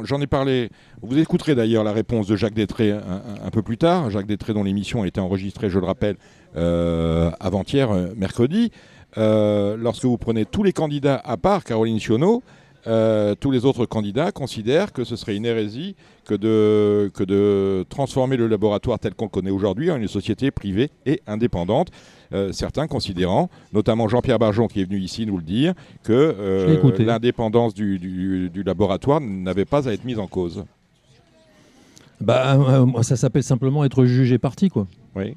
j'en, 0.05 0.21
ai 0.21 0.27
parlé. 0.27 0.71
Vous 1.03 1.19
écouterez 1.19 1.55
d'ailleurs 1.55 1.85
la 1.85 1.93
réponse 1.93 2.27
de 2.27 2.37
Jacques 2.37 2.55
Détré 2.55 2.91
un, 2.91 3.51
peu 3.51 3.63
plus 3.63 3.79
tard. 3.79 4.11
Jacques 4.11 4.27
Détré 4.27 4.55
dont 4.55 4.65
l'émission 4.65 5.03
a 5.03 5.07
été 5.07 5.21
enregistrée, 5.21 5.71
je 5.71 5.79
le 5.79 5.87
rappelle, 5.87 6.17
euh, 6.57 7.31
avant-hier, 7.41 7.91
euh, 7.91 8.09
mercredi. 8.17 8.71
Lorsque 9.17 10.05
vous 10.05 10.19
prenez 10.19 10.45
tous 10.45 10.63
les 10.63 10.73
candidats 10.73 11.21
à 11.25 11.37
part 11.37 11.65
Caroline 11.65 11.99
Sionneau, 11.99 12.43
tous 12.85 13.51
les 13.51 13.65
autres 13.65 13.87
candidats 13.87 14.33
considèrent 14.33 14.93
que 14.93 15.05
ce 15.05 15.17
serait 15.17 15.37
une 15.37 15.45
hérésie 15.45 15.97
que 16.25 16.35
de 16.35 17.85
transformer 17.89 18.37
le 18.37 18.47
laboratoire 18.47 18.99
tel 18.99 19.15
qu'on 19.15 19.25
le 19.25 19.31
connaît 19.31 19.51
aujourd'hui 19.51 19.91
en 19.91 19.97
une 19.97 20.09
société 20.09 20.51
privée 20.51 20.91
et 21.07 21.21
indépendante. 21.27 21.89
Euh, 22.35 22.53
certains 22.53 22.87
considérant, 22.87 23.49
notamment 23.73 24.07
Jean-Pierre 24.07 24.38
Barjon 24.38 24.67
qui 24.69 24.83
est 24.83 24.85
venu 24.85 24.99
ici 24.99 25.25
nous 25.25 25.38
le 25.38 25.43
dire, 25.43 25.73
que 26.03 26.12
euh, 26.12 26.67
l'indépendance 26.99 27.73
du, 27.73 27.99
du- 27.99 28.51
du 28.51 28.62
laboratoire 28.62 29.21
n'avait 29.21 29.64
pas 29.64 29.88
à 29.88 29.93
être 29.93 30.05
mise 30.05 30.19
en 30.19 30.27
cause. 30.27 30.64
Bah, 32.21 32.57
euh, 32.57 33.03
ça 33.03 33.17
s'appelle 33.17 33.43
simplement 33.45 33.85
être 33.85 34.05
jugé 34.05 34.38
parti, 34.38 34.69
quoi. 34.69 34.87
Oui. 35.14 35.37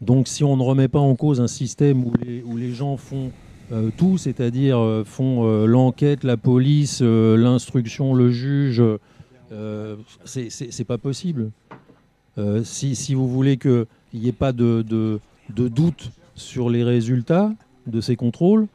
Donc 0.00 0.28
si 0.28 0.42
on 0.44 0.56
ne 0.56 0.62
remet 0.62 0.88
pas 0.88 0.98
en 0.98 1.14
cause 1.14 1.40
un 1.40 1.46
système 1.46 2.04
où 2.04 2.12
les, 2.24 2.42
où 2.42 2.56
les 2.56 2.72
gens 2.72 2.96
font 2.96 3.30
euh, 3.72 3.90
tout, 3.96 4.18
c'est-à-dire 4.18 4.78
euh, 4.78 5.04
font 5.04 5.64
l'enquête, 5.66 6.24
la 6.24 6.36
police, 6.36 7.02
l'instruction, 7.02 8.14
le 8.14 8.30
juge, 8.30 8.82
c'est- 10.24 10.84
pas 10.84 10.98
possible. 10.98 11.50
Si, 12.64 12.94
si 12.96 13.14
vous 13.14 13.28
voulez 13.28 13.56
qu'il 13.56 13.86
n'y 14.14 14.28
ait 14.28 14.32
pas 14.32 14.52
de, 14.52 14.82
de- 14.82 15.20
de 15.54 15.68
doute 15.68 16.10
sur 16.34 16.70
les 16.70 16.84
résultats 16.84 17.52
de 17.86 18.00
ces 18.00 18.16
contrôles, 18.16 18.66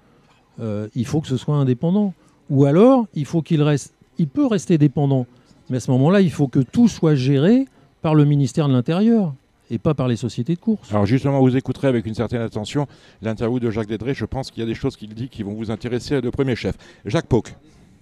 euh, 0.60 0.88
il 0.96 1.06
faut 1.06 1.22
que 1.22 1.28
ce 1.28 1.38
soit 1.38 1.56
indépendant. 1.56 2.14
Ou 2.50 2.66
alors, 2.66 3.08
il 3.14 3.26
faut 3.26 3.42
qu'il 3.42 3.62
reste, 3.62 3.94
il 4.18 4.28
peut 4.28 4.46
rester 4.48 4.78
dépendant, 4.78 5.26
mais 5.70 5.78
à 5.78 5.80
ce 5.80 5.92
moment-là, 5.92 6.22
il 6.22 6.32
faut 6.32 6.48
que 6.48 6.60
tout 6.60 6.88
soit 6.88 7.16
géré 7.16 7.66
par 8.02 8.16
le 8.16 8.26
ministère 8.26 8.68
de 8.68 8.74
l'Intérieur 8.74 9.34
et 9.70 9.78
pas 9.78 9.94
par 9.94 10.08
les 10.08 10.18
sociétés 10.18 10.56
de 10.56 10.60
course. 10.60 10.92
Alors 10.92 11.06
justement, 11.06 11.40
vous 11.40 11.56
écouterez 11.56 11.88
avec 11.88 12.06
une 12.06 12.16
certaine 12.16 12.42
attention 12.42 12.88
l'interview 13.22 13.60
de 13.60 13.70
Jacques 13.72 13.88
Dédré. 13.88 14.14
Je 14.14 14.26
pense 14.26 14.52
qu'il 14.52 14.60
y 14.62 14.64
a 14.64 14.68
des 14.68 14.76
choses 14.76 14.98
qu'il 14.98 15.14
dit 15.14 15.30
qui 15.30 15.44
vont 15.44 15.54
vous 15.54 15.72
intéresser 15.72 16.20
de 16.20 16.30
premier 16.30 16.56
chef. 16.58 16.76
Jacques 17.06 17.28
Pauque. 17.28 17.54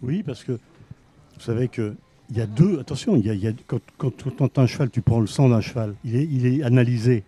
Oui, 0.01 0.23
parce 0.23 0.43
que 0.43 0.53
vous 0.53 1.41
savez 1.41 1.67
que 1.67 1.93
il 2.31 2.37
y 2.37 2.41
a 2.41 2.47
deux. 2.47 2.79
Attention, 2.79 3.15
il 3.15 3.25
y 3.25 3.29
a, 3.29 3.33
il 3.33 3.41
y 3.43 3.47
a- 3.47 3.53
quand, 3.67 3.79
quand, 3.97 4.11
quand 4.37 4.57
un 4.59 4.65
cheval, 4.67 4.89
tu 4.89 5.01
prends 5.01 5.19
le 5.19 5.27
sang 5.27 5.49
d'un 5.49 5.61
cheval, 5.61 5.93
il 6.05 6.15
est, 6.15 6.25
il 6.31 6.45
est 6.45 6.63
analysé 6.63 7.23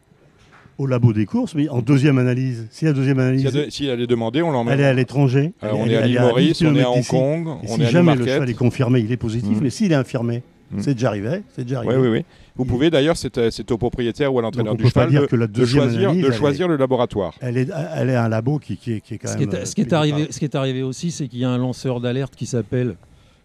au 0.81 0.87
labo 0.87 1.13
des 1.13 1.25
courses, 1.25 1.53
mais 1.55 1.69
en 1.69 1.79
ddeuxième 1.81 2.17
analyse. 2.17 2.67
Si 2.71 2.85
la 2.85 2.93
deuxième 2.93 3.19
analyse, 3.19 3.43
y 3.43 3.47
a 3.47 3.51
de- 3.51 3.69
s'il 3.69 3.89
allait 3.89 4.07
demander, 4.07 4.41
on 4.41 4.51
l'emmène. 4.51 4.73
elle 4.73 4.81
est 4.81 4.85
à 4.85 4.93
l'étranger. 4.93 5.53
Euh, 5.63 5.67
elle- 5.67 5.75
on 5.75 5.85
elle- 5.85 5.91
est 5.91 5.97
à 5.97 5.99
elle 6.01 6.07
l'île 6.07 6.17
à 6.17 6.21
10 6.21 6.27
Maurice, 6.27 6.61
on 6.63 6.75
est 6.75 6.81
à 6.83 6.89
Hong. 6.91 7.05
Kong, 7.07 7.47
on 7.63 7.67
si 7.75 7.81
est 7.81 7.85
à 7.85 7.89
jamais 7.89 8.15
le 8.15 8.25
cheval 8.25 8.49
est 8.49 8.53
confirmé, 8.53 8.99
il 8.99 9.11
est 9.11 9.17
positif, 9.17 9.57
Mhm. 9.57 9.63
mais 9.63 9.69
s'il 9.69 9.91
est 9.91 9.95
infirmé, 9.95 10.41
Mm. 10.73 10.79
C'est 10.79 10.93
déjà 10.93 11.09
arrivé. 11.09 11.41
C'est 11.53 11.63
déjà 11.65 11.81
Oui, 11.81 11.87
arrivé. 11.87 12.01
oui, 12.01 12.07
oui. 12.19 12.25
Vous 12.55 12.63
pouvez 12.63 12.89
d'ailleurs, 12.89 13.17
c'est 13.17 13.37
euh, 13.37 13.49
c'est 13.51 13.69
au 13.73 13.77
propriétaire 13.77 14.33
ou 14.33 14.39
à 14.39 14.41
l'entraîneur 14.41 14.73
du 14.75 14.87
cheval 14.87 15.09
dire 15.09 15.23
de, 15.23 15.25
que 15.25 15.35
la 15.35 15.47
de 15.47 15.51
deuxième 15.51 15.83
choisir, 15.83 15.99
analyse, 16.11 16.21
de 16.23 16.27
elle 16.29 16.33
choisir 16.33 16.67
le 16.69 16.77
laboratoire. 16.77 17.33
Elle 17.41 17.57
est, 17.57 17.69
elle 17.97 18.09
est 18.09 18.15
un 18.15 18.29
labo 18.29 18.57
qui, 18.57 18.77
qui 18.77 18.93
est, 18.93 19.01
qui 19.01 19.15
est 19.15 19.17
quand 19.17 19.27
Ce 19.27 19.37
même. 19.37 19.49
qui 19.49 19.53
est, 19.57 19.59
euh, 19.59 19.65
ce 19.65 19.75
qui 19.75 19.81
est 19.81 19.83
payé 19.83 19.97
arrivé, 19.97 20.27
ce 20.29 20.39
qui 20.39 20.45
est 20.45 20.55
arrivé 20.55 20.81
aussi, 20.81 21.11
c'est 21.11 21.27
qu'il 21.27 21.39
y 21.39 21.43
a 21.43 21.49
un 21.49 21.57
lanceur 21.57 21.99
d'alerte 21.99 22.37
qui 22.37 22.45
s'appelle 22.45 22.95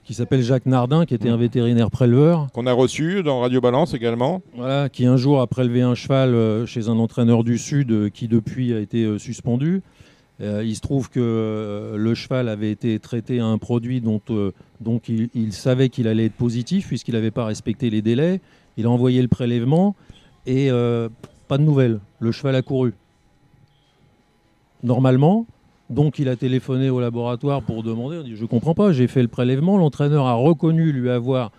qui 0.07 0.15
s'appelle 0.15 0.41
Jacques 0.43 0.67
Nardin, 0.67 1.05
qui 1.05 1.15
était 1.15 1.29
un 1.29 1.37
Mm. 1.37 1.41
vétérinaire 1.41 1.91
préleveur, 1.91 2.47
Qu'on 2.53 2.67
a 2.67 2.73
reçu 2.73 3.23
dans 3.25 3.41
Radio 3.41 3.61
Balance 3.61 3.93
également. 3.93 4.41
voilà, 4.55 4.89
qui 4.89 5.05
un 5.05 5.17
jour 5.17 5.41
a 5.41 5.47
prélevé 5.49 5.83
un 5.83 5.95
cheval 5.97 6.33
euh, 6.35 6.65
chez 6.65 6.89
un 6.89 6.97
entraîneur 6.99 7.43
du 7.43 7.59
Sud 7.59 7.91
euh, 7.91 8.09
qui 8.09 8.29
depuis 8.29 8.73
a 8.73 8.79
été 8.79 9.05
euh, 9.05 9.19
suspendu. 9.19 9.83
Il 10.39 10.77
se 10.77 10.83
trouve 10.83 11.09
que 11.09 11.95
le 11.97 12.15
cheval 12.15 12.51
avait 12.51 12.71
été 12.71 12.99
traité 12.99 13.41
à 13.41 13.47
un 13.47 13.57
produit 13.57 14.03
dont 14.03 14.21
donc 14.83 15.09
il, 15.09 15.31
il 15.35 15.55
savait 15.55 15.89
qu'il 15.89 16.07
allait 16.09 16.27
être 16.27 16.35
positif 16.35 16.89
puisqu'il 16.89 17.15
n'avait 17.15 17.31
pas 17.31 17.47
respecté 17.47 17.89
les 17.89 18.03
délais. 18.03 18.43
Il 18.77 18.85
a 18.85 18.91
envoyé 18.91 19.23
le 19.23 19.29
prélèvement 19.29 19.97
et 20.45 20.71
euh, 20.71 21.09
pas 21.49 21.57
de 21.57 21.63
nouvelles. 21.63 22.01
Le 22.21 22.33
cheval 22.33 22.55
a 22.55 22.61
couru. 22.61 22.93
Normalement, 24.83 25.47
donc 25.91 26.19
il 26.19 26.29
a 26.29 26.37
téléphoné 26.37 26.91
au 26.91 27.01
laboratoire 27.01 27.63
pour 27.63 27.83
demander. 27.83 28.19
Il 28.19 28.25
dit, 28.33 28.37
je 28.37 28.45
comprends 28.45 28.75
pas, 28.75 28.93
j'ai 28.93 29.07
fait 29.07 29.23
le 29.23 29.29
prélèvement. 29.29 29.77
L'entraîneur 29.79 30.27
a 30.27 30.35
reconnu 30.35 30.93
lui 30.93 31.11
avoir 31.11 31.53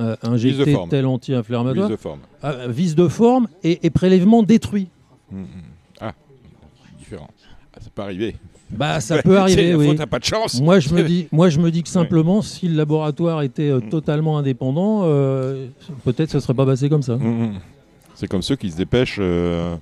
euh, 0.00 0.16
injecté 0.22 0.76
tel 0.90 1.06
anti-inflammatoire, 1.06 1.88
de 1.88 1.96
forme. 1.96 2.20
Ah, 2.42 2.54
de 2.66 3.08
forme 3.08 3.48
et, 3.62 3.86
et 3.86 3.90
prélèvement 3.90 4.42
détruit. 4.42 4.88
Mm, 5.30 5.40
mm. 5.40 5.46
Ah, 6.00 6.14
différent. 6.98 7.28
Ah, 7.74 7.78
ça 7.80 7.90
peut 7.94 8.02
arriver. 8.02 8.36
Bah 8.70 9.00
ça 9.00 9.22
peut 9.22 9.38
arriver, 9.38 9.74
oui. 9.74 9.96
pas 9.96 10.18
de 10.18 10.24
chance. 10.24 10.60
Moi 10.60 10.78
je 10.78 10.92
me 10.92 11.02
dis, 11.08 11.26
moi 11.32 11.48
je 11.48 11.58
me 11.58 11.70
dis 11.70 11.82
que 11.82 11.88
simplement, 11.88 12.42
si 12.42 12.68
le 12.68 12.76
laboratoire 12.76 13.42
était 13.42 13.70
euh, 13.70 13.80
Mm. 13.80 13.88
totalement 13.88 14.38
indépendant, 14.38 15.02
euh, 15.04 15.68
peut-être 16.04 16.30
ça 16.30 16.40
serait 16.40 16.54
pas 16.54 16.66
passé 16.66 16.88
comme 16.88 17.02
ça. 17.02 17.18
C'est 18.14 18.26
comme 18.26 18.42
ceux 18.42 18.56
qui 18.56 18.70
se 18.70 18.76
dépêchent 18.76 19.18
euh, 19.20 19.76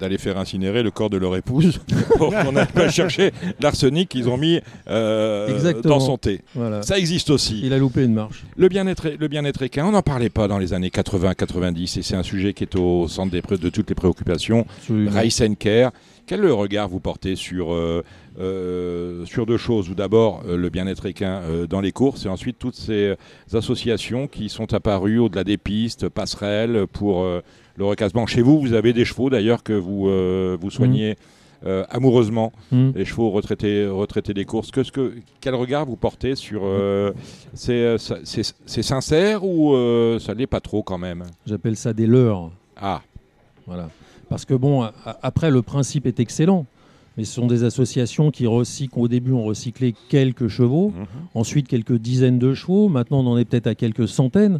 d'aller 0.00 0.18
faire 0.18 0.38
incinérer 0.38 0.82
le 0.82 0.90
corps 0.90 1.10
de 1.10 1.16
leur 1.16 1.36
épouse 1.36 1.80
pour 2.18 2.30
qu'on 2.30 2.56
aille 2.56 2.66
pas 2.66 2.88
chercher 2.88 3.32
l'arsenic 3.60 4.08
qu'ils 4.08 4.28
ont 4.28 4.36
mis 4.36 4.60
euh, 4.88 5.72
dans 5.82 6.00
son 6.00 6.18
thé. 6.18 6.42
Voilà. 6.54 6.82
Ça 6.82 6.98
existe 6.98 7.30
aussi. 7.30 7.60
Il 7.62 7.72
a 7.72 7.78
loupé 7.78 8.04
une 8.04 8.14
marche. 8.14 8.44
Le 8.56 8.68
bien-être, 8.68 9.08
le 9.18 9.28
bien-être 9.28 9.62
équin, 9.62 9.86
on 9.86 9.92
n'en 9.92 10.02
parlait 10.02 10.30
pas 10.30 10.48
dans 10.48 10.58
les 10.58 10.72
années 10.72 10.88
80-90 10.88 11.98
et 11.98 12.02
c'est 12.02 12.16
un 12.16 12.22
sujet 12.22 12.52
qui 12.52 12.64
est 12.64 12.76
au 12.76 13.08
centre 13.08 13.30
des 13.30 13.44
de 13.44 13.68
toutes 13.68 13.88
les 13.88 13.94
préoccupations. 13.94 14.66
And 14.90 15.54
Care. 15.58 15.92
Quel 16.26 16.50
regard 16.50 16.88
vous 16.88 17.00
portez 17.00 17.36
sur, 17.36 17.74
euh, 17.74 18.02
euh, 18.38 19.26
sur 19.26 19.44
deux 19.44 19.58
choses? 19.58 19.90
Ou 19.90 19.94
d'abord 19.94 20.42
euh, 20.46 20.56
le 20.56 20.70
bien-être 20.70 21.04
équin 21.04 21.42
dans 21.68 21.82
les 21.82 21.92
courses 21.92 22.24
et 22.24 22.28
ensuite 22.28 22.58
toutes 22.58 22.76
ces 22.76 23.14
associations 23.52 24.26
qui 24.26 24.48
sont 24.48 24.72
apparues 24.72 25.18
au-delà 25.18 25.44
des 25.44 25.58
pistes, 25.58 26.08
passerelles 26.08 26.86
pour 26.90 27.26
le 27.76 27.84
recasement. 27.84 28.26
Chez 28.26 28.42
vous, 28.42 28.60
vous 28.60 28.72
avez 28.72 28.92
des 28.92 29.04
chevaux 29.04 29.30
d'ailleurs 29.30 29.62
que 29.62 29.72
vous, 29.72 30.08
euh, 30.08 30.56
vous 30.60 30.70
soignez 30.70 31.16
euh, 31.66 31.84
amoureusement, 31.88 32.52
Mm. 32.72 32.90
les 32.94 33.04
chevaux 33.06 33.30
retraités, 33.30 33.86
retraités 33.86 34.34
des 34.34 34.44
courses. 34.44 34.70
Que, 34.70 34.82
ce 34.82 34.92
que, 34.92 35.14
quel 35.40 35.54
regard 35.54 35.86
vous 35.86 35.96
portez 35.96 36.34
sur... 36.34 36.60
euh, 36.64 37.12
c'est, 37.54 37.96
sincère 38.82 39.44
ou 39.44 39.74
euh, 39.74 40.18
ça 40.18 40.34
l'est 40.34 40.46
pas 40.46 40.60
trop 40.60 40.82
quand 40.82 40.98
même? 40.98 41.24
J'appelle 41.46 41.76
ça 41.76 41.92
des 41.94 42.06
leurres. 42.06 42.50
Ah, 42.76 43.00
Voilà. 43.66 43.88
Parce 44.28 44.44
que 44.44 44.54
bon, 44.54 44.86
après 45.22 45.50
le 45.50 45.62
principe 45.62 46.06
est 46.06 46.18
excellent, 46.18 46.66
mais 47.16 47.24
ce 47.24 47.34
sont 47.34 47.46
des 47.46 47.62
associations 47.64 48.30
qui 48.30 48.46
recyclent. 48.46 48.98
Au 48.98 49.06
début, 49.08 49.32
on 49.32 49.44
recyclé 49.44 49.94
quelques 50.08 50.48
chevaux, 50.48 50.90
mhm. 50.90 51.06
ensuite 51.34 51.68
quelques 51.68 51.96
dizaines 51.96 52.38
de 52.38 52.52
chevaux. 52.54 52.88
Maintenant, 52.88 53.20
on 53.20 53.26
en 53.26 53.38
est 53.38 53.44
peut-être 53.44 53.68
à 53.68 53.74
quelques 53.74 54.08
centaines. 54.08 54.58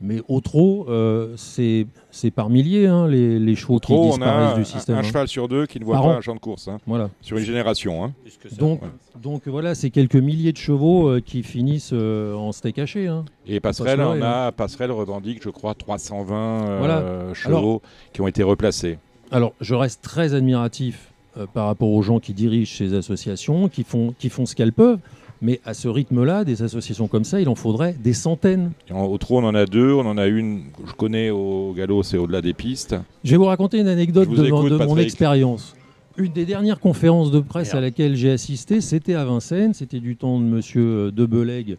Mais 0.00 0.20
au 0.28 0.40
trop, 0.40 0.86
euh, 0.90 1.32
c'est 1.36 1.86
c'est 2.10 2.30
par 2.30 2.50
milliers 2.50 2.86
hein, 2.86 3.08
les, 3.08 3.38
les 3.38 3.54
chevaux 3.54 3.76
qui 3.78 3.92
Trop, 3.92 4.06
on 4.08 4.10
disparaissent 4.10 4.52
a 4.52 4.58
du 4.58 4.64
système. 4.64 4.96
un 4.96 4.98
hein. 4.98 5.02
cheval 5.02 5.26
sur 5.28 5.48
deux 5.48 5.64
qui 5.66 5.80
ne 5.80 5.84
voit 5.84 5.94
Par 5.96 6.02
pas 6.04 6.08
an. 6.10 6.16
un 6.18 6.20
champ 6.20 6.34
de 6.34 6.40
course, 6.40 6.68
hein, 6.68 6.78
Voilà. 6.86 7.08
sur 7.22 7.38
une 7.38 7.44
génération. 7.44 8.04
hein. 8.04 8.12
Donc, 8.58 8.82
Ouais. 8.82 8.88
donc 9.22 9.48
voilà, 9.48 9.74
c'est 9.74 9.90
quelques 9.90 10.16
milliers 10.16 10.52
de 10.52 10.58
chevaux 10.58 11.08
euh, 11.08 11.20
qui 11.20 11.42
finissent 11.42 11.90
euh, 11.94 12.34
en 12.34 12.52
steak 12.52 12.78
haché. 12.78 13.06
hein. 13.06 13.24
Et 13.46 13.58
Passerelle, 13.60 14.00
on 14.00 14.20
a, 14.22 14.52
Passerelle 14.52 14.92
revendique, 14.92 15.42
je 15.42 15.50
crois, 15.50 15.74
320 15.74 16.34
euh, 16.68 16.76
Voilà. 16.78 17.34
chevaux 17.34 17.80
qui 18.12 18.20
ont 18.20 18.26
été 18.28 18.42
replacés. 18.42 18.98
Alors, 19.30 19.54
je 19.60 19.74
reste 19.74 20.02
très 20.02 20.34
admiratif 20.34 21.12
euh, 21.38 21.46
par 21.52 21.66
rapport 21.66 21.90
aux 21.90 22.02
gens 22.02 22.20
qui 22.20 22.32
dirigent 22.34 22.76
ces 22.76 22.94
associations, 22.94 23.68
qui 23.68 23.82
font, 23.82 24.14
qui 24.18 24.28
font 24.28 24.46
ce 24.46 24.54
qu'elles 24.54 24.72
peuvent. 24.72 24.98
Mais 25.42 25.60
à 25.66 25.74
ce 25.74 25.86
rythme-là, 25.88 26.44
des 26.44 26.62
associations 26.62 27.08
comme 27.08 27.24
ça, 27.24 27.40
il 27.40 27.48
en 27.48 27.54
faudrait 27.54 27.94
des 28.02 28.14
centaines. 28.14 28.72
En- 28.90 29.04
au 29.04 29.18
trot, 29.18 29.38
on 29.40 29.44
en 29.44 29.54
a 29.54 29.66
deux. 29.66 29.92
On 29.92 30.06
en 30.06 30.16
a 30.16 30.26
une 30.26 30.70
que 30.72 30.88
je 30.88 30.92
connais 30.94 31.28
au 31.30 31.74
galop, 31.76 32.02
c'est 32.02 32.16
au-delà 32.16 32.40
des 32.40 32.54
pistes. 32.54 32.96
Je 33.22 33.32
vais 33.32 33.36
vous 33.36 33.44
raconter 33.44 33.78
une 33.78 33.88
anecdote 33.88 34.30
de, 34.30 34.36
mon- 34.36 34.44
écoute, 34.44 34.70
de 34.72 34.76
mon 34.78 34.86
Patrick. 34.86 35.04
expérience. 35.06 35.74
Une 36.16 36.32
des 36.32 36.46
dernières 36.46 36.80
conférences 36.80 37.30
de 37.30 37.40
presse 37.40 37.68
Merde. 37.74 37.78
à 37.78 37.80
laquelle 37.82 38.16
j'ai 38.16 38.30
assisté, 38.30 38.80
c'était 38.80 39.12
à 39.14 39.26
Vincennes. 39.26 39.74
C'était 39.74 40.00
du 40.00 40.16
temps 40.16 40.38
de 40.40 40.44
Monsieur 40.44 41.12
Debelègue 41.12 41.76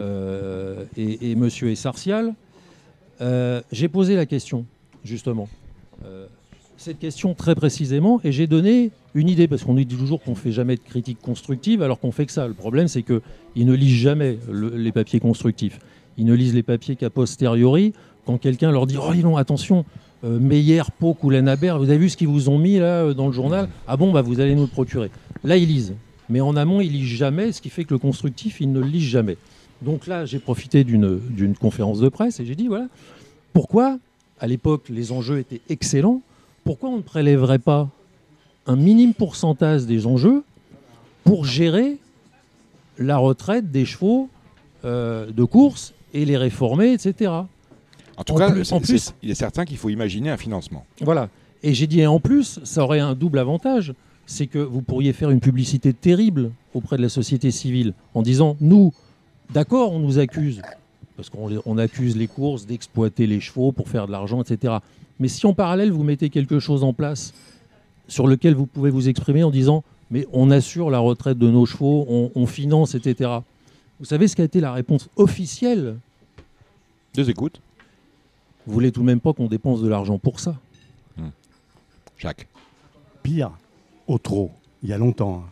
euh, 0.00 0.84
et, 0.96 1.30
et 1.30 1.36
Monsieur 1.36 1.70
Essartial. 1.70 2.34
Euh, 3.20 3.60
j'ai 3.70 3.88
posé 3.88 4.16
la 4.16 4.26
question, 4.26 4.64
justement. 5.04 5.48
Cette 6.78 6.98
question 6.98 7.34
très 7.34 7.54
précisément, 7.54 8.20
et 8.22 8.32
j'ai 8.32 8.46
donné 8.46 8.90
une 9.14 9.28
idée, 9.28 9.48
parce 9.48 9.64
qu'on 9.64 9.74
nous 9.74 9.84
dit 9.84 9.96
toujours 9.96 10.22
qu'on 10.22 10.32
ne 10.32 10.36
fait 10.36 10.52
jamais 10.52 10.76
de 10.76 10.80
critique 10.80 11.18
constructive, 11.20 11.82
alors 11.82 11.98
qu'on 11.98 12.12
fait 12.12 12.26
que 12.26 12.32
ça. 12.32 12.46
Le 12.46 12.54
problème, 12.54 12.86
c'est 12.86 13.02
qu'ils 13.02 13.66
ne 13.66 13.72
lisent 13.72 13.98
jamais 13.98 14.38
le- 14.50 14.76
les 14.76 14.92
papiers 14.92 15.18
constructifs. 15.18 15.78
Ils 16.18 16.26
ne 16.26 16.34
lisent 16.34 16.54
les 16.54 16.62
papiers 16.62 16.94
qu'a 16.96 17.10
posteriori, 17.10 17.92
quand 18.26 18.38
quelqu'un 18.38 18.70
leur 18.70 18.86
dit 18.86 18.96
«Oh, 19.00 19.14
donc, 19.14 19.38
attention, 19.38 19.84
euh, 20.24 20.38
Meyer, 20.38 20.82
Pau, 20.98 21.16
ou 21.22 21.30
Lanaber, 21.30 21.76
vous 21.78 21.88
avez 21.88 21.98
vu 21.98 22.08
ce 22.10 22.16
qu'ils 22.16 22.28
vous 22.28 22.48
ont 22.48 22.58
mis 22.58 22.78
là 22.78 23.04
euh, 23.04 23.14
dans 23.14 23.26
le 23.26 23.32
journal? 23.32 23.68
Ah 23.88 23.96
bon, 23.96 24.12
bah, 24.12 24.22
vous 24.22 24.40
allez 24.40 24.54
nous 24.54 24.62
le 24.62 24.68
procurer.» 24.68 25.10
Là, 25.44 25.56
ils 25.56 25.66
lisent. 25.68 25.94
Mais 26.28 26.40
en 26.40 26.56
amont, 26.56 26.80
ils 26.80 26.92
lisent 26.92 27.16
jamais, 27.16 27.52
ce 27.52 27.62
qui 27.62 27.70
fait 27.70 27.84
que 27.84 27.94
le 27.94 27.98
constructif, 27.98 28.60
ils 28.60 28.70
ne 28.70 28.80
le 28.80 28.86
lisent 28.86 29.08
jamais. 29.08 29.36
Donc 29.82 30.06
là, 30.06 30.24
j'ai 30.24 30.38
profité 30.38 30.84
d'une 30.84 31.54
conférence 31.58 32.00
de 32.00 32.08
presse 32.08 32.40
et 32.40 32.44
j'ai 32.44 32.54
dit, 32.54 32.66
voilà, 32.66 32.88
pourquoi, 33.52 33.98
à 34.40 34.46
l'époque, 34.46 34.88
les 34.90 35.12
enjeux 35.12 35.38
étaient 35.38 35.60
excellents, 35.68 36.20
pourquoi 36.66 36.90
on 36.90 36.96
ne 36.98 37.02
prélèverait 37.02 37.60
pas 37.60 37.88
un 38.66 38.74
minime 38.76 39.14
pourcentage 39.14 39.86
des 39.86 40.06
enjeux 40.06 40.42
pour 41.24 41.44
gérer 41.44 41.98
la 42.98 43.16
retraite 43.18 43.70
des 43.70 43.84
chevaux 43.84 44.28
euh, 44.84 45.30
de 45.30 45.44
course 45.44 45.94
et 46.12 46.24
les 46.24 46.36
réformer, 46.36 46.92
etc. 46.92 47.30
En 48.16 48.24
tout 48.24 48.32
En 48.34 48.36
cas, 48.36 48.50
plus- 48.50 48.72
en 48.72 48.80
plus- 48.80 49.14
il 49.22 49.30
est 49.30 49.34
certain 49.34 49.64
qu'il 49.64 49.76
faut 49.76 49.90
imaginer 49.90 50.30
un 50.30 50.36
financement. 50.36 50.84
Voilà. 51.02 51.28
Et 51.62 51.72
j'ai 51.72 51.86
dit, 51.86 52.00
et 52.00 52.06
en 52.08 52.18
plus, 52.20 52.58
ça 52.64 52.82
aurait 52.82 53.00
un 53.00 53.14
double 53.14 53.38
avantage, 53.38 53.94
c'est 54.26 54.46
que 54.48 54.58
vous 54.58 54.82
pourriez 54.82 55.12
faire 55.12 55.30
une 55.30 55.40
publicité 55.40 55.92
terrible 55.92 56.50
auprès 56.74 56.96
de 56.96 57.02
la 57.02 57.08
société 57.08 57.50
civile 57.52 57.92
en 58.14 58.22
disant, 58.22 58.56
nous, 58.60 58.92
d'accord, 59.52 59.92
on 59.92 60.00
nous 60.00 60.18
accuse, 60.18 60.62
parce 61.16 61.30
qu'on 61.30 61.78
accuse 61.78 62.16
les 62.16 62.26
courses 62.26 62.66
d'exploiter 62.66 63.26
les 63.28 63.40
chevaux 63.40 63.70
pour 63.70 63.88
faire 63.88 64.06
de 64.08 64.12
l'argent, 64.12 64.42
etc. 64.42 64.74
Mais 65.18 65.28
si 65.28 65.46
en 65.46 65.54
parallèle, 65.54 65.90
vous 65.92 66.02
mettez 66.04 66.28
quelque 66.30 66.58
chose 66.58 66.84
en 66.84 66.92
place 66.92 67.32
sur 68.08 68.26
lequel 68.26 68.54
vous 68.54 68.66
pouvez 68.66 68.90
vous 68.90 69.08
exprimer 69.08 69.42
en 69.42 69.50
disant, 69.50 69.82
mais 70.10 70.26
on 70.32 70.50
assure 70.50 70.90
la 70.90 70.98
retraite 70.98 71.38
de 71.38 71.50
nos 71.50 71.66
chevaux, 71.66 72.04
on, 72.08 72.30
on 72.34 72.46
finance, 72.46 72.94
etc. 72.94 73.30
Vous 73.98 74.04
savez 74.04 74.28
ce 74.28 74.36
qu'a 74.36 74.44
été 74.44 74.60
la 74.60 74.72
réponse 74.72 75.08
officielle 75.16 75.96
Deux 77.14 77.28
écoutes, 77.30 77.60
Vous 78.66 78.72
voulez 78.74 78.92
tout 78.92 79.00
de 79.00 79.06
même 79.06 79.20
pas 79.20 79.32
qu'on 79.32 79.46
dépense 79.48 79.80
de 79.82 79.88
l'argent 79.88 80.18
pour 80.18 80.38
ça 80.40 80.56
Jacques. 82.18 82.46
Pire, 83.22 83.50
au 84.06 84.16
trot, 84.18 84.50
il 84.82 84.88
y 84.88 84.92
a 84.94 84.98
longtemps, 84.98 85.42
hein, 85.44 85.50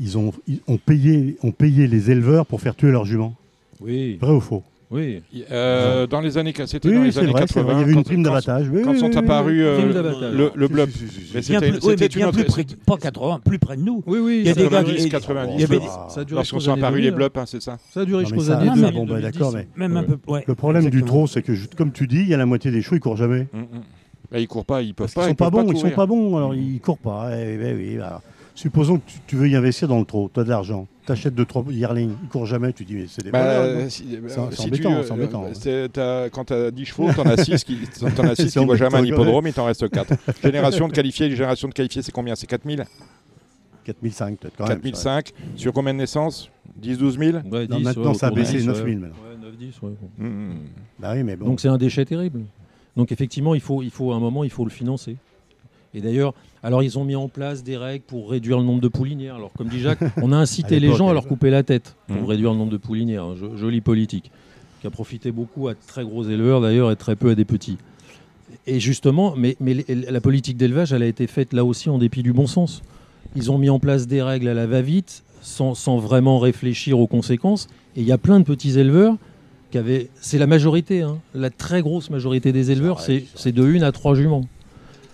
ils 0.00 0.18
ont, 0.18 0.32
ils 0.46 0.60
ont, 0.66 0.76
payé, 0.76 1.38
ont 1.42 1.52
payé 1.52 1.86
les 1.86 2.10
éleveurs 2.10 2.44
pour 2.44 2.60
faire 2.60 2.74
tuer 2.76 2.90
leurs 2.90 3.06
juments. 3.06 3.34
Oui, 3.80 4.16
Vrai 4.16 4.32
ou 4.32 4.40
faux? 4.40 4.62
Oui. 4.90 5.22
Euh, 5.50 6.06
dans 6.06 6.20
les 6.20 6.38
années, 6.38 6.52
c'était 6.66 6.88
Oui, 6.88 6.94
dans 6.94 7.00
oui, 7.00 7.06
les 7.06 7.12
c'est 7.12 7.20
années 7.20 7.32
vrai, 7.32 7.42
c'est 7.48 7.54
80. 7.54 7.62
vrai, 7.64 7.74
il 7.74 7.78
y 7.78 7.82
avait 7.82 7.92
une 7.92 7.96
quand- 7.98 8.02
prime 8.04 8.16
quand- 8.24 8.30
d'abattage. 8.30 8.68
oui, 8.72 8.82
Quand 8.84 8.92
oui, 8.92 8.98
sont 9.00 9.06
oui, 9.10 9.16
apparus 9.16 9.62
euh, 9.64 9.76
Prime 9.78 9.92
d'abattage. 9.92 10.34
le, 10.34 10.50
le 10.54 10.68
blob. 10.68 10.90
c'était 10.90 11.58
plus, 11.58 11.78
oui, 11.82 11.96
bien 11.96 12.26
une 12.26 12.32
plus 12.32 12.42
autre- 12.42 12.52
près, 12.52 12.64
pas 12.86 12.96
80, 12.96 13.40
plus 13.44 13.58
près 13.58 13.76
de 13.76 13.82
nous. 13.82 14.02
Oui, 14.06 14.18
oui, 14.20 14.36
Il 14.40 14.46
y 14.46 14.50
a 14.50 14.54
des 14.54 14.68
gars 14.68 14.84
qui- 14.84 15.08
90. 15.08 15.54
il 15.54 15.60
y 15.60 15.64
avait- 15.64 15.80
ça 16.08 16.20
a 16.20 16.24
duré 16.24 16.36
Lorsqu'on 16.38 16.60
sont 16.60 16.72
apparus 16.72 16.96
les 17.02 17.10
2000. 17.10 17.16
blops, 17.16 17.38
hein, 17.38 17.44
c'est 17.46 17.62
ça 17.62 17.78
Ça 17.92 18.00
a 18.00 18.04
duré 18.04 18.24
jusqu'aux 18.24 18.50
années 18.50 18.68
Ah, 18.70 18.74
2000, 18.74 18.84
mais 18.84 18.92
bon, 18.92 19.06
bah, 19.06 19.14
2010. 19.20 19.38
d'accord, 19.38 19.52
mais 19.54 19.66
Même 19.76 19.96
un 19.96 20.00
Ouais. 20.00 20.06
peu. 20.06 20.32
ouais, 20.32 20.44
Le 20.46 20.54
problème 20.54 20.90
du 20.90 21.02
trot, 21.02 21.26
c'est 21.26 21.42
que, 21.42 21.52
comme 21.76 21.92
tu 21.92 22.06
dis, 22.06 22.20
il 22.20 22.28
y 22.28 22.34
a 22.34 22.36
la 22.36 22.46
moitié 22.46 22.70
des 22.70 22.82
chevaux, 22.82 22.96
ils 22.96 23.00
courent 23.00 23.16
jamais. 23.16 23.46
Mm, 23.52 23.58
mm. 23.58 23.66
Bah, 24.32 24.38
ils 24.40 24.48
courent 24.48 24.64
pas, 24.64 24.82
ils 24.82 24.94
peuvent 24.94 25.06
Parce 25.06 25.14
pas. 25.14 25.20
qu'ils 25.22 25.26
sont 25.28 25.32
ils 25.32 25.36
pas 25.36 25.50
peuvent 25.50 25.64
bons, 25.66 25.72
ils 25.72 25.78
sont 25.78 25.90
pas 25.90 26.06
bons, 26.06 26.36
alors 26.36 26.54
ils 26.54 26.80
courent 26.80 26.98
pas. 26.98 27.28
Eh, 27.36 27.58
eh, 27.62 27.98
supposons 28.54 28.98
que 28.98 29.02
tu, 29.06 29.18
tu 29.26 29.36
veux 29.36 29.48
y 29.48 29.54
investir 29.56 29.86
dans 29.88 29.98
le 29.98 30.04
trot, 30.04 30.30
tu 30.32 30.40
as 30.40 30.44
de 30.44 30.48
l'argent, 30.48 30.86
tu 31.06 31.12
achètes 31.12 31.34
2-3 31.34 31.70
yearlings, 31.72 32.12
ils 32.22 32.28
courent 32.28 32.46
jamais, 32.46 32.72
tu 32.72 32.84
dis 32.84 32.94
mais 32.94 33.06
c'est 33.08 33.22
des 33.22 33.30
Bah, 33.30 33.60
voleurs, 33.62 33.82
non 33.84 33.90
si- 33.90 34.06
C'est- 34.10 34.16
euh, 34.16 34.46
c'est 34.50 34.56
si 34.56 34.66
embêtant, 34.68 35.02
tu, 35.02 35.10
euh, 35.10 35.14
embêtant. 35.14 35.44
c'est- 35.52 35.88
t'as- 35.92 36.30
quand 36.30 36.44
tu 36.46 36.52
as 36.52 36.70
10 36.70 36.84
chevaux, 36.86 37.10
tu 37.12 37.20
en 37.20 37.24
as 37.26 37.44
6 37.44 37.62
qui 37.64 37.76
t'en 38.16 38.24
as 38.24 38.34
six 38.36 38.50
C'est 38.50 38.60
qui 38.60 38.64
voient 38.64 38.76
jamais 38.76 38.96
un 38.98 39.04
hippodrome, 39.04 39.46
il 39.46 39.52
t'en 39.52 39.64
reste 39.66 39.88
4. 39.90 40.12
génération 40.42 40.88
de 40.88 40.92
qualifiés, 40.92 41.28
les 41.28 41.36
générations 41.36 41.68
de 41.68 41.74
qualifiés, 41.74 42.02
c'est 42.02 42.12
combien? 42.12 42.34
C'est 42.34 42.46
4000 42.46 42.84
4005 43.84 44.38
peut-être 44.38 44.56
quand 44.56 44.66
même. 44.68 44.78
4005 44.80 45.32
Sur 45.56 45.72
combien 45.72 45.92
de 45.92 45.98
naissances? 45.98 46.50
10 46.76 46.96
12 46.98 47.18
000 47.18 47.38
Ouais, 47.50 47.66
Non, 47.68 47.76
10, 47.78 47.84
maintenant, 47.84 48.08
ouais, 48.12 48.14
ça 48.14 48.28
a 48.28 48.30
baissé 48.30 48.58
10, 48.58 48.66
9000 48.66 48.94
ouais. 48.94 49.00
maintenant. 49.02 49.16
Ouais, 49.28 49.36
9 49.42 49.52
9-10, 49.58 49.80
ouais. 49.82 49.92
Mmh, 50.18 50.26
mmh. 50.26 50.54
Bah 50.98 51.12
oui, 51.14 51.22
mais 51.22 51.36
bon. 51.36 51.46
Donc 51.46 51.60
c'est 51.60 51.68
un 51.68 51.76
déchet 51.76 52.04
terrible. 52.04 52.40
Donc 52.96 53.12
effectivement, 53.12 53.54
il 53.54 53.60
faut, 53.60 53.82
il 53.82 53.90
faut 53.90 54.12
à 54.12 54.16
un 54.16 54.20
moment, 54.20 54.42
il 54.44 54.50
faut 54.50 54.64
le 54.64 54.70
financer. 54.70 55.16
Et 55.92 56.00
d'ailleurs, 56.00 56.32
alors 56.64 56.82
ils 56.82 56.98
ont 56.98 57.04
mis 57.04 57.14
en 57.16 57.28
place 57.28 57.62
des 57.62 57.76
règles 57.76 58.04
pour 58.04 58.30
réduire 58.30 58.58
le 58.58 58.64
nombre 58.64 58.80
de 58.80 58.88
poulinières. 58.88 59.36
Alors 59.36 59.52
comme 59.56 59.68
dit 59.68 59.80
Jacques, 59.80 60.00
on 60.22 60.32
a 60.32 60.36
incité 60.46 60.80
les 60.80 60.92
gens 60.94 61.08
à 61.08 61.12
leur 61.12 61.26
couper 61.26 61.50
la 61.50 61.62
tête 61.62 61.94
pour 62.08 62.16
Mhm. 62.22 62.24
réduire 62.26 62.50
le 62.52 62.58
nombre 62.58 62.72
de 62.72 62.76
poulinières. 62.76 63.24
hein. 63.24 63.34
Jo- 63.38 63.56
Jolie 63.56 63.80
politique, 63.80 64.30
qui 64.80 64.86
a 64.86 64.90
profité 64.90 65.30
beaucoup 65.32 65.68
à 65.68 65.74
de 65.74 65.78
très 65.86 66.02
gros 66.04 66.24
éleveurs 66.24 66.60
d'ailleurs 66.60 66.90
et 66.90 66.96
très 66.96 67.14
peu 67.16 67.30
à 67.30 67.34
des 67.34 67.44
petits. 67.44 67.76
Et 68.66 68.80
justement, 68.80 69.34
mais, 69.36 69.56
la 69.60 70.20
politique 70.20 70.56
d'élevage, 70.56 70.92
elle 70.92 71.02
a 71.02 71.06
été 71.06 71.26
faite 71.26 71.52
là 71.52 71.64
aussi 71.64 71.90
en 71.90 71.98
dépit 71.98 72.22
du 72.22 72.32
bon 72.32 72.46
sens. 72.46 72.82
Ils 73.36 73.50
ont 73.50 73.58
mis 73.58 73.68
en 73.68 73.78
place 73.78 74.06
des 74.06 74.22
règles 74.22 74.48
à 74.48 74.54
la 74.54 74.66
va-vite, 74.66 75.22
sans, 75.42 75.74
sans 75.74 75.98
vraiment 75.98 76.38
réfléchir 76.38 76.98
aux 76.98 77.06
conséquences. 77.06 77.66
Et 77.96 78.00
il 78.00 78.06
y 78.06 78.12
a 78.12 78.18
plein 78.18 78.38
de 78.40 78.44
petits 78.44 78.78
éleveurs 78.78 79.16
qui 79.70 79.76
avaient. 79.78 80.08
C'est 80.20 80.38
la 80.38 80.46
majorité, 80.46 81.02
hein. 81.02 81.18
la 81.34 81.50
très 81.50 81.82
grosse 81.82 82.08
majorité 82.10 82.52
des 82.52 82.70
éleveurs, 82.70 83.00
c'est 83.00 83.52
de 83.52 83.66
une 83.66 83.82
à 83.82 83.92
trois 83.92 84.14
juments. 84.14 84.46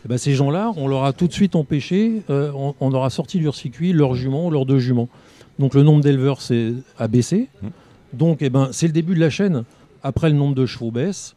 Et 0.04 0.08
ben, 0.08 0.18
ces 0.18 0.34
gens-là, 0.34 0.72
on 0.76 0.88
leur 0.88 1.04
a 1.04 1.12
tout 1.12 1.26
de 1.26 1.32
suite 1.32 1.56
empêché, 1.56 2.22
euh, 2.30 2.52
on, 2.54 2.74
on 2.80 2.90
leur 2.90 3.04
a 3.04 3.10
sorti 3.10 3.38
du 3.38 3.50
circuit 3.52 3.92
leurs 3.92 4.14
juments 4.14 4.46
ou 4.46 4.50
leurs 4.50 4.66
deux 4.66 4.78
juments. 4.78 5.08
Donc 5.58 5.74
le 5.74 5.82
nombre 5.82 6.02
d'éleveurs 6.02 6.40
a 6.98 7.08
baissé. 7.08 7.48
Mmh. 7.62 7.66
Donc 8.14 8.38
eh 8.40 8.50
ben, 8.50 8.70
c'est 8.72 8.86
le 8.86 8.92
début 8.92 9.14
de 9.14 9.20
la 9.20 9.30
chaîne. 9.30 9.64
Après, 10.02 10.30
le 10.30 10.36
nombre 10.36 10.54
de 10.54 10.64
chevaux 10.64 10.90
baisse, 10.90 11.36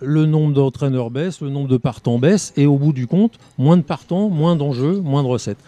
le 0.00 0.26
nombre 0.26 0.54
d'entraîneurs 0.54 1.10
baisse, 1.10 1.40
le 1.40 1.50
nombre 1.50 1.68
de 1.68 1.76
partants 1.76 2.18
baisse, 2.18 2.52
et 2.56 2.66
au 2.66 2.76
bout 2.76 2.92
du 2.92 3.06
compte, 3.06 3.38
moins 3.58 3.76
de 3.76 3.82
partants, 3.82 4.28
moins 4.28 4.54
d'enjeux, 4.54 5.00
moins 5.00 5.22
de 5.22 5.28
recettes. 5.28 5.58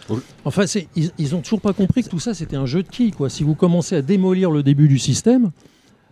Enfin, 0.45 0.63
ils, 0.95 1.11
ils 1.17 1.35
ont 1.35 1.41
toujours 1.41 1.61
pas 1.61 1.73
compris 1.73 2.03
que 2.03 2.09
tout 2.09 2.19
ça, 2.19 2.33
c'était 2.33 2.55
un 2.55 2.65
jeu 2.65 2.83
de 2.83 2.87
qui 2.87 3.11
quoi. 3.11 3.29
Si 3.29 3.43
vous 3.43 3.55
commencez 3.55 3.95
à 3.95 4.01
démolir 4.01 4.51
le 4.51 4.63
début 4.63 4.87
du 4.87 4.99
système, 4.99 5.51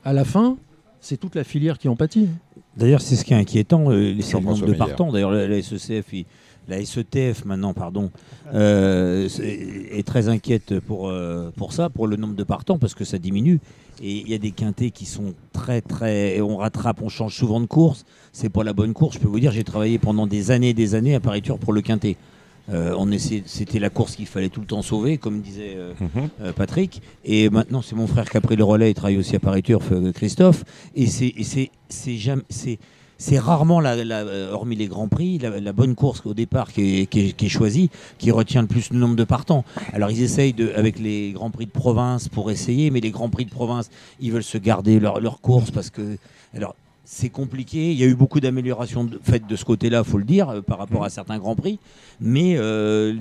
à 0.04 0.14
la 0.14 0.26
fin, 0.26 0.58
c'est 1.08 1.18
toute 1.18 1.36
la 1.36 1.44
filière 1.44 1.78
qui 1.78 1.88
en 1.88 1.96
pâtit. 1.96 2.28
D'ailleurs, 2.76 3.02
c'est 3.02 3.16
ce 3.16 3.24
qui 3.24 3.34
est 3.34 3.38
inquiétant, 3.38 3.90
euh, 3.90 4.14
c'est 4.22 4.34
le 4.38 4.44
nombre 4.46 4.66
de 4.68 4.74
partants. 4.78 5.12
D'ailleurs, 5.12 5.32
la, 5.32 5.48
la 5.48 5.62
SECF, 5.62 6.12
il- 6.14 6.26
la 6.68 6.84
SETF 6.84 7.46
maintenant, 7.46 7.74
pardon, 7.74 8.12
euh, 8.54 9.30
est 9.92 10.06
très 10.06 10.28
inquiète 10.28 10.80
pour, 10.82 11.08
euh, 11.08 11.50
pour 11.56 11.72
ça, 11.72 11.90
pour 11.90 12.08
le 12.08 12.18
nombre 12.18 12.36
de 12.36 12.44
partants, 12.44 12.78
parce 12.78 12.94
que 12.94 13.06
ça 13.06 13.18
diminue. 13.18 13.60
Et 14.04 14.18
il 14.20 14.30
y 14.30 14.34
a 14.34 14.38
des 14.38 14.52
quintés 14.52 14.92
qui 14.92 15.06
sont 15.06 15.34
très, 15.54 15.80
très. 15.82 16.42
On 16.42 16.58
rattrape, 16.58 17.02
on 17.02 17.10
change 17.10 17.36
souvent 17.36 17.62
de 17.62 17.66
course. 17.68 18.06
C'est 18.34 18.50
pas 18.50 18.64
la 18.66 18.74
bonne 18.74 18.94
course. 18.94 19.16
Je 19.16 19.20
peux 19.22 19.30
vous 19.30 19.40
dire, 19.40 19.52
j'ai 19.54 19.64
travaillé 19.64 19.98
pendant 19.98 20.28
des 20.28 20.52
années 20.52 20.70
et 20.70 20.74
des 20.74 20.94
années 20.94 21.16
à 21.16 21.20
Pariture 21.22 21.58
pour 21.58 21.72
le 21.74 21.82
quintet. 21.82 22.18
Euh, 22.70 22.94
on 22.98 23.12
C'était 23.46 23.80
la 23.80 23.90
course 23.90 24.16
qu'il 24.16 24.26
fallait 24.28 24.50
tout 24.50 24.60
le 24.60 24.66
temps 24.68 24.82
sauver, 24.82 25.18
comme 25.18 25.42
disait 25.42 25.74
euh, 25.78 25.94
Mhm. 26.02 26.30
euh, 26.42 26.54
Patrick. 26.54 27.02
Et 27.24 27.50
maintenant, 27.50 27.82
c'est 27.82 27.96
mon 27.96 28.08
frère 28.08 28.30
qui 28.30 28.36
a 28.38 28.42
pris 28.42 28.56
le 28.56 28.64
relais. 28.64 28.92
Il 28.92 28.94
travaille 28.94 29.18
aussi 29.18 29.36
à 29.36 29.40
Paris 29.40 29.64
Turf, 29.64 29.92
Christophe. 30.14 30.64
Et 30.96 31.08
c'est 33.20 33.40
rarement, 33.40 33.80
la, 33.80 34.04
la- 34.04 34.52
hormis 34.54 34.76
les 34.76 34.88
grands 34.88 35.08
prix, 35.08 35.40
la, 35.40 35.60
la 35.60 35.74
bonne 35.74 35.96
course 35.96 36.22
au 36.26 36.34
départ 36.36 36.72
qui 36.72 37.02
est, 37.02 37.06
qui, 37.08 37.20
est, 37.30 37.32
qui 37.34 37.48
est 37.48 37.50
choisie, 37.50 37.90
qui 38.20 38.30
retient 38.32 38.62
le 38.62 38.68
plus 38.68 38.92
le 38.92 39.00
nombre 39.00 39.16
de 39.16 39.24
partants. 39.24 39.66
Alors 39.92 40.12
ils 40.12 40.22
essayent 40.22 40.54
de, 40.54 40.72
avec 40.76 41.00
les 41.00 41.32
grands 41.32 41.50
prix 41.50 41.66
de 41.66 41.72
province 41.72 42.28
pour 42.28 42.52
essayer, 42.52 42.92
mais 42.92 43.00
les 43.00 43.10
grands 43.10 43.30
prix 43.30 43.46
de 43.46 43.50
province, 43.50 43.90
ils 44.20 44.32
veulent 44.32 44.44
se 44.44 44.60
garder 44.60 45.00
leur, 45.00 45.20
leur 45.20 45.42
course 45.42 45.72
parce 45.72 45.90
que 45.90 46.18
alors 46.54 46.76
c'est 47.10 47.30
compliqué. 47.30 47.92
Il 47.94 47.98
y 47.98 48.04
a 48.04 48.06
eu 48.08 48.16
beaucoup 48.16 48.42
d'améliorations 48.42 49.10
faites 49.24 49.48
de 49.48 49.56
ce 49.56 49.64
côté-là, 49.64 50.04
faut 50.04 50.18
le 50.18 50.26
dire, 50.26 50.50
euh, 50.50 50.62
par 50.62 50.78
rapport 50.78 51.06
à 51.06 51.10
certains 51.10 51.38
grands 51.38 51.56
prix. 51.56 51.80
Mais 52.20 52.56
euh, 52.58 53.14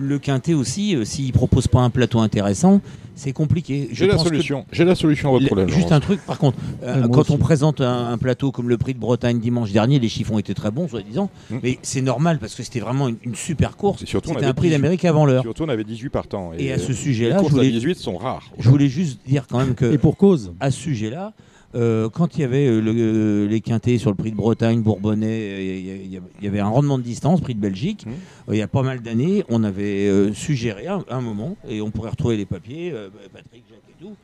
le 0.00 0.18
quintet 0.18 0.52
aussi, 0.52 0.96
euh, 0.96 1.04
s'il 1.04 1.32
propose 1.32 1.68
pas 1.68 1.80
un 1.80 1.90
plateau 1.90 2.18
intéressant, 2.18 2.80
c'est 3.14 3.32
compliqué. 3.32 3.86
Je 3.92 3.94
J'ai 3.94 4.06
la 4.08 4.18
solution. 4.18 4.66
J'ai 4.72 4.84
la 4.84 4.96
solution 4.96 5.28
à 5.28 5.32
votre 5.32 5.46
problème. 5.46 5.68
Juste 5.68 5.92
un 5.92 6.00
truc, 6.00 6.20
par 6.26 6.38
contre, 6.38 6.58
euh, 6.82 7.06
quand 7.06 7.20
aussi. 7.20 7.30
on 7.30 7.38
présente 7.38 7.80
un, 7.80 8.08
un 8.10 8.18
plateau 8.18 8.50
comme 8.50 8.68
le 8.68 8.78
prix 8.78 8.94
de 8.94 8.98
Bretagne 8.98 9.38
dimanche 9.38 9.70
dernier, 9.70 10.00
les 10.00 10.08
chiffons 10.08 10.38
étaient 10.40 10.54
très 10.54 10.72
bons, 10.72 10.88
soi-disant, 10.88 11.30
Mm. 11.50 11.56
mais 11.62 11.78
c'est 11.82 12.00
normal 12.02 12.38
parce 12.40 12.56
que 12.56 12.64
c'était 12.64 12.80
vraiment 12.80 13.06
une, 13.06 13.16
une 13.22 13.36
super 13.36 13.76
course. 13.76 14.02
Et 14.02 14.06
C'était 14.06 14.44
un 14.44 14.54
prix 14.54 14.68
18. 14.68 14.70
d'Amérique 14.70 15.04
avant 15.04 15.24
l'heure. 15.24 15.42
Surtout, 15.44 15.62
on 15.62 15.68
avait 15.68 15.84
18 15.84 16.08
partants. 16.10 16.50
Et 16.58 16.72
à 16.72 16.78
ce 16.78 16.88
les 16.88 16.94
sujet-là, 16.94 17.36
je 17.36 17.40
courses 17.42 17.52
à 17.52 17.56
voulais, 17.58 17.70
18 17.70 17.94
sont 17.96 18.16
rares. 18.16 18.42
je 18.58 18.68
voulais 18.68 18.88
juste 18.88 19.20
dire 19.24 19.46
quand 19.48 19.58
même 19.58 19.74
que 19.76 19.92
Et 19.92 19.98
pour 19.98 20.16
cause. 20.16 20.52
à 20.58 20.72
ce 20.72 20.80
sujet-là, 20.80 21.32
euh, 21.74 22.08
quand 22.08 22.36
il 22.36 22.40
y 22.42 22.44
avait 22.44 22.66
euh, 22.66 22.80
le- 22.80 22.92
euh, 22.96 23.48
les 23.48 23.60
quintés 23.60 23.98
sur 23.98 24.10
le 24.10 24.16
prix 24.16 24.30
de 24.30 24.36
Bretagne, 24.36 24.80
Bourbonnais, 24.82 25.64
il 26.04 26.20
y, 26.42 26.46
avait 26.46 26.60
un 26.60 26.68
rendement 26.68 26.98
de 26.98 27.02
distance, 27.02 27.40
prix 27.40 27.54
de 27.54 27.60
Belgique. 27.60 28.04
Euh, 28.06 28.54
il 28.54 28.58
y 28.58 28.62
a 28.62 28.68
pas 28.68 28.82
mal 28.82 29.00
d'années, 29.00 29.44
on 29.48 29.64
avait 29.64 30.32
suggéré 30.34 30.86
à 30.86 30.94
un, 30.96 31.04
un 31.08 31.20
moment, 31.20 31.56
et 31.68 31.80
on 31.80 31.90
pourrait 31.90 32.10
retrouver 32.10 32.36
les 32.36 32.46
papiers, 32.46 32.92
Patrick, 33.32 33.64
Jacques 33.68 33.78
et 33.90 34.02
tout, 34.02 34.14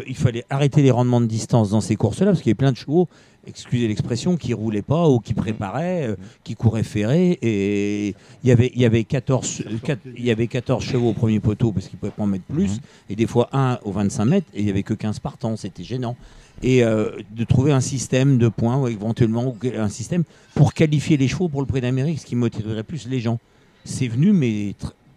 qu'il 0.00 0.16
fallait 0.16 0.44
arrêter 0.50 0.82
les 0.82 0.90
rendements 0.90 1.20
de 1.20 1.26
distance 1.26 1.70
dans 1.70 1.80
ces 1.80 1.96
courses-là, 1.96 2.26
parce 2.26 2.38
qu'il 2.40 2.48
y 2.48 2.52
avait 2.52 2.56
plein 2.56 2.72
de 2.72 2.76
chevaux, 2.76 3.08
excusez 3.46 3.88
l'expression, 3.88 4.36
qui 4.36 4.54
roulaient 4.54 4.82
pas 4.82 5.08
ou 5.08 5.18
qui 5.18 5.34
préparaient, 5.34 6.06
euh, 6.08 6.16
qui 6.44 6.54
couraient 6.54 6.82
ferrés, 6.82 7.38
et 7.42 8.14
il 8.42 8.48
y 8.48 8.52
avait, 8.52 8.70
il 8.74 8.80
y 8.80 8.84
avait 8.84 9.04
14, 9.04 9.62
euh, 9.66 9.78
quatre- 9.82 10.00
il 10.16 10.24
y 10.24 10.30
avait 10.30 10.46
14 10.46 10.82
chevaux 10.84 11.10
au 11.10 11.12
premier 11.12 11.40
poteau, 11.40 11.72
parce 11.72 11.86
qu'ils 11.88 11.96
ne 11.96 12.00
pouvaient 12.00 12.12
pas 12.12 12.22
en 12.22 12.26
mettre 12.26 12.44
plus, 12.44 12.70
Mhm. 12.74 12.78
et 13.10 13.16
des 13.16 13.26
fois 13.26 13.48
un 13.52 13.78
au 13.84 13.92
25 13.92 14.24
mètres, 14.26 14.46
et 14.54 14.60
il 14.60 14.64
n'y 14.64 14.70
avait 14.70 14.82
que 14.84 14.94
15 14.94 15.18
partants, 15.18 15.56
c'était 15.56 15.84
gênant. 15.84 16.16
Et 16.62 16.84
euh, 16.84 17.10
de 17.34 17.44
trouver 17.44 17.72
un 17.72 17.80
système 17.80 18.38
de 18.38 18.48
points, 18.48 18.76
ou 18.80 18.86
éventuellement 18.86 19.56
un 19.76 19.88
système 19.88 20.22
pour 20.54 20.74
qualifier 20.74 21.16
les 21.16 21.26
chevaux 21.26 21.48
pour 21.48 21.60
le 21.60 21.66
prix 21.66 21.80
d'Amérique, 21.80 22.20
ce 22.20 22.26
qui 22.26 22.36
motiverait 22.36 22.84
plus 22.84 23.08
les 23.08 23.18
gens. 23.20 23.38
C'est 23.84 24.06
venu, 24.06 24.32
mais 24.32 24.74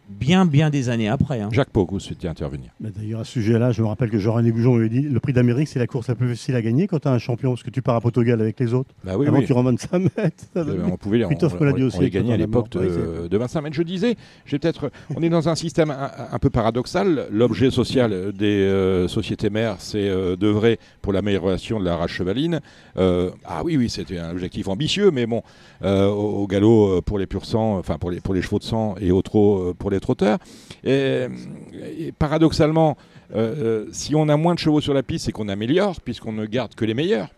bien, 0.10 0.46
bien 0.46 0.70
des 0.70 0.90
années 0.90 1.08
après. 1.10 1.42
hein. 1.42 1.50
Jacques 1.52 1.70
Pocou 1.70 2.00
souhaitait 2.00 2.28
intervenir. 2.28 2.70
Mais 2.80 2.90
D'ailleurs, 2.96 3.22
à 3.22 3.24
ce 3.24 3.32
sujet-là, 3.34 3.72
je 3.72 3.82
me 3.82 3.88
rappelle 3.88 4.10
que 4.10 4.20
Jean-René 4.20 4.52
Goujon 4.52 4.76
avait 4.76 4.90
dit 4.90 5.02
le 5.02 5.20
prix 5.20 5.34
d'Amérique, 5.34 5.68
c'est 5.68 5.80
la 5.80 5.88
course 5.88 6.08
la 6.08 6.16
plus 6.16 6.28
facile 6.30 6.56
à 6.56 6.62
gagner 6.62 6.88
quand 6.88 7.00
tu 7.00 7.08
as 7.08 7.12
un 7.12 7.18
champion, 7.18 7.52
parce 7.52 7.64
que 7.64 7.70
tu 7.70 7.82
pars 7.82 7.96
à 7.96 8.02
Portugal 8.02 8.40
avec 8.42 8.60
les 8.60 8.74
autres. 8.74 8.90
Bah 9.04 9.14
oui, 9.18 9.28
Avant 9.28 9.40
oui. 9.40 9.46
tu 9.46 9.54
remontes 9.54 9.80
5 9.80 10.00
mètres. 10.18 10.44
Euh, 10.58 10.64
va 10.64 10.88
on 10.92 10.98
pouvait 10.98 11.18
les, 11.20 11.26
on, 11.26 11.30
on- 11.30 11.32
on 11.34 11.82
aussi, 11.88 12.00
les 12.00 12.10
gagnait 12.10 12.34
à 12.34 12.38
l'époque 12.38 12.70
de, 12.70 13.28
de 13.28 13.38
25 13.38 13.62
mètres. 13.62 13.76
Je 13.76 13.84
disais, 13.84 14.16
j'ai 14.46 14.60
peut-être, 14.60 14.92
on 15.16 15.22
est 15.24 15.30
dans 15.30 15.50
un 15.50 15.56
système 15.56 15.92
un, 15.92 16.10
un 16.32 16.40
peu 16.40 16.50
paradoxal. 16.50 17.28
L'objet 17.32 17.72
social 17.72 18.32
des 18.34 18.46
euh, 18.46 19.08
sociétés 19.08 19.50
mères, 19.50 19.76
c'est 19.80 20.08
euh, 20.10 20.36
d'œuvrer 20.36 20.80
pour 21.02 21.14
l'amélioration 21.14 21.80
de 21.80 21.86
la 21.86 21.96
race 21.98 22.12
chevaline. 22.12 22.60
Euh, 22.98 23.32
ah 23.46 23.62
oui, 23.64 23.78
oui, 23.78 23.90
c'était 23.90 24.20
un 24.20 24.32
objectif 24.32 24.68
ambitieux, 24.68 25.12
mais 25.12 25.26
bon, 25.26 25.42
euh, 25.84 26.08
au, 26.08 26.44
au 26.44 26.48
galop 26.48 27.02
pour 27.02 27.20
les 27.20 27.26
pur 27.26 27.46
sang, 27.46 27.78
enfin 27.78 27.98
pour 27.98 28.12
les, 28.12 28.20
pour 28.22 28.34
les 28.34 28.42
chevaux 28.42 28.60
de 28.60 28.64
sang 28.64 28.96
et 29.00 29.12
au 29.12 29.22
trot 29.22 29.74
pour 29.78 29.90
les 29.92 29.95
trotteurs. 30.00 30.38
Et, 30.84 31.28
et 32.00 32.12
paradoxalement, 32.18 32.98
euh, 33.34 33.86
euh, 33.86 33.86
si 33.92 34.16
on 34.16 34.30
a 34.30 34.38
moins 34.38 34.54
de 34.54 34.60
chevaux 34.60 34.82
sur 34.82 34.94
la 34.94 35.04
piste, 35.04 35.26
c'est 35.26 35.32
qu'on 35.32 35.50
améliore, 35.50 36.00
puisqu'on 36.02 36.34
ne 36.34 36.46
garde 36.46 36.76
que 36.76 36.86
les 36.86 36.94
meilleurs. 36.94 37.30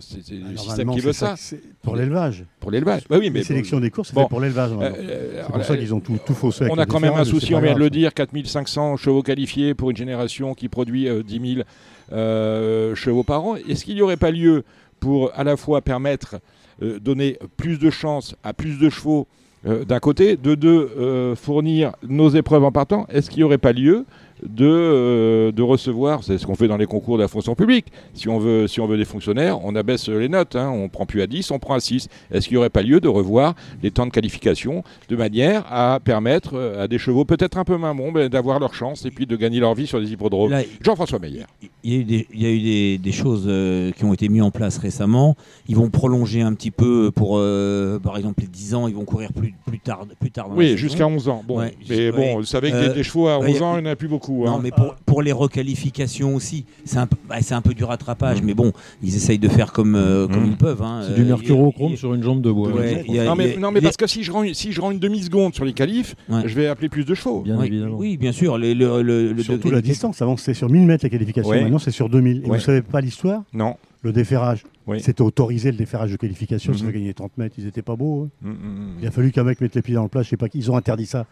C'est 0.00 0.18
le 0.30 0.56
système 0.56 0.90
qui 0.90 1.00
veut 1.00 1.14
ça, 1.14 1.34
Pour 1.82 1.96
l'élevage. 1.96 2.44
pour 2.60 2.70
l'élevage. 2.70 3.04
Bah 3.08 3.16
oui, 3.18 3.30
mais 3.30 3.38
les 3.38 3.44
sélections 3.46 3.80
des 3.80 3.90
courses, 3.90 4.08
c'est 4.10 4.14
bon. 4.14 4.26
pour 4.28 4.40
l'élevage. 4.40 4.72
Euh, 4.78 5.42
C'est 5.46 5.52
pour 5.52 5.64
ça 5.64 5.76
qu'ils 5.76 5.94
ont 5.94 6.00
tout, 6.00 6.18
tout 6.24 6.34
faussé. 6.34 6.66
on 6.70 6.74
la 6.74 6.82
a 6.82 6.86
quand 6.86 7.00
même 7.00 7.14
un 7.14 7.24
souci, 7.24 7.54
on 7.54 7.60
vient 7.60 7.74
de 7.74 7.78
le 7.78 7.88
dire, 7.88 8.12
4500 8.12 8.98
chevaux 8.98 9.22
qualifiés 9.22 9.74
pour 9.74 9.90
une 9.90 9.96
génération 9.96 10.54
qui 10.54 10.68
produit 10.68 11.08
euh, 11.08 11.22
10 11.22 11.54
000 11.54 11.66
euh, 12.12 12.94
chevaux 12.94 13.22
par 13.22 13.44
an. 13.44 13.56
Est-ce 13.56 13.86
qu'il 13.86 13.94
n'y 13.94 14.02
aurait 14.02 14.18
pas 14.18 14.30
lieu 14.30 14.64
pour 15.00 15.30
à 15.34 15.44
la 15.44 15.56
fois 15.56 15.80
permettre, 15.80 16.36
donner 16.80 17.38
plus 17.56 17.78
de 17.78 17.88
chances 17.88 18.34
à 18.44 18.52
plus 18.52 18.78
de 18.78 18.90
chevaux 18.90 19.26
d'un 19.64 19.98
côté, 19.98 20.36
de 20.36 20.54
deux, 20.54 20.90
euh, 20.98 21.34
fournir 21.34 21.92
nos 22.06 22.28
épreuves 22.28 22.64
en 22.64 22.72
partant 22.72 23.06
Est-ce 23.08 23.30
qu'il 23.30 23.38
n'y 23.38 23.44
aurait 23.44 23.58
pas 23.58 23.72
lieu 23.72 24.04
de, 24.42 24.66
euh, 24.66 25.52
de 25.52 25.62
recevoir, 25.62 26.22
c'est 26.24 26.38
ce 26.38 26.46
qu'on 26.46 26.54
fait 26.54 26.68
dans 26.68 26.76
les 26.76 26.86
concours 26.86 27.16
de 27.16 27.22
la 27.22 27.28
fonction 27.28 27.54
publique. 27.54 27.86
Si 28.14 28.28
on 28.28 28.38
veut, 28.38 28.66
si 28.66 28.80
on 28.80 28.86
veut 28.86 28.96
des 28.96 29.04
fonctionnaires, 29.04 29.64
on 29.64 29.74
abaisse 29.74 30.08
les 30.08 30.28
notes. 30.28 30.56
Hein. 30.56 30.70
On 30.70 30.88
prend 30.88 31.06
plus 31.06 31.22
à 31.22 31.26
10, 31.26 31.50
on 31.50 31.58
prend 31.58 31.74
à 31.74 31.80
6. 31.80 32.08
Est-ce 32.30 32.46
qu'il 32.46 32.54
n'y 32.56 32.58
aurait 32.58 32.70
pas 32.70 32.82
lieu 32.82 33.00
de 33.00 33.08
revoir 33.08 33.54
les 33.82 33.90
temps 33.90 34.06
de 34.06 34.10
qualification 34.10 34.82
de 35.08 35.16
manière 35.16 35.64
à 35.70 36.00
permettre 36.02 36.52
euh, 36.54 36.84
à 36.84 36.88
des 36.88 36.98
chevaux 36.98 37.24
peut-être 37.24 37.56
un 37.58 37.64
peu 37.64 37.76
moins 37.76 37.94
bons 37.94 38.12
ben, 38.12 38.28
d'avoir 38.28 38.58
leur 38.60 38.74
chance 38.74 39.04
et 39.06 39.10
puis 39.10 39.26
de 39.26 39.36
gagner 39.36 39.60
leur 39.60 39.74
vie 39.74 39.86
sur 39.86 40.00
des 40.00 40.12
hippodromes? 40.12 40.52
Jean-François 40.82 41.18
Meyer. 41.18 41.44
Il 41.82 41.92
y 41.92 41.96
a 41.96 42.00
eu 42.00 42.04
des, 42.04 42.26
il 42.34 42.42
y 42.42 42.46
a 42.46 42.50
eu 42.50 42.60
des, 42.60 42.98
des 42.98 43.12
choses 43.12 43.44
euh, 43.46 43.92
qui 43.92 44.04
ont 44.04 44.12
été 44.12 44.28
mises 44.28 44.42
en 44.42 44.50
place 44.50 44.78
récemment. 44.78 45.36
Ils 45.68 45.76
vont 45.76 45.88
prolonger 45.88 46.42
un 46.42 46.52
petit 46.54 46.70
peu 46.70 47.10
pour, 47.14 47.38
euh, 47.38 47.98
par 47.98 48.16
exemple, 48.16 48.40
les 48.42 48.48
10 48.48 48.74
ans, 48.74 48.88
ils 48.88 48.94
vont 48.94 49.04
courir 49.04 49.32
plus, 49.32 49.54
plus 49.66 49.78
tard, 49.78 50.04
plus 50.18 50.30
tard 50.30 50.48
dans 50.48 50.56
Oui, 50.56 50.76
jusqu'à 50.76 51.06
11 51.06 51.28
ans. 51.28 51.44
Bon, 51.46 51.58
Ouais, 51.58 51.72
mais 51.88 52.10
bon, 52.12 52.36
vous 52.38 52.44
savez 52.44 52.70
que 52.70 52.88
des, 52.88 52.94
des 52.94 53.02
chevaux 53.02 53.28
à 53.28 53.38
11 53.38 53.44
ouais, 53.44 53.62
ans, 53.62 53.78
il 53.78 53.82
n'y 53.84 53.88
en 53.88 53.92
a 53.92 53.96
plus 53.96 54.08
beaucoup. 54.08 54.25
Non, 54.32 54.56
hein. 54.56 54.60
mais 54.62 54.70
pour, 54.70 54.94
pour 55.06 55.22
les 55.22 55.32
requalifications 55.32 56.34
aussi, 56.34 56.64
c'est 56.84 56.98
un, 56.98 57.06
peu- 57.06 57.16
bah, 57.28 57.36
un 57.50 57.60
peu 57.62 57.74
du 57.74 57.84
rattrapage, 57.84 58.42
Mm. 58.42 58.44
mais 58.46 58.54
bon, 58.54 58.72
ils 59.02 59.14
essayent 59.16 59.38
de 59.38 59.48
faire 59.48 59.72
comme, 59.72 59.94
euh, 59.94 60.26
comme 60.26 60.44
Mm. 60.44 60.50
ils 60.50 60.56
peuvent. 60.56 60.82
hein. 60.82 61.02
C'est 61.06 61.14
du 61.14 61.22
Euh, 61.22 61.26
mercurochrome 61.26 61.96
sur 61.96 62.14
une 62.14 62.22
jambe 62.22 62.40
de 62.42 62.50
bois. 62.50 62.68
Ouais, 62.72 63.04
il 63.08 63.14
y 63.14 63.18
a- 63.20 63.24
non, 63.24 63.34
mais, 63.34 63.54
a- 63.56 63.58
non, 63.58 63.70
mais 63.70 63.80
il 63.80 63.82
y 63.82 63.86
a- 63.86 63.88
parce 63.88 63.96
que 63.96 64.06
si 64.06 64.22
je 64.22 64.32
rends, 64.32 64.42
une- 64.42 64.54
si 64.54 64.72
je 64.72 64.80
rends 64.80 64.90
une 64.90 64.98
demi-seconde 64.98 65.54
sur 65.54 65.64
les 65.64 65.72
qualifs, 65.72 66.14
Ouais. 66.28 66.42
je 66.46 66.54
vais 66.54 66.66
appeler 66.66 66.88
plus 66.88 67.04
de 67.04 67.14
chevaux. 67.14 67.42
Bien 67.42 67.58
oui, 67.58 67.66
évidemment. 67.66 67.96
oui, 67.98 68.16
bien 68.16 68.32
sûr. 68.32 68.58
Le, 68.58 68.72
le, 68.74 69.02
le- 69.02 69.32
le 69.32 69.42
Surtout 69.42 69.70
la 69.70 69.80
distance. 69.82 70.20
Avant, 70.22 70.36
c'était 70.36 70.54
sur 70.54 70.68
1000 70.70 70.86
mètres 70.86 71.04
la 71.04 71.10
qualification. 71.10 71.50
Ouais. 71.50 71.62
Maintenant, 71.62 71.78
c'est 71.78 71.90
sur 71.90 72.08
2000. 72.08 72.42
Et 72.44 72.48
vous 72.48 72.58
savez 72.60 72.82
pas 72.82 73.00
l'histoire? 73.00 73.42
Non. 73.52 73.76
Le 74.02 74.12
déferrage. 74.12 74.62
Oui. 74.86 75.00
C'était 75.00 75.22
autorisé 75.22 75.72
le 75.72 75.76
déferrage 75.76 76.12
de 76.12 76.16
qualification. 76.16 76.72
Ça 76.72 76.84
fait 76.84 76.92
gagner 76.92 77.12
30 77.12 77.36
mètres. 77.38 77.56
Ils 77.58 77.66
étaient 77.66 77.82
pas 77.82 77.96
beaux. 77.96 78.28
hein. 78.44 78.48
Mm, 78.48 78.50
mm, 78.50 78.52
mm. 78.52 78.88
Il 79.02 79.06
a 79.08 79.10
fallu 79.10 79.32
qu'un 79.32 79.42
mec 79.42 79.60
mette 79.60 79.74
les 79.74 79.82
pieds 79.82 79.94
dans 79.94 80.04
le 80.04 80.08
plat. 80.08 80.22
Je 80.22 80.28
sais 80.28 80.36
pas 80.36 80.48
qui. 80.48 80.58
Ils 80.58 80.70
ont 80.70 80.76
interdit 80.76 81.06
ça. 81.06 81.26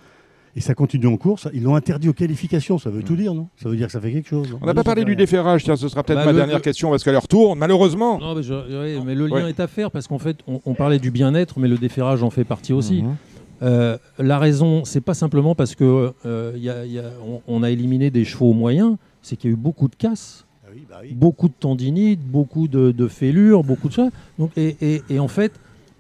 Et 0.57 0.61
ça 0.61 0.74
continue 0.74 1.07
en 1.07 1.16
course. 1.16 1.48
Ils 1.52 1.62
l'ont 1.62 1.74
interdit 1.74 2.09
aux 2.09 2.12
qualifications, 2.12 2.78
ça 2.78 2.90
veut 2.90 3.00
Mm. 3.00 3.05
tout 3.05 3.16
dire, 3.16 3.34
non? 3.34 3.48
Ça 3.57 3.68
veut 3.68 3.76
dire 3.76 3.86
que 3.86 3.92
ça 3.92 4.00
fait 4.00 4.12
quelque 4.12 4.28
chose. 4.28 4.57
On 4.61 4.66
n'a 4.66 4.74
pas 4.74 4.84
parlé 4.84 5.05
du 5.05 5.16
déferrage, 5.16 5.64
tiens, 5.64 5.76
ce 5.76 5.88
sera 5.88 6.02
peut-être 6.02 6.18
Bah, 6.20 6.24
ma 6.26 6.32
le- 6.32 6.38
dernière 6.38 6.57
le- 6.59 6.62
question 6.62 6.90
parce 6.90 7.02
qu'elle 7.05 7.16
retourne, 7.16 7.59
malheureusement. 7.59 8.18
Non, 8.18 8.34
mais, 8.34 8.42
je- 8.42 8.55
ouais, 8.55 9.00
mais 9.05 9.14
le 9.14 9.26
lien 9.26 9.44
Ouais. 9.44 9.50
est 9.50 9.61
à 9.61 9.66
faire 9.66 9.90
parce 9.90 10.07
qu'en 10.07 10.18
fait, 10.18 10.38
on, 10.46 10.61
on 10.64 10.74
parlait 10.74 10.98
du 10.98 11.11
bien-être, 11.11 11.59
mais 11.59 11.68
le 11.68 11.76
déferrage 11.78 12.22
en 12.22 12.30
fait 12.30 12.44
partie 12.44 12.72
aussi. 12.72 13.02
Mhm. 13.02 13.16
Euh, 13.62 13.96
la 14.18 14.38
raison, 14.38 14.84
c'est 14.84 15.00
pas 15.00 15.14
simplement 15.14 15.55
parce 15.55 15.74
que 15.74 16.12
euh, 16.26 16.52
y 16.57 16.68
a- 16.68 16.84
y 16.84 16.98
a- 16.98 17.11
on, 17.26 17.40
on 17.46 17.62
a 17.62 17.70
éliminé 17.70 18.11
des 18.11 18.24
chevaux 18.24 18.52
moyens, 18.52 18.96
c'est 19.22 19.36
qu'il 19.36 19.50
y 19.50 19.52
a 19.52 19.55
eu 19.55 19.59
beaucoup 19.59 19.88
de 19.88 19.94
casses, 19.96 20.44
Ah 20.64 20.68
oui, 20.74 20.82
bah 20.88 20.96
oui. 21.02 21.14
beaucoup 21.14 21.48
de 21.48 21.55
tendinites, 21.59 22.20
beaucoup 22.20 22.68
de, 22.68 22.90
de 22.90 23.09
fêlures, 23.09 23.62
beaucoup 23.64 23.88
de 23.88 23.94
ça. 23.94 24.09
Donc, 24.38 24.50
et, 24.57 24.76
et- 24.80 25.02
et 25.09 25.18
en 25.18 25.28
fait, 25.28 25.52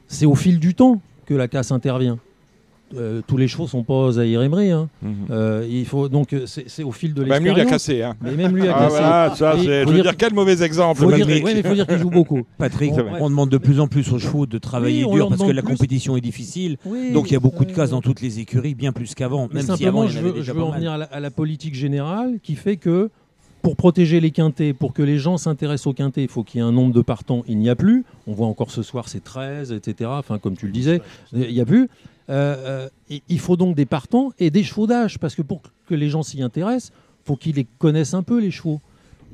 c'est 0.08 0.26
au 0.26 0.34
fil 0.34 0.58
du 0.58 0.74
temps 0.74 1.00
que 1.26 1.34
la 1.34 1.48
casse 1.48 1.70
intervient. 1.72 2.18
Euh, 2.96 3.22
tous 3.26 3.36
les 3.36 3.48
chevaux 3.48 3.66
sont 3.66 3.82
pas 3.82 4.10
Emery. 4.14 4.70
hein. 4.70 4.88
Euh, 5.30 5.66
il 5.68 5.84
faut 5.86 6.08
donc 6.08 6.32
euh, 6.32 6.44
c'est 6.46 6.84
au 6.84 6.92
fil 6.92 7.12
de 7.14 7.24
Même 7.24 7.42
lui, 7.42 7.50
il 7.50 7.54
a 7.54 7.64
l'expérience. 7.64 7.70
cassé. 7.70 8.02
Hein. 8.02 8.14
Mais 8.20 8.36
même 8.36 8.54
lui 8.54 8.68
a 8.68 8.76
Ah, 8.76 8.78
cassé. 8.84 8.90
voilà, 8.90 9.34
ça, 9.34 9.54
Et 9.56 9.58
c'est- 9.64 9.82
faut 9.84 9.88
je 9.88 9.88
veux 9.88 9.94
dire- 9.94 10.02
dire, 10.04 10.16
quel 10.16 10.34
mauvais 10.34 10.62
exemple. 10.62 11.00
faut 11.00 11.10
dire, 11.10 11.26
Patrick. 11.26 11.44
ouais, 11.44 11.54
mais 11.54 11.62
faut 11.62 11.74
dire 11.74 11.86
qu'il 11.86 11.98
joue 11.98 12.10
beaucoup. 12.10 12.42
Patrick, 12.58 12.92
Bon, 12.92 13.04
on 13.18 13.22
ouais. 13.24 13.28
demande 13.30 13.50
de 13.50 13.58
plus 13.58 13.80
en 13.80 13.88
plus 13.88 14.12
aux 14.12 14.18
chevaux 14.18 14.46
de 14.46 14.58
travailler 14.58 15.04
Oui, 15.04 15.14
dur 15.14 15.28
parce 15.28 15.42
que 15.42 15.50
la 15.50 15.62
plus. 15.62 15.72
compétition 15.72 16.16
est 16.16 16.20
difficile. 16.20 16.76
Oui, 16.84 17.12
Donc 17.12 17.30
il 17.30 17.34
y 17.34 17.36
a 17.36 17.40
beaucoup 17.40 17.64
de 17.64 17.72
cases 17.72 17.90
dans 17.90 18.02
toutes 18.02 18.20
les 18.20 18.38
écuries, 18.38 18.74
bien 18.74 18.92
plus 18.92 19.14
qu'avant. 19.14 19.48
Mais 19.48 19.62
Même 19.62 19.62
si 19.64 19.70
avant 19.70 19.76
simplement, 19.78 20.04
il 20.04 20.10
y 20.10 20.12
je 20.12 20.18
veux, 20.20 20.32
déjà 20.32 20.52
je 20.52 20.56
veux 20.56 20.62
en 20.62 20.70
venir 20.70 20.92
à 20.92 20.98
la, 20.98 21.04
à 21.06 21.20
la 21.20 21.30
politique 21.30 21.74
générale 21.74 22.38
qui 22.42 22.54
fait 22.54 22.76
que 22.76 23.10
pour 23.62 23.76
protéger 23.76 24.20
les 24.20 24.30
quintés, 24.30 24.74
pour 24.74 24.92
que 24.92 25.02
les 25.02 25.16
gens 25.18 25.38
s'intéressent 25.38 25.86
aux 25.86 25.94
quintés, 25.94 26.22
il 26.22 26.28
faut 26.28 26.44
qu'il 26.44 26.60
y 26.60 26.62
ait 26.62 26.66
un 26.66 26.70
nombre 26.72 26.92
de 26.92 27.00
partants. 27.00 27.42
Il 27.48 27.56
n'y 27.58 27.70
a 27.70 27.74
plus. 27.74 28.04
On 28.26 28.34
voit 28.34 28.46
encore 28.46 28.70
ce 28.70 28.82
soir, 28.82 29.08
c'est 29.08 29.24
13, 29.24 29.72
etc. 29.72 30.10
Enfin, 30.12 30.38
comme 30.38 30.54
tu 30.54 30.66
le 30.66 30.72
disais, 30.72 31.00
il 31.32 31.48
n'y 31.52 31.60
a 31.62 31.64
plus. 31.64 31.88
Euh, 32.30 32.88
euh, 33.10 33.20
il- 33.28 33.38
faut 33.38 33.56
donc 33.56 33.76
des 33.76 33.84
partants 33.86 34.32
et 34.38 34.50
des 34.50 34.62
chevaux 34.62 34.86
d'âge, 34.86 35.18
parce 35.18 35.34
que 35.34 35.42
pour 35.42 35.60
que 35.88 35.94
les 35.94 36.08
gens 36.08 36.22
s'y 36.22 36.42
intéressent, 36.42 36.92
il 37.22 37.26
faut 37.26 37.36
qu'ils 37.36 37.56
les 37.56 37.66
connaissent 37.78 38.14
un 38.14 38.22
peu, 38.22 38.40
les 38.40 38.50
chevaux. 38.50 38.80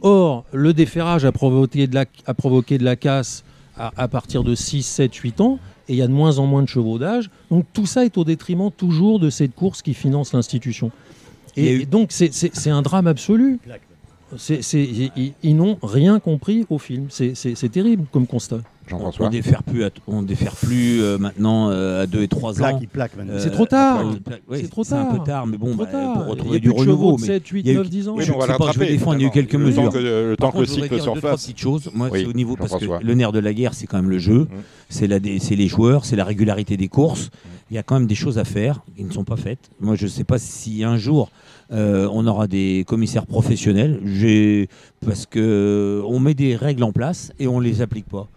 Or, 0.03 0.45
le 0.53 0.73
déferrage 0.73 1.25
a 1.25 1.33
provoqué 1.33 1.87
de 1.87 1.95
la, 1.95 2.05
a 2.27 2.35
provoqué 2.35 2.79
de 2.79 2.85
la 2.85 2.97
casse 2.97 3.45
à, 3.77 3.93
à 3.97 4.09
partir 4.09 4.43
de 4.43 4.55
6, 4.55 4.83
7, 4.83 5.15
8 5.15 5.41
ans, 5.41 5.59
et 5.89 5.93
il 5.93 5.97
y 5.99 6.03
a 6.03 6.07
de 6.09 6.13
moins 6.13 6.39
en 6.39 6.47
moins 6.47 6.63
de 6.63 6.69
chevaux 6.69 6.99
d'âge. 6.99 7.31
Donc 7.51 7.65
tout 7.73 7.87
ça 7.87 8.05
est 8.05 8.17
au 8.19 8.25
détriment 8.25 8.71
toujours 8.71 9.21
de 9.21 9.31
cette 9.31 9.55
course 9.55 9.83
qui 9.83 9.95
finance 9.95 10.33
l'institution. 10.33 10.91
Et, 11.57 11.73
eu- 11.73 11.81
et 11.83 11.87
donc 11.87 12.13
c'est- 12.13 12.69
un 12.71 12.83
drame 12.83 13.07
absolu. 13.07 13.59
Ils 14.73 15.11
ils- 15.17 15.33
ils 15.43 15.57
n'ont 15.57 15.79
rien 15.83 16.21
compris 16.21 16.65
au 16.71 16.79
film. 16.79 17.07
C'est 17.11 17.69
terrible 17.71 18.05
comme 18.13 18.27
constat. 18.27 18.61
On, 18.93 18.97
Jean-François. 18.99 19.27
on 19.27 19.31
défère 19.31 19.63
plus, 19.63 19.85
à, 19.85 19.91
on 20.07 20.23
défère 20.23 20.55
plus 20.57 21.01
euh, 21.03 21.17
maintenant 21.19 21.71
euh, 21.71 22.03
à 22.03 22.07
2 22.07 22.23
et 22.23 22.29
3 22.29 22.55
Plaque, 22.55 22.75
ans. 22.75 22.79
il 22.83 22.89
plaque 22.89 23.17
maintenant. 23.17 23.35
Euh, 23.35 23.39
C'est 23.41 23.51
trop 23.51 23.67
tard. 23.67 24.05
ouais, 24.49 24.61
C'est 24.63 24.69
trop 24.69 24.85
C'est 24.85 24.95
un 24.95 25.05
peu 25.07 25.17
tard. 25.19 25.25
tard, 25.25 25.47
mais 25.47 25.57
bon, 25.59 25.75
bah, 25.75 25.87
tard. 25.87 26.13
pour 26.15 26.23
Il 26.23 26.27
y 26.27 26.27
a 26.27 26.31
retrouver 26.31 26.61
plus 26.61 26.69
du 26.69 26.71
renouveau. 26.71 27.17
de 27.17 27.21
mais 27.21 27.27
7, 27.27 27.47
8, 27.49 27.61
il 27.61 27.67
y 27.67 27.71
a 27.71 27.73
eu- 27.73 27.77
9, 27.77 27.91
10 27.91 28.09
ans. 28.09 28.15
Oui, 28.17 28.25
je 28.25 28.33
on 28.33 28.39
va 28.39 28.47
sais 28.47 28.53
le 28.53 28.59
pas, 28.59 28.73
je 28.73 28.79
vais 28.79 28.87
défendre, 28.89 29.17
il 29.19 29.23
y 29.23 29.25
a 29.25 29.29
eu 29.29 29.31
quelques 29.31 29.53
Le 29.53 29.59
mesures. 29.61 29.85
temps 29.85 29.91
que, 29.91 29.99
le 29.99 30.37
temps 30.37 30.47
Par 30.47 30.53
que 30.53 30.59
le 30.59 30.63
contre, 30.63 30.69
je 30.69 30.73
voudrais 30.75 30.83
cycle 30.89 30.95
dire 30.97 31.05
s'en 31.05 31.15
deux, 31.15 31.21
trois 31.21 31.31
fasse. 31.33 31.43
petites 31.43 31.59
choses. 31.59 31.91
Moi, 31.95 32.09
Oui, 32.13 32.21
c'est 32.21 32.27
au 32.27 32.33
niveau 32.33 32.57
parce 32.57 32.75
que 32.77 32.85
le 33.05 33.15
nerf 33.15 33.33
de 33.33 33.39
la 33.39 33.53
guerre, 33.55 33.75
c'est 33.75 33.87
quand 33.87 33.97
même 33.99 34.11
le 34.11 34.19
jeu, 34.19 34.49
c'est 34.89 35.07
la 35.07 35.21
dé- 35.21 35.39
c'est 35.41 35.57
les 35.57 35.69
joueurs, 35.69 36.05
c'est 36.05 36.17
la 36.17 36.25
régularité 36.25 36.77
des 36.77 36.89
courses. 36.89 37.31
Il 37.71 37.77
y 37.77 37.79
a 37.79 37.85
quand 37.85 37.95
même 37.95 38.09
des 38.09 38.17
choses 38.17 38.37
à 38.39 38.45
faire 38.45 38.81
qui 38.97 39.05
ne 39.05 39.13
sont 39.13 39.23
pas 39.23 39.37
faites. 39.37 39.71
Moi, 39.81 39.95
je 39.95 40.05
ne 40.05 40.11
sais 40.11 40.25
pas 40.25 40.39
si 40.41 40.83
un 40.83 40.97
jour 40.97 41.31
euh, 41.73 42.09
on 42.13 42.27
aura 42.27 42.49
des 42.49 42.85
commissaires 42.89 43.27
professionnels. 43.27 44.01
Parce 45.07 45.25
que 45.27 45.39
euh, 45.39 46.03
on 46.07 46.19
met 46.19 46.35
des 46.35 46.57
règles 46.57 46.83
en 46.83 46.91
place 46.93 47.33
et 47.39 47.47
on 47.47 47.61
les 47.61 47.81
applique 47.81 48.07
pas. 48.07 48.29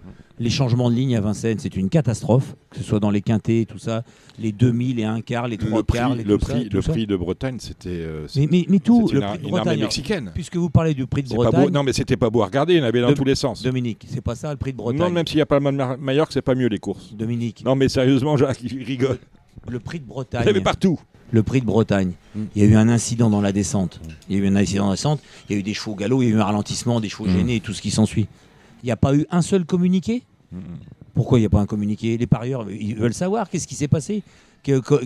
Les 0.43 0.49
changements 0.49 0.89
de 0.91 0.95
ligne 0.95 1.15
à 1.15 1.21
Vincennes, 1.21 1.59
c'est 1.59 1.75
une 1.77 1.87
catastrophe, 1.89 2.55
que 2.69 2.77
ce 2.77 2.83
soit 2.83 2.99
dans 2.99 3.11
les 3.11 3.21
quintés, 3.21 3.65
tout 3.65 3.77
ça, 3.77 4.03
les 4.37 4.51
demi, 4.51 4.93
les 4.93 5.05
un 5.05 5.21
quart, 5.21 5.47
les 5.47 5.57
trois 5.57 5.77
Le 5.77 5.83
quarts, 5.83 6.09
prix, 6.09 6.17
les 6.17 6.23
le 6.25 6.37
tout 6.37 6.45
ça, 6.45 6.53
prix, 6.53 6.69
tout 6.69 6.75
le 6.75 6.81
ça. 6.81 6.91
prix 6.91 7.07
de 7.07 7.15
Bretagne, 7.15 7.57
c'était 7.59 7.89
euh, 7.89 8.27
Mais, 8.35 8.47
mais, 8.51 8.65
mais 8.67 8.79
tout, 8.79 9.07
le 9.07 9.21
une, 9.21 9.25
prix 9.27 9.37
de 9.37 9.43
une 9.43 9.45
armée 9.45 9.61
Bretagne. 9.61 9.79
mexicaine. 9.79 10.31
Puisque 10.33 10.57
vous 10.57 10.69
parlez 10.69 10.93
du 10.93 11.07
prix 11.07 11.23
de 11.23 11.29
beau. 11.29 11.35
Bretagne, 11.35 11.69
Non, 11.69 11.83
mais 11.83 11.93
c'était 11.93 12.17
pas 12.17 12.29
beau 12.29 12.41
à 12.41 12.47
regarder. 12.47 12.73
Il 12.73 12.79
y 12.79 12.81
en 12.81 12.85
avait 12.85 12.99
dans 12.99 13.09
De- 13.09 13.13
tous 13.13 13.23
les 13.23 13.35
sens. 13.35 13.63
Dominique, 13.63 14.05
c'est 14.09 14.19
pas 14.21 14.35
ça 14.35 14.51
le 14.51 14.57
prix 14.57 14.73
de 14.73 14.77
Bretagne. 14.77 14.99
Non, 14.99 15.09
même 15.09 15.25
s'il 15.25 15.37
n'y 15.37 15.41
a 15.43 15.45
pas 15.45 15.59
le 15.59 15.71
mode 15.71 15.97
Mallorca, 15.99 16.31
c'est 16.33 16.41
pas 16.41 16.55
mieux 16.55 16.67
les 16.67 16.79
courses. 16.79 17.13
Dominique, 17.15 17.63
Non, 17.65 17.75
mais 17.75 17.87
sérieusement, 17.87 18.35
Jacques, 18.35 18.61
il 18.63 18.83
rigole. 18.83 19.19
le 19.69 19.79
prix 19.79 19.99
de 19.99 20.03
Il 20.03 20.07
y 20.07 20.09
Bretagne. 20.09 20.47
avait 20.47 20.59
partout. 20.61 20.99
le 21.31 21.41
prix 21.41 21.61
de 21.61 21.65
Bretagne. 21.65 22.11
Mm. 22.35 22.41
Il 22.55 22.61
y 22.63 22.65
a 22.65 22.69
eu 22.69 22.75
un 22.75 22.89
incident 22.89 23.29
dans 23.29 23.39
la 23.41 23.53
descente. 23.53 24.01
Il 24.29 24.37
y 24.37 24.41
a 24.41 24.43
eu 24.43 24.47
un 24.47 24.55
incident 24.57 24.83
dans 24.83 24.89
la 24.89 24.95
descente. 24.97 25.21
Il 25.49 25.53
y 25.53 25.55
a 25.55 25.59
eu 25.59 25.63
des 25.63 25.73
chevaux 25.73 25.95
galop, 25.95 26.21
il 26.21 26.29
y 26.29 26.31
a 26.31 26.35
eu 26.35 26.39
un 26.39 26.43
ralentissement, 26.43 26.99
des 26.99 27.07
chevaux 27.09 27.25
Mm. 27.27 27.33
gênés 27.37 27.55
et 27.55 27.59
tout 27.61 27.73
ce 27.73 27.81
qui 27.81 27.91
s'ensuit. 27.91 28.27
Il 28.83 28.87
n'y 28.87 28.91
a 28.91 28.97
pas 28.97 29.15
eu 29.15 29.25
un 29.31 29.41
seul 29.41 29.63
communiqué? 29.65 30.23
Pourquoi 31.13 31.37
il 31.37 31.41
n'y 31.41 31.45
a 31.47 31.49
pas 31.49 31.59
un 31.61 31.65
communiqué? 31.65 32.17
Les 32.17 32.27
parieurs, 32.27 32.65
ils 32.71 32.95
veulent 32.95 33.13
savoir 33.13 33.49
qu'est-ce 33.49 33.67
qui 33.67 33.75
s'est 33.75 33.87
passé. 33.87 34.23
Que- 34.63 34.79
que- 34.79 35.01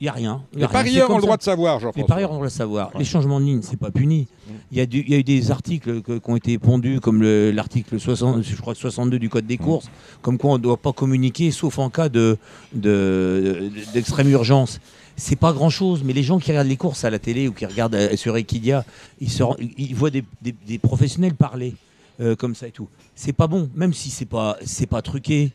Il 0.00 0.06
n'y 0.06 0.08
a 0.08 0.12
rien. 0.12 0.42
Les 0.52 0.58
rien. 0.66 0.68
Parieurs 0.68 1.10
ont 1.12 1.16
le 1.16 1.22
droit 1.22 1.36
de 1.36 1.42
savoir, 1.44 1.76
Les 1.76 1.82
Jean-François. 1.82 2.06
parieurs, 2.08 2.32
on 2.32 2.36
doit 2.36 2.44
le 2.46 2.50
savoir. 2.50 2.88
Ouais. 2.92 2.98
Les 2.98 3.04
changements 3.04 3.38
de 3.38 3.44
ligne, 3.44 3.60
c'est 3.62 3.78
pas 3.78 3.92
puni. 3.92 4.26
Il 4.72 4.78
y, 4.78 4.80
a 4.80 4.84
y 4.84 5.14
eu 5.14 5.22
des 5.22 5.50
articles 5.52 6.02
qui 6.02 6.20
ont 6.28 6.34
été 6.34 6.58
pondus, 6.58 6.98
comme 6.98 7.22
le- 7.22 7.52
l'article 7.52 8.00
60, 8.00 8.42
je 8.42 8.56
crois 8.56 8.74
62 8.74 9.20
du 9.20 9.28
Code 9.28 9.46
des 9.46 9.58
courses, 9.58 9.88
comme 10.20 10.38
quoi 10.38 10.50
on 10.50 10.58
ne 10.58 10.62
doit 10.62 10.76
pas 10.76 10.92
communiquer, 10.92 11.52
sauf 11.52 11.78
en 11.78 11.88
cas 11.88 12.08
de, 12.08 12.36
de- 12.74 13.70
d'extrême 13.94 14.28
urgence. 14.30 14.80
C'est 15.16 15.36
pas 15.36 15.52
grand 15.52 15.70
chose, 15.70 16.02
mais 16.04 16.12
les 16.12 16.22
gens 16.24 16.38
qui 16.40 16.50
regardent 16.50 16.66
les 16.68 16.76
courses 16.76 17.04
à 17.04 17.10
la 17.10 17.18
télé 17.20 17.46
ou 17.46 17.52
qui 17.52 17.64
regardent 17.66 17.94
euh, 17.94 18.16
sur 18.16 18.36
Equidia, 18.36 18.84
ils, 19.20 19.30
se 19.30 19.42
rend- 19.44 19.56
ils 19.78 19.94
voient 19.94 20.10
des, 20.10 20.24
des- 20.40 20.54
des 20.66 20.78
professionnels 20.78 21.34
parler. 21.34 21.74
Euh, 22.22 22.36
comme 22.36 22.54
ça 22.54 22.68
et 22.68 22.70
tout. 22.70 22.88
C'est 23.14 23.32
pas 23.32 23.46
bon, 23.48 23.68
même 23.74 23.92
si 23.92 24.08
c'est 24.10 24.24
pas 24.26 24.56
c'est 24.64 24.86
pas 24.86 25.02
truqué. 25.02 25.52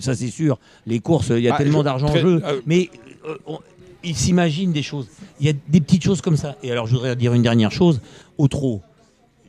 Ça 0.00 0.14
c'est 0.14 0.28
sûr. 0.30 0.58
Les 0.86 1.00
courses, 1.00 1.28
il 1.30 1.38
y 1.40 1.48
a 1.48 1.54
Ah, 1.54 1.58
tellement 1.58 1.82
d'argent 1.82 2.08
en 2.08 2.16
jeu, 2.16 2.42
euh, 2.44 2.60
mais 2.66 2.90
euh, 3.26 3.36
on- 3.46 3.60
ils 4.04 4.16
s'imaginent 4.16 4.72
des 4.72 4.82
choses. 4.82 5.06
Il 5.40 5.46
y 5.46 5.48
a 5.48 5.52
des 5.68 5.80
petites 5.80 6.02
choses 6.02 6.20
comme 6.20 6.36
ça. 6.36 6.56
Et 6.64 6.72
alors, 6.72 6.86
je 6.88 6.92
voudrais 6.94 7.14
dire 7.14 7.34
une 7.34 7.42
dernière 7.42 7.70
chose. 7.70 8.00
Au 8.36 8.48
trot, 8.48 8.82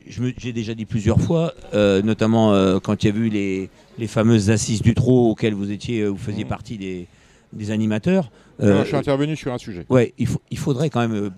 j'ai 0.06 0.52
déjà 0.52 0.74
dit 0.74 0.84
plusieurs 0.84 1.20
fois, 1.20 1.52
euh, 1.72 2.02
notamment 2.02 2.52
quand 2.80 3.02
il 3.02 3.08
y 3.08 3.12
a 3.12 3.16
eu 3.16 3.28
les, 3.30 3.70
les 3.98 4.06
fameuses 4.06 4.50
assises 4.50 4.82
du 4.82 4.94
trot 4.94 5.30
auxquelles 5.30 5.54
vous 5.54 5.70
étiez, 5.72 6.06
vous 6.06 6.16
faisiez 6.18 6.44
Mhm. 6.44 6.48
partie 6.50 6.78
des, 6.78 7.06
des 7.52 7.70
animateurs. 7.70 8.30
Non, 8.60 8.82
je 8.82 8.88
suis 8.88 8.96
intervenu 8.96 9.34
sur 9.34 9.52
un 9.52 9.58
sujet. 9.58 9.84
ouais, 9.88 10.12
il, 10.18 10.26
faut, 10.28 10.40
il 10.50 10.58
faudrait 10.58 10.88
quand 10.90 11.00
même 11.00 11.30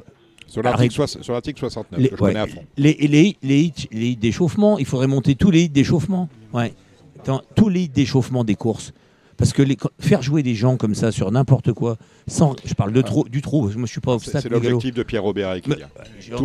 Sur 0.46 0.62
l'article 0.62 1.00
Arrête. 1.00 1.10
soix- 1.10 1.22
sur 1.22 1.32
l'article 1.32 1.58
69, 1.60 2.00
les, 2.00 2.08
que 2.08 2.16
je 2.16 2.22
ouais, 2.22 2.28
connais 2.32 2.40
à 2.40 2.46
fond. 2.46 2.62
les, 2.76 2.94
les, 2.94 3.36
les 3.42 3.60
hits, 4.00 4.16
d'échauffement. 4.16 4.78
Il 4.78 4.86
faudrait 4.86 5.06
monter 5.08 5.34
tous 5.34 5.50
les 5.50 5.64
hits 5.64 5.68
d'échauffement. 5.68 6.28
Ouais. 6.52 6.72
Dans 7.24 7.42
tous 7.54 7.68
les 7.68 7.82
hits 7.84 7.88
d'échauffement 7.88 8.44
des 8.44 8.54
courses. 8.54 8.92
Parce 9.36 9.52
que 9.52 9.60
les, 9.62 9.76
faire 10.00 10.22
jouer 10.22 10.42
des 10.42 10.54
gens 10.54 10.76
comme 10.78 10.94
ça 10.94 11.12
sur 11.12 11.30
n'importe 11.30 11.72
quoi, 11.72 11.98
sans, 12.26 12.56
je 12.64 12.72
parle 12.72 12.92
de 12.92 13.02
trop, 13.02 13.28
du 13.28 13.42
moi 13.44 13.70
je 13.84 13.86
suis 13.92 14.00
pas 14.00 14.14
obstacle. 14.14 14.40
c'est 14.42 14.48
l'objectif 14.48 14.94
de 14.94 15.02
Pierre 15.02 15.22
Robert 15.24 15.50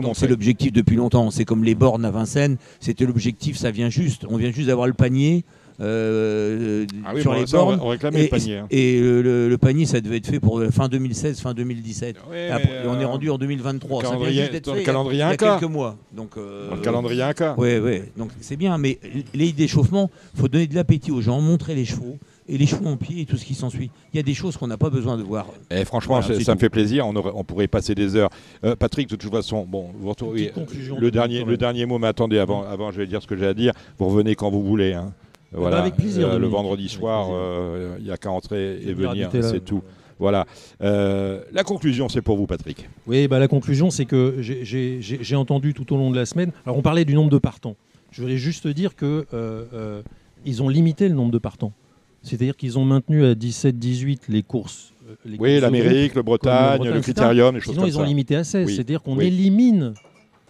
mon 0.02 0.14
C'est 0.14 0.28
l'objectif 0.28 0.74
depuis 0.74 0.98
longtemps. 0.98 1.32
C'est 1.32 1.46
comme 1.46 1.64
les 1.64 1.76
bornes 1.76 2.04
à 2.04 2.12
Vincennes. 2.12 2.58
C'était 2.82 3.06
l'objectif, 3.06 3.56
ça 3.58 3.72
vient 3.72 3.90
juste. 3.90 4.26
On 4.30 4.36
vient 4.36 4.52
juste 4.52 4.68
d'avoir 4.68 4.88
le 4.88 4.94
panier 4.94 5.46
euh, 5.82 6.86
Ah 7.06 7.12
oui, 7.16 7.22
sur 7.22 7.32
bon, 7.32 7.40
les 7.40 7.48
ça, 7.48 7.62
on, 7.62 7.66
bornes. 7.66 7.80
on 7.82 7.88
réclamait 7.88 8.20
Et, 8.20 8.24
le 8.24 8.30
panier. 8.30 8.58
hein. 8.58 8.68
et 8.70 9.00
le, 9.00 9.22
le- 9.22 9.50
le 9.50 9.58
panier, 9.58 9.86
ça 9.86 10.00
devait 10.02 10.18
être 10.18 10.28
fait 10.28 10.40
pour 10.40 10.60
euh, 10.60 10.70
fin 10.70 10.88
2016, 10.88 11.40
fin 11.40 11.54
2017. 11.54 12.18
Oui, 12.30 12.36
Et 12.36 12.40
mais, 12.40 12.50
après, 12.52 12.70
et 12.70 12.88
on 12.88 13.00
est 13.00 13.04
euh, 13.04 13.08
rendu 13.08 13.30
en 13.30 13.38
2023. 13.38 14.02
Ça 14.04 14.10
vient 14.10 14.18
calendrier- 14.20 14.42
dans 14.42 14.52
fait 14.52 14.68
le 14.68 14.76
il 14.76 14.78
y 14.78 14.82
a- 14.82 14.86
calendrier 14.86 15.18
il 15.18 15.20
y 15.20 15.24
a 15.24 15.28
Inca. 15.30 15.58
quelques 15.60 15.72
mois. 15.72 15.98
Donc, 16.16 16.38
euh, 16.38 16.70
Dans 16.70 16.76
le 16.76 16.82
calendrier 16.82 17.22
un 17.24 17.34
cas. 17.34 17.56
Ouais, 17.58 17.80
ouais. 17.80 18.12
Donc 18.18 18.30
c'est 18.42 18.58
bien, 18.58 18.78
mais 18.78 19.00
les 19.34 19.52
d'échauffement, 19.52 20.10
faut 20.36 20.48
donner 20.48 20.68
de 20.68 20.76
l'appétit 20.76 21.12
aux 21.12 21.22
gens, 21.22 21.42
montrer 21.42 21.76
les 21.76 21.86
chevaux 21.86 22.18
et 22.48 22.58
les 22.58 22.66
chevaux 22.66 22.88
en 22.88 22.98
pied 22.98 23.22
et 23.22 23.26
tout 23.26 23.38
ce 23.38 23.46
qui 23.46 23.54
s'ensuit. 23.54 23.90
Il 24.14 24.18
y 24.18 24.20
a 24.20 24.24
des 24.24 24.34
choses 24.34 24.58
qu'on 24.58 24.68
n'a 24.68 24.78
pas 24.78 24.90
besoin 24.90 25.18
de 25.18 25.24
voir. 25.24 25.48
Et 25.70 25.86
franchement, 25.86 26.16
Voilà, 26.16 26.28
c'est- 26.28 26.40
c'est 26.40 26.44
ça 26.46 26.56
me 26.56 26.60
fait 26.60 26.70
plaisir. 26.70 27.08
On, 27.08 27.16
aurait- 27.16 27.32
on 27.34 27.44
pourrait 27.44 27.68
passer 27.68 27.96
des 27.96 28.16
heures. 28.16 28.30
Euh, 28.66 28.76
Patrick, 28.76 29.10
de 29.10 29.16
toute 29.16 29.32
façon, 29.32 29.66
bon, 29.68 29.90
vous 29.98 30.10
retrouvez- 30.10 30.52
le 31.00 31.02
de- 31.06 31.10
dernier, 31.10 31.44
le 31.44 31.58
dernier 31.58 31.86
mot. 31.86 31.98
Mais 31.98 32.08
attendez, 32.08 32.40
avant, 32.40 32.64
avant, 32.64 32.92
je 32.92 32.98
vais 32.98 33.08
dire 33.08 33.22
ce 33.22 33.28
que 33.28 33.38
j'ai 33.38 33.48
à 33.48 33.54
dire. 33.54 33.74
Vous 33.98 34.08
revenez 34.08 34.36
quand 34.36 34.50
vous 34.52 34.64
voulez. 34.64 34.94
hein. 34.94 35.14
Voilà. 35.54 35.80
avec 35.80 35.96
plaisir, 35.96 36.28
Euh, 36.30 36.40
le 36.40 36.48
vendredi 36.48 36.88
soir, 36.90 37.30
euh, 37.32 37.96
il 38.00 38.06
n'y 38.06 38.12
a 38.12 38.18
qu'à 38.18 38.32
entrer 38.32 38.80
et 38.82 38.94
venir. 38.94 39.30
C'est 39.32 39.64
tout. 39.64 39.82
Voilà. 40.20 40.46
Euh, 40.84 41.42
la 41.52 41.64
conclusion, 41.64 42.08
c'est 42.08 42.22
pour 42.22 42.38
vous, 42.38 42.46
Patrick. 42.46 42.88
Oui, 43.08 43.28
bah, 43.28 43.40
la 43.40 43.48
conclusion, 43.48 43.90
c'est 43.90 44.06
que 44.06 44.36
j'ai- 44.40 45.36
entendu 45.36 45.74
tout 45.74 45.92
au 45.94 45.98
long 45.98 46.12
de 46.12 46.16
la 46.16 46.26
semaine. 46.26 46.52
Alors, 46.66 46.78
on 46.78 46.82
parlait 46.84 47.06
du 47.06 47.16
nombre 47.16 47.32
de 47.32 47.38
partants. 47.40 47.76
Je 48.12 48.22
voulais 48.22 48.38
juste 48.38 48.68
dire 48.68 48.96
que 48.96 49.26
euh, 49.34 49.66
euh, 49.74 50.02
ils 50.46 50.62
ont 50.62 50.70
limité 50.70 51.08
le 51.10 51.16
nombre 51.16 51.32
de 51.32 51.38
partants. 51.40 51.74
C'est-à-dire 52.24 52.56
qu'ils 52.56 52.78
ont 52.78 52.86
maintenu 52.86 53.26
à 53.26 53.34
17-18 53.34 54.24
les 54.30 54.44
courses. 54.44 54.94
euh, 55.10 55.16
les 55.26 55.38
Oui, 55.40 55.60
l'Amérique, 55.60 56.14
le 56.14 56.22
Bretagne, 56.22 56.78
Bretagne, 56.78 56.94
le. 56.96 57.02
Critérium, 57.02 57.56
les 57.56 57.62
choses 57.62 57.74
Sinon, 57.74 57.82
comme 57.84 57.90
ils 57.90 57.98
ont 57.98 58.02
ça. 58.02 58.06
limité 58.06 58.36
à 58.36 58.44
16. 58.44 58.68
Oui, 58.68 58.74
C'est-à-dire 58.76 59.02
qu'on 59.02 59.18
oui. 59.18 59.26
élimine. 59.26 59.94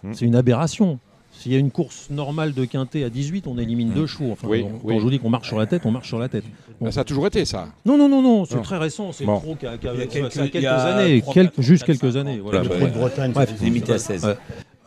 Hmm. 0.02 0.12
C'est 0.12 0.26
une 0.26 0.34
aberration. 0.34 0.98
S'il 1.32 1.50
y 1.52 1.56
a 1.56 1.58
une 1.58 1.70
course 1.70 2.08
normale 2.10 2.52
de 2.52 2.64
quintet 2.64 3.02
à 3.04 3.10
18, 3.10 3.46
on 3.46 3.58
élimine 3.58 3.90
Hmm. 3.90 3.94
deux 3.94 4.06
chevaux. 4.06 4.30
Enfin, 4.32 4.46
Oui, 4.48 4.62
on- 4.64 4.74
oui. 4.86 4.94
Quand 4.94 4.98
je 4.98 5.02
vous 5.04 5.10
dis 5.10 5.18
qu'on 5.18 5.30
marche 5.30 5.48
sur 5.48 5.58
la 5.58 5.66
tête, 5.66 5.82
on 5.86 5.90
marche 5.90 6.06
sur 6.08 6.18
la 6.18 6.28
tête. 6.28 6.44
Ben, 6.80 6.90
ça 6.92 7.00
a 7.00 7.04
toujours 7.04 7.26
été 7.26 7.44
ça. 7.44 7.68
Non, 7.84 7.96
non, 7.98 8.08
non, 8.08 8.22
non, 8.22 8.44
c'est 8.44 8.56
Non. 8.56 8.62
très 8.62 8.78
récent. 8.78 9.12
C'est 9.12 9.24
trop 9.24 9.54
qu'à 9.56 9.76
qu'à- 9.78 9.92
Il 9.94 9.98
y 9.98 10.02
a 10.02 10.04
ça, 10.04 10.06
quelques- 10.08 10.32
ça 10.32 10.40
a 10.42 10.42
quelques 10.44 10.54
il 10.56 10.62
y 10.62 10.66
a 10.66 10.76
années, 10.76 11.22
juste 11.58 11.84
quelques 11.84 12.16
années. 12.16 12.38
voilà. 12.38 12.62
Le 12.62 12.68
bah, 12.68 12.74
prix 12.76 12.84
de 12.86 12.90
Bretagne, 12.98 13.32
Limité 13.62 13.92
à 13.94 13.98
16. 13.98 14.24
Ouais. 14.24 14.36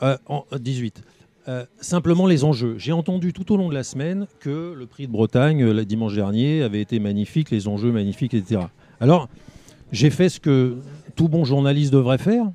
Euh, 0.04 0.18
en 0.28 0.46
euh, 0.54 0.58
18. 0.60 1.02
Euh, 1.48 1.66
simplement 1.80 2.26
les 2.26 2.44
enjeux. 2.44 2.76
J'ai 2.78 2.92
entendu 2.92 3.32
tout 3.34 3.52
au 3.52 3.58
long 3.58 3.70
de 3.70 3.74
la 3.76 3.84
semaine 3.84 4.26
que 4.40 4.74
le 4.78 4.86
prix 4.88 5.06
de 5.08 5.12
Bretagne, 5.12 5.62
euh, 5.64 5.74
le 5.74 5.86
dimanche 5.86 6.16
dernier, 6.16 6.64
avait 6.64 6.82
été 6.82 7.00
magnifique, 7.00 7.52
les 7.52 7.68
enjeux 7.68 7.92
magnifiques, 7.92 8.34
etc. 8.34 8.62
Alors, 9.00 9.30
j'ai 9.92 10.10
fait 10.10 10.30
ce 10.30 10.40
que 10.40 10.78
tout 11.16 11.28
bon 11.28 11.44
journaliste 11.46 11.92
devrait 11.94 12.18
faire. 12.18 12.46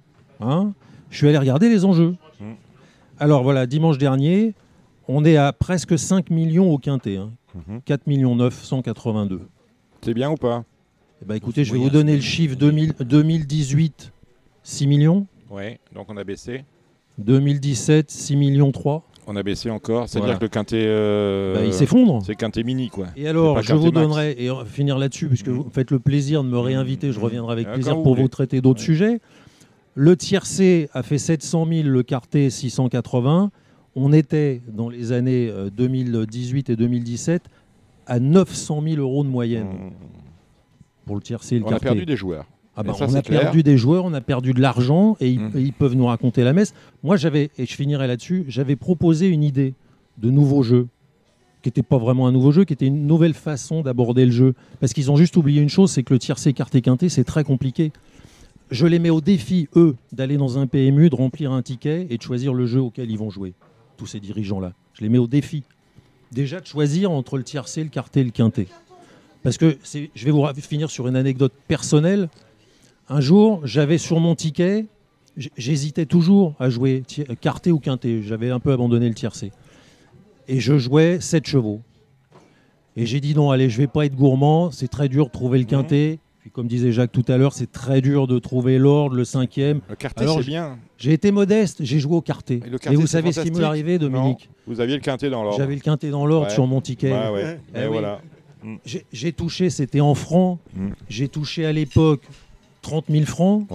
hein. 0.40 0.72
je 1.10 1.16
suis 1.18 1.28
allé 1.28 1.38
regarder 1.38 1.68
les 1.68 1.84
enjeux. 1.84 2.14
Alors 3.20 3.42
voilà, 3.42 3.66
dimanche 3.66 3.98
dernier, 3.98 4.54
on 5.06 5.24
est 5.24 5.36
à 5.36 5.52
presque 5.52 5.98
5 5.98 6.30
millions 6.30 6.72
au 6.72 6.78
quintet. 6.78 7.16
hein. 7.18 7.30
Mhm. 7.54 7.80
4 7.84 8.06
millions 8.06 8.34
982. 8.34 9.42
C'est 10.02 10.14
bien 10.14 10.30
ou 10.30 10.36
pas 10.36 10.64
Eh 11.22 11.26
ben, 11.26 11.34
écoutez, 11.34 11.64
je 11.64 11.72
vais 11.72 11.78
vous 11.78 11.90
donner 11.90 12.14
le 12.14 12.22
chiffre 12.22 12.56
2000 12.56 12.94
2018, 12.98 14.12
6 14.62 14.86
millions. 14.86 15.26
Oui, 15.50 15.76
donc 15.94 16.06
on 16.08 16.16
a 16.16 16.24
baissé. 16.24 16.64
2017, 17.18 18.10
6 18.10 18.36
millions 18.36 18.72
3. 18.72 19.02
On 19.26 19.36
a 19.36 19.42
baissé 19.42 19.68
encore. 19.68 20.08
C'est-à-dire 20.08 20.26
Voilà. 20.28 20.38
que 20.38 20.44
le 20.44 20.48
quintet. 20.48 20.82
euh, 20.86 21.54
Bah, 21.54 21.64
il 21.64 21.74
s'effondre. 21.74 22.20
c'est 22.24 22.34
quintet 22.34 22.62
mini, 22.62 22.88
quoi. 22.88 23.08
Et 23.16 23.28
alors, 23.28 23.60
je 23.62 23.74
vous 23.74 23.86
Max. 23.92 23.94
donnerai, 23.94 24.34
et 24.38 24.50
on 24.50 24.56
va 24.56 24.64
finir 24.64 24.96
là-dessus, 24.96 25.28
puisque 25.28 25.48
Mhm. 25.48 25.54
vous 25.56 25.70
faites 25.70 25.90
le 25.90 25.98
plaisir 25.98 26.42
de 26.42 26.48
me 26.48 26.58
réinviter, 26.58 27.12
je 27.12 27.18
Mhm. 27.18 27.24
reviendrai 27.24 27.52
avec 27.52 27.66
Ah, 27.68 27.74
plaisir 27.74 27.96
vous 27.96 28.02
pour 28.02 28.14
vous 28.16 28.28
traiter 28.28 28.60
d'autres 28.62 28.80
sujets. 28.80 29.20
Le 29.94 30.16
tiercé 30.16 30.88
a 30.92 31.02
fait 31.02 31.18
700 31.18 31.66
000, 31.70 31.88
le 31.88 32.02
quartet 32.02 32.48
680. 32.50 33.50
On 33.96 34.12
était, 34.12 34.62
dans 34.72 34.88
les 34.88 35.12
années 35.12 35.48
euh, 35.50 35.68
2018 35.70 36.70
et 36.70 36.76
2017, 36.76 37.42
à 38.06 38.20
900 38.20 38.82
000 38.82 38.96
euros 39.00 39.24
de 39.24 39.28
moyenne 39.28 39.66
Mmh. 39.66 39.90
pour 41.06 41.16
le 41.16 41.22
tiercé 41.22 41.56
et 41.56 41.58
le 41.58 41.64
On 41.64 41.68
a 41.68 41.70
quartet. 41.72 41.86
perdu 41.86 42.06
des 42.06 42.16
joueurs. 42.16 42.46
Ah 42.76 42.82
bah, 42.84 42.94
ça, 42.94 43.06
on 43.08 43.14
a 43.14 43.20
clair. 43.22 43.40
perdu 43.40 43.62
des 43.64 43.76
joueurs, 43.76 44.04
on 44.04 44.14
a 44.14 44.20
perdu 44.20 44.52
de 44.54 44.60
l'argent 44.60 45.16
et 45.20 45.28
ils, 45.30 45.40
Mm. 45.40 45.50
et 45.56 45.60
ils 45.60 45.72
peuvent 45.72 45.94
nous 45.96 46.06
raconter 46.06 46.44
la 46.44 46.52
messe. 46.52 46.72
Moi, 47.02 47.16
j'avais, 47.16 47.50
et 47.58 47.66
je 47.66 47.74
finirai 47.74 48.06
là-dessus, 48.06 48.44
j'avais 48.48 48.76
proposé 48.76 49.26
une 49.26 49.42
idée 49.42 49.74
de 50.18 50.30
nouveau 50.30 50.62
jeu 50.62 50.86
qui 51.62 51.68
n'était 51.68 51.82
pas 51.82 51.98
vraiment 51.98 52.26
un 52.28 52.32
nouveau 52.32 52.52
jeu, 52.52 52.64
qui 52.64 52.72
était 52.72 52.86
une 52.86 53.06
nouvelle 53.06 53.34
façon 53.34 53.82
d'aborder 53.82 54.24
le 54.24 54.30
jeu. 54.30 54.54
Parce 54.78 54.92
qu'ils 54.94 55.10
ont 55.10 55.16
juste 55.16 55.36
oublié 55.36 55.60
une 55.60 55.68
chose, 55.68 55.90
c'est 55.90 56.04
que 56.04 56.14
le 56.14 56.18
tiercé, 56.20 56.52
quarté, 56.54 56.80
quinté, 56.80 57.08
c'est 57.10 57.24
très 57.24 57.44
compliqué. 57.44 57.92
Je 58.70 58.86
les 58.86 59.00
mets 59.00 59.10
au 59.10 59.20
défi, 59.20 59.68
eux, 59.74 59.96
d'aller 60.12 60.36
dans 60.36 60.58
un 60.58 60.66
PMU, 60.66 61.10
de 61.10 61.16
remplir 61.16 61.50
un 61.50 61.60
ticket 61.60 62.06
et 62.08 62.16
de 62.16 62.22
choisir 62.22 62.54
le 62.54 62.66
jeu 62.66 62.80
auquel 62.80 63.10
ils 63.10 63.18
vont 63.18 63.30
jouer. 63.30 63.54
Tous 63.96 64.06
ces 64.06 64.20
dirigeants-là. 64.20 64.72
Je 64.94 65.02
les 65.02 65.08
mets 65.08 65.18
au 65.18 65.26
défi. 65.26 65.64
Déjà 66.30 66.60
de 66.60 66.66
choisir 66.66 67.10
entre 67.10 67.36
le 67.36 67.42
tiercé, 67.42 67.82
le 67.82 67.90
quarté 67.90 68.20
et 68.20 68.24
le 68.24 68.30
quinté. 68.30 68.68
Parce 69.42 69.58
que 69.58 69.76
je 69.84 70.24
vais 70.24 70.30
vous 70.30 70.46
finir 70.60 70.90
sur 70.90 71.08
une 71.08 71.16
anecdote 71.16 71.52
personnelle. 71.66 72.28
Un 73.08 73.20
jour, 73.20 73.66
j'avais 73.66 73.98
sur 73.98 74.20
mon 74.20 74.36
ticket, 74.36 74.86
j'hésitais 75.56 76.06
toujours 76.06 76.54
à 76.60 76.70
jouer 76.70 77.02
quarté 77.40 77.72
ou 77.72 77.80
quinté. 77.80 78.22
J'avais 78.22 78.50
un 78.50 78.60
peu 78.60 78.72
abandonné 78.72 79.08
le 79.08 79.14
tiercé. 79.14 79.50
Et 80.46 80.60
je 80.60 80.78
jouais 80.78 81.20
7 81.20 81.46
chevaux. 81.46 81.80
Et 82.96 83.06
j'ai 83.06 83.20
dit 83.20 83.34
non, 83.34 83.50
allez, 83.50 83.68
je 83.68 83.78
vais 83.78 83.86
pas 83.88 84.06
être 84.06 84.14
gourmand, 84.14 84.70
c'est 84.70 84.88
très 84.88 85.08
dur 85.08 85.26
de 85.26 85.32
trouver 85.32 85.58
le 85.58 85.64
quintet. 85.64 86.20
Puis 86.40 86.50
comme 86.50 86.66
disait 86.68 86.90
Jacques 86.92 87.12
tout 87.12 87.24
à 87.28 87.36
l'heure, 87.36 87.52
c'est 87.52 87.70
très 87.70 88.00
dur 88.00 88.26
de 88.26 88.38
trouver 88.38 88.78
l'ordre, 88.78 89.14
le 89.14 89.24
cinquième. 89.24 89.80
Le 89.90 89.96
quartet, 89.96 90.26
c'est 90.26 90.42
bien. 90.46 90.78
J'ai 90.96 91.12
été 91.12 91.32
modeste, 91.32 91.78
j'ai 91.84 91.98
joué 92.00 92.14
au 92.16 92.22
quartet. 92.22 92.60
Et 92.64 92.70
le 92.70 92.76
Et, 92.76 92.78
quartet, 92.78 92.96
vous 92.96 93.06
savez 93.06 93.32
ce 93.32 93.40
qui 93.42 93.50
m'est 93.50 93.62
arrivé, 93.62 93.98
Dominique 93.98 94.48
Vous 94.66 94.80
aviez 94.80 94.94
le 94.96 95.02
quintet 95.02 95.28
dans 95.28 95.42
l'ordre. 95.42 95.58
J'avais 95.58 95.74
le 95.74 95.80
quintet 95.80 96.08
dans 96.10 96.24
l'ordre 96.26 96.46
Ouais. 96.48 96.52
sur 96.54 96.66
mon 96.66 96.80
ticket. 96.80 97.12
Ouais, 97.12 97.30
ouais. 97.30 97.60
Eh 97.74 97.78
Et 97.80 97.82
oui. 97.82 97.88
voilà. 97.92 98.20
J'ai- 98.84 99.04
J'ai 99.12 99.32
touché, 99.32 99.68
c'était 99.70 100.00
en 100.00 100.14
francs. 100.14 100.58
Mm. 100.74 100.88
J'ai 101.08 101.28
touché 101.28 101.66
à 101.66 101.72
l'époque 101.72 102.22
30 102.82 103.06
000 103.10 103.24
francs. 103.26 103.66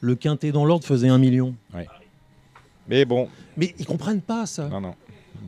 Le 0.00 0.14
quintet 0.14 0.52
dans 0.52 0.64
l'ordre 0.64 0.84
faisait 0.86 1.08
un 1.08 1.18
million. 1.18 1.54
Mais 2.88 3.04
bon, 3.04 3.28
Mais 3.56 3.74
ils 3.78 3.86
comprennent 3.86 4.20
pas 4.22 4.44
ça. 4.46 4.68
non, 4.68 4.80
non. 4.80 4.94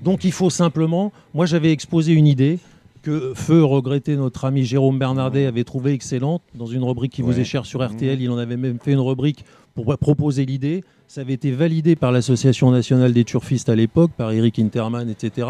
Donc 0.03 0.23
il 0.25 0.33
faut 0.33 0.51
simplement. 0.51 1.13
Moi, 1.35 1.47
j'avais 1.47 1.73
exposé 1.73 2.13
une 2.13 2.27
idée 2.27 2.59
que 3.05 3.35
feu 3.35 3.63
regretté 3.63 4.17
notre 4.17 4.47
ami 4.47 4.65
Jérôme 4.65 4.99
Bernardet 4.99 5.45
avait 5.45 5.63
trouvée 5.63 5.93
excellente 5.93 6.43
dans 6.55 6.65
une 6.65 6.83
rubrique 6.83 7.13
qui 7.13 7.21
vous 7.21 7.39
est 7.39 7.45
chère 7.45 7.67
sur 7.67 7.87
RTL. 7.87 8.21
Il 8.21 8.31
en 8.31 8.39
avait 8.39 8.57
même 8.57 8.79
fait 8.83 8.93
une 8.93 9.01
rubrique 9.01 9.45
pour 9.75 9.97
proposer 9.99 10.47
l'idée. 10.47 10.83
Ça 11.07 11.21
avait 11.21 11.35
été 11.35 11.51
validé 11.51 11.97
par 11.97 12.13
l'Association 12.13 12.71
nationale 12.71 13.13
des 13.13 13.25
turfistes 13.25 13.69
à 13.69 13.77
l'époque, 13.77 14.11
par 14.17 14.33
Eric 14.33 14.59
Interman, 14.59 15.11
etc. 15.11 15.49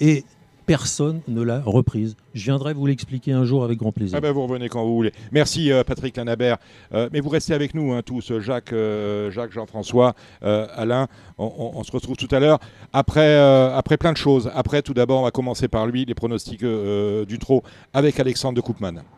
Et 0.00 0.24
personne 0.68 1.22
ne 1.28 1.40
l'a 1.40 1.62
reprise. 1.64 2.14
Je 2.34 2.44
viendrai 2.44 2.74
vous 2.74 2.84
l'expliquer 2.84 3.32
un 3.32 3.44
jour 3.44 3.64
avec 3.64 3.78
grand 3.78 3.90
plaisir. 3.90 4.18
Ah 4.18 4.20
ben, 4.20 4.32
vous 4.32 4.42
revenez 4.42 4.68
quand 4.68 4.84
vous 4.84 4.94
voulez. 4.94 5.12
Merci 5.32 5.72
euh, 5.72 5.82
Patrick 5.82 6.14
Lanabert. 6.14 6.58
Euh, 6.92 7.08
mais 7.10 7.20
vous 7.20 7.30
restez 7.30 7.54
avec 7.54 7.74
nous 7.74 7.94
hein, 7.94 8.02
tous, 8.04 8.38
Jacques, 8.38 8.74
euh, 8.74 9.30
Jacques, 9.30 9.52
Jean-François, 9.52 10.14
euh, 10.42 10.66
Alain. 10.74 11.08
On, 11.38 11.82
se 11.84 11.92
retrouve 11.92 12.16
tout 12.16 12.28
à 12.32 12.38
l'heure. 12.38 12.58
Après, 12.92 13.96
plein 13.98 14.12
de 14.12 14.18
choses. 14.18 14.50
Après, 14.54 14.82
tout 14.82 14.92
d'abord, 14.92 15.20
on 15.20 15.24
va 15.24 15.30
commencer 15.30 15.68
par 15.68 15.86
lui, 15.86 16.04
les 16.04 16.14
pronostics 16.14 16.64
du 16.64 17.38
trot 17.38 17.62
avec 17.94 18.20
Alexandre 18.20 18.60
de. 18.60 19.00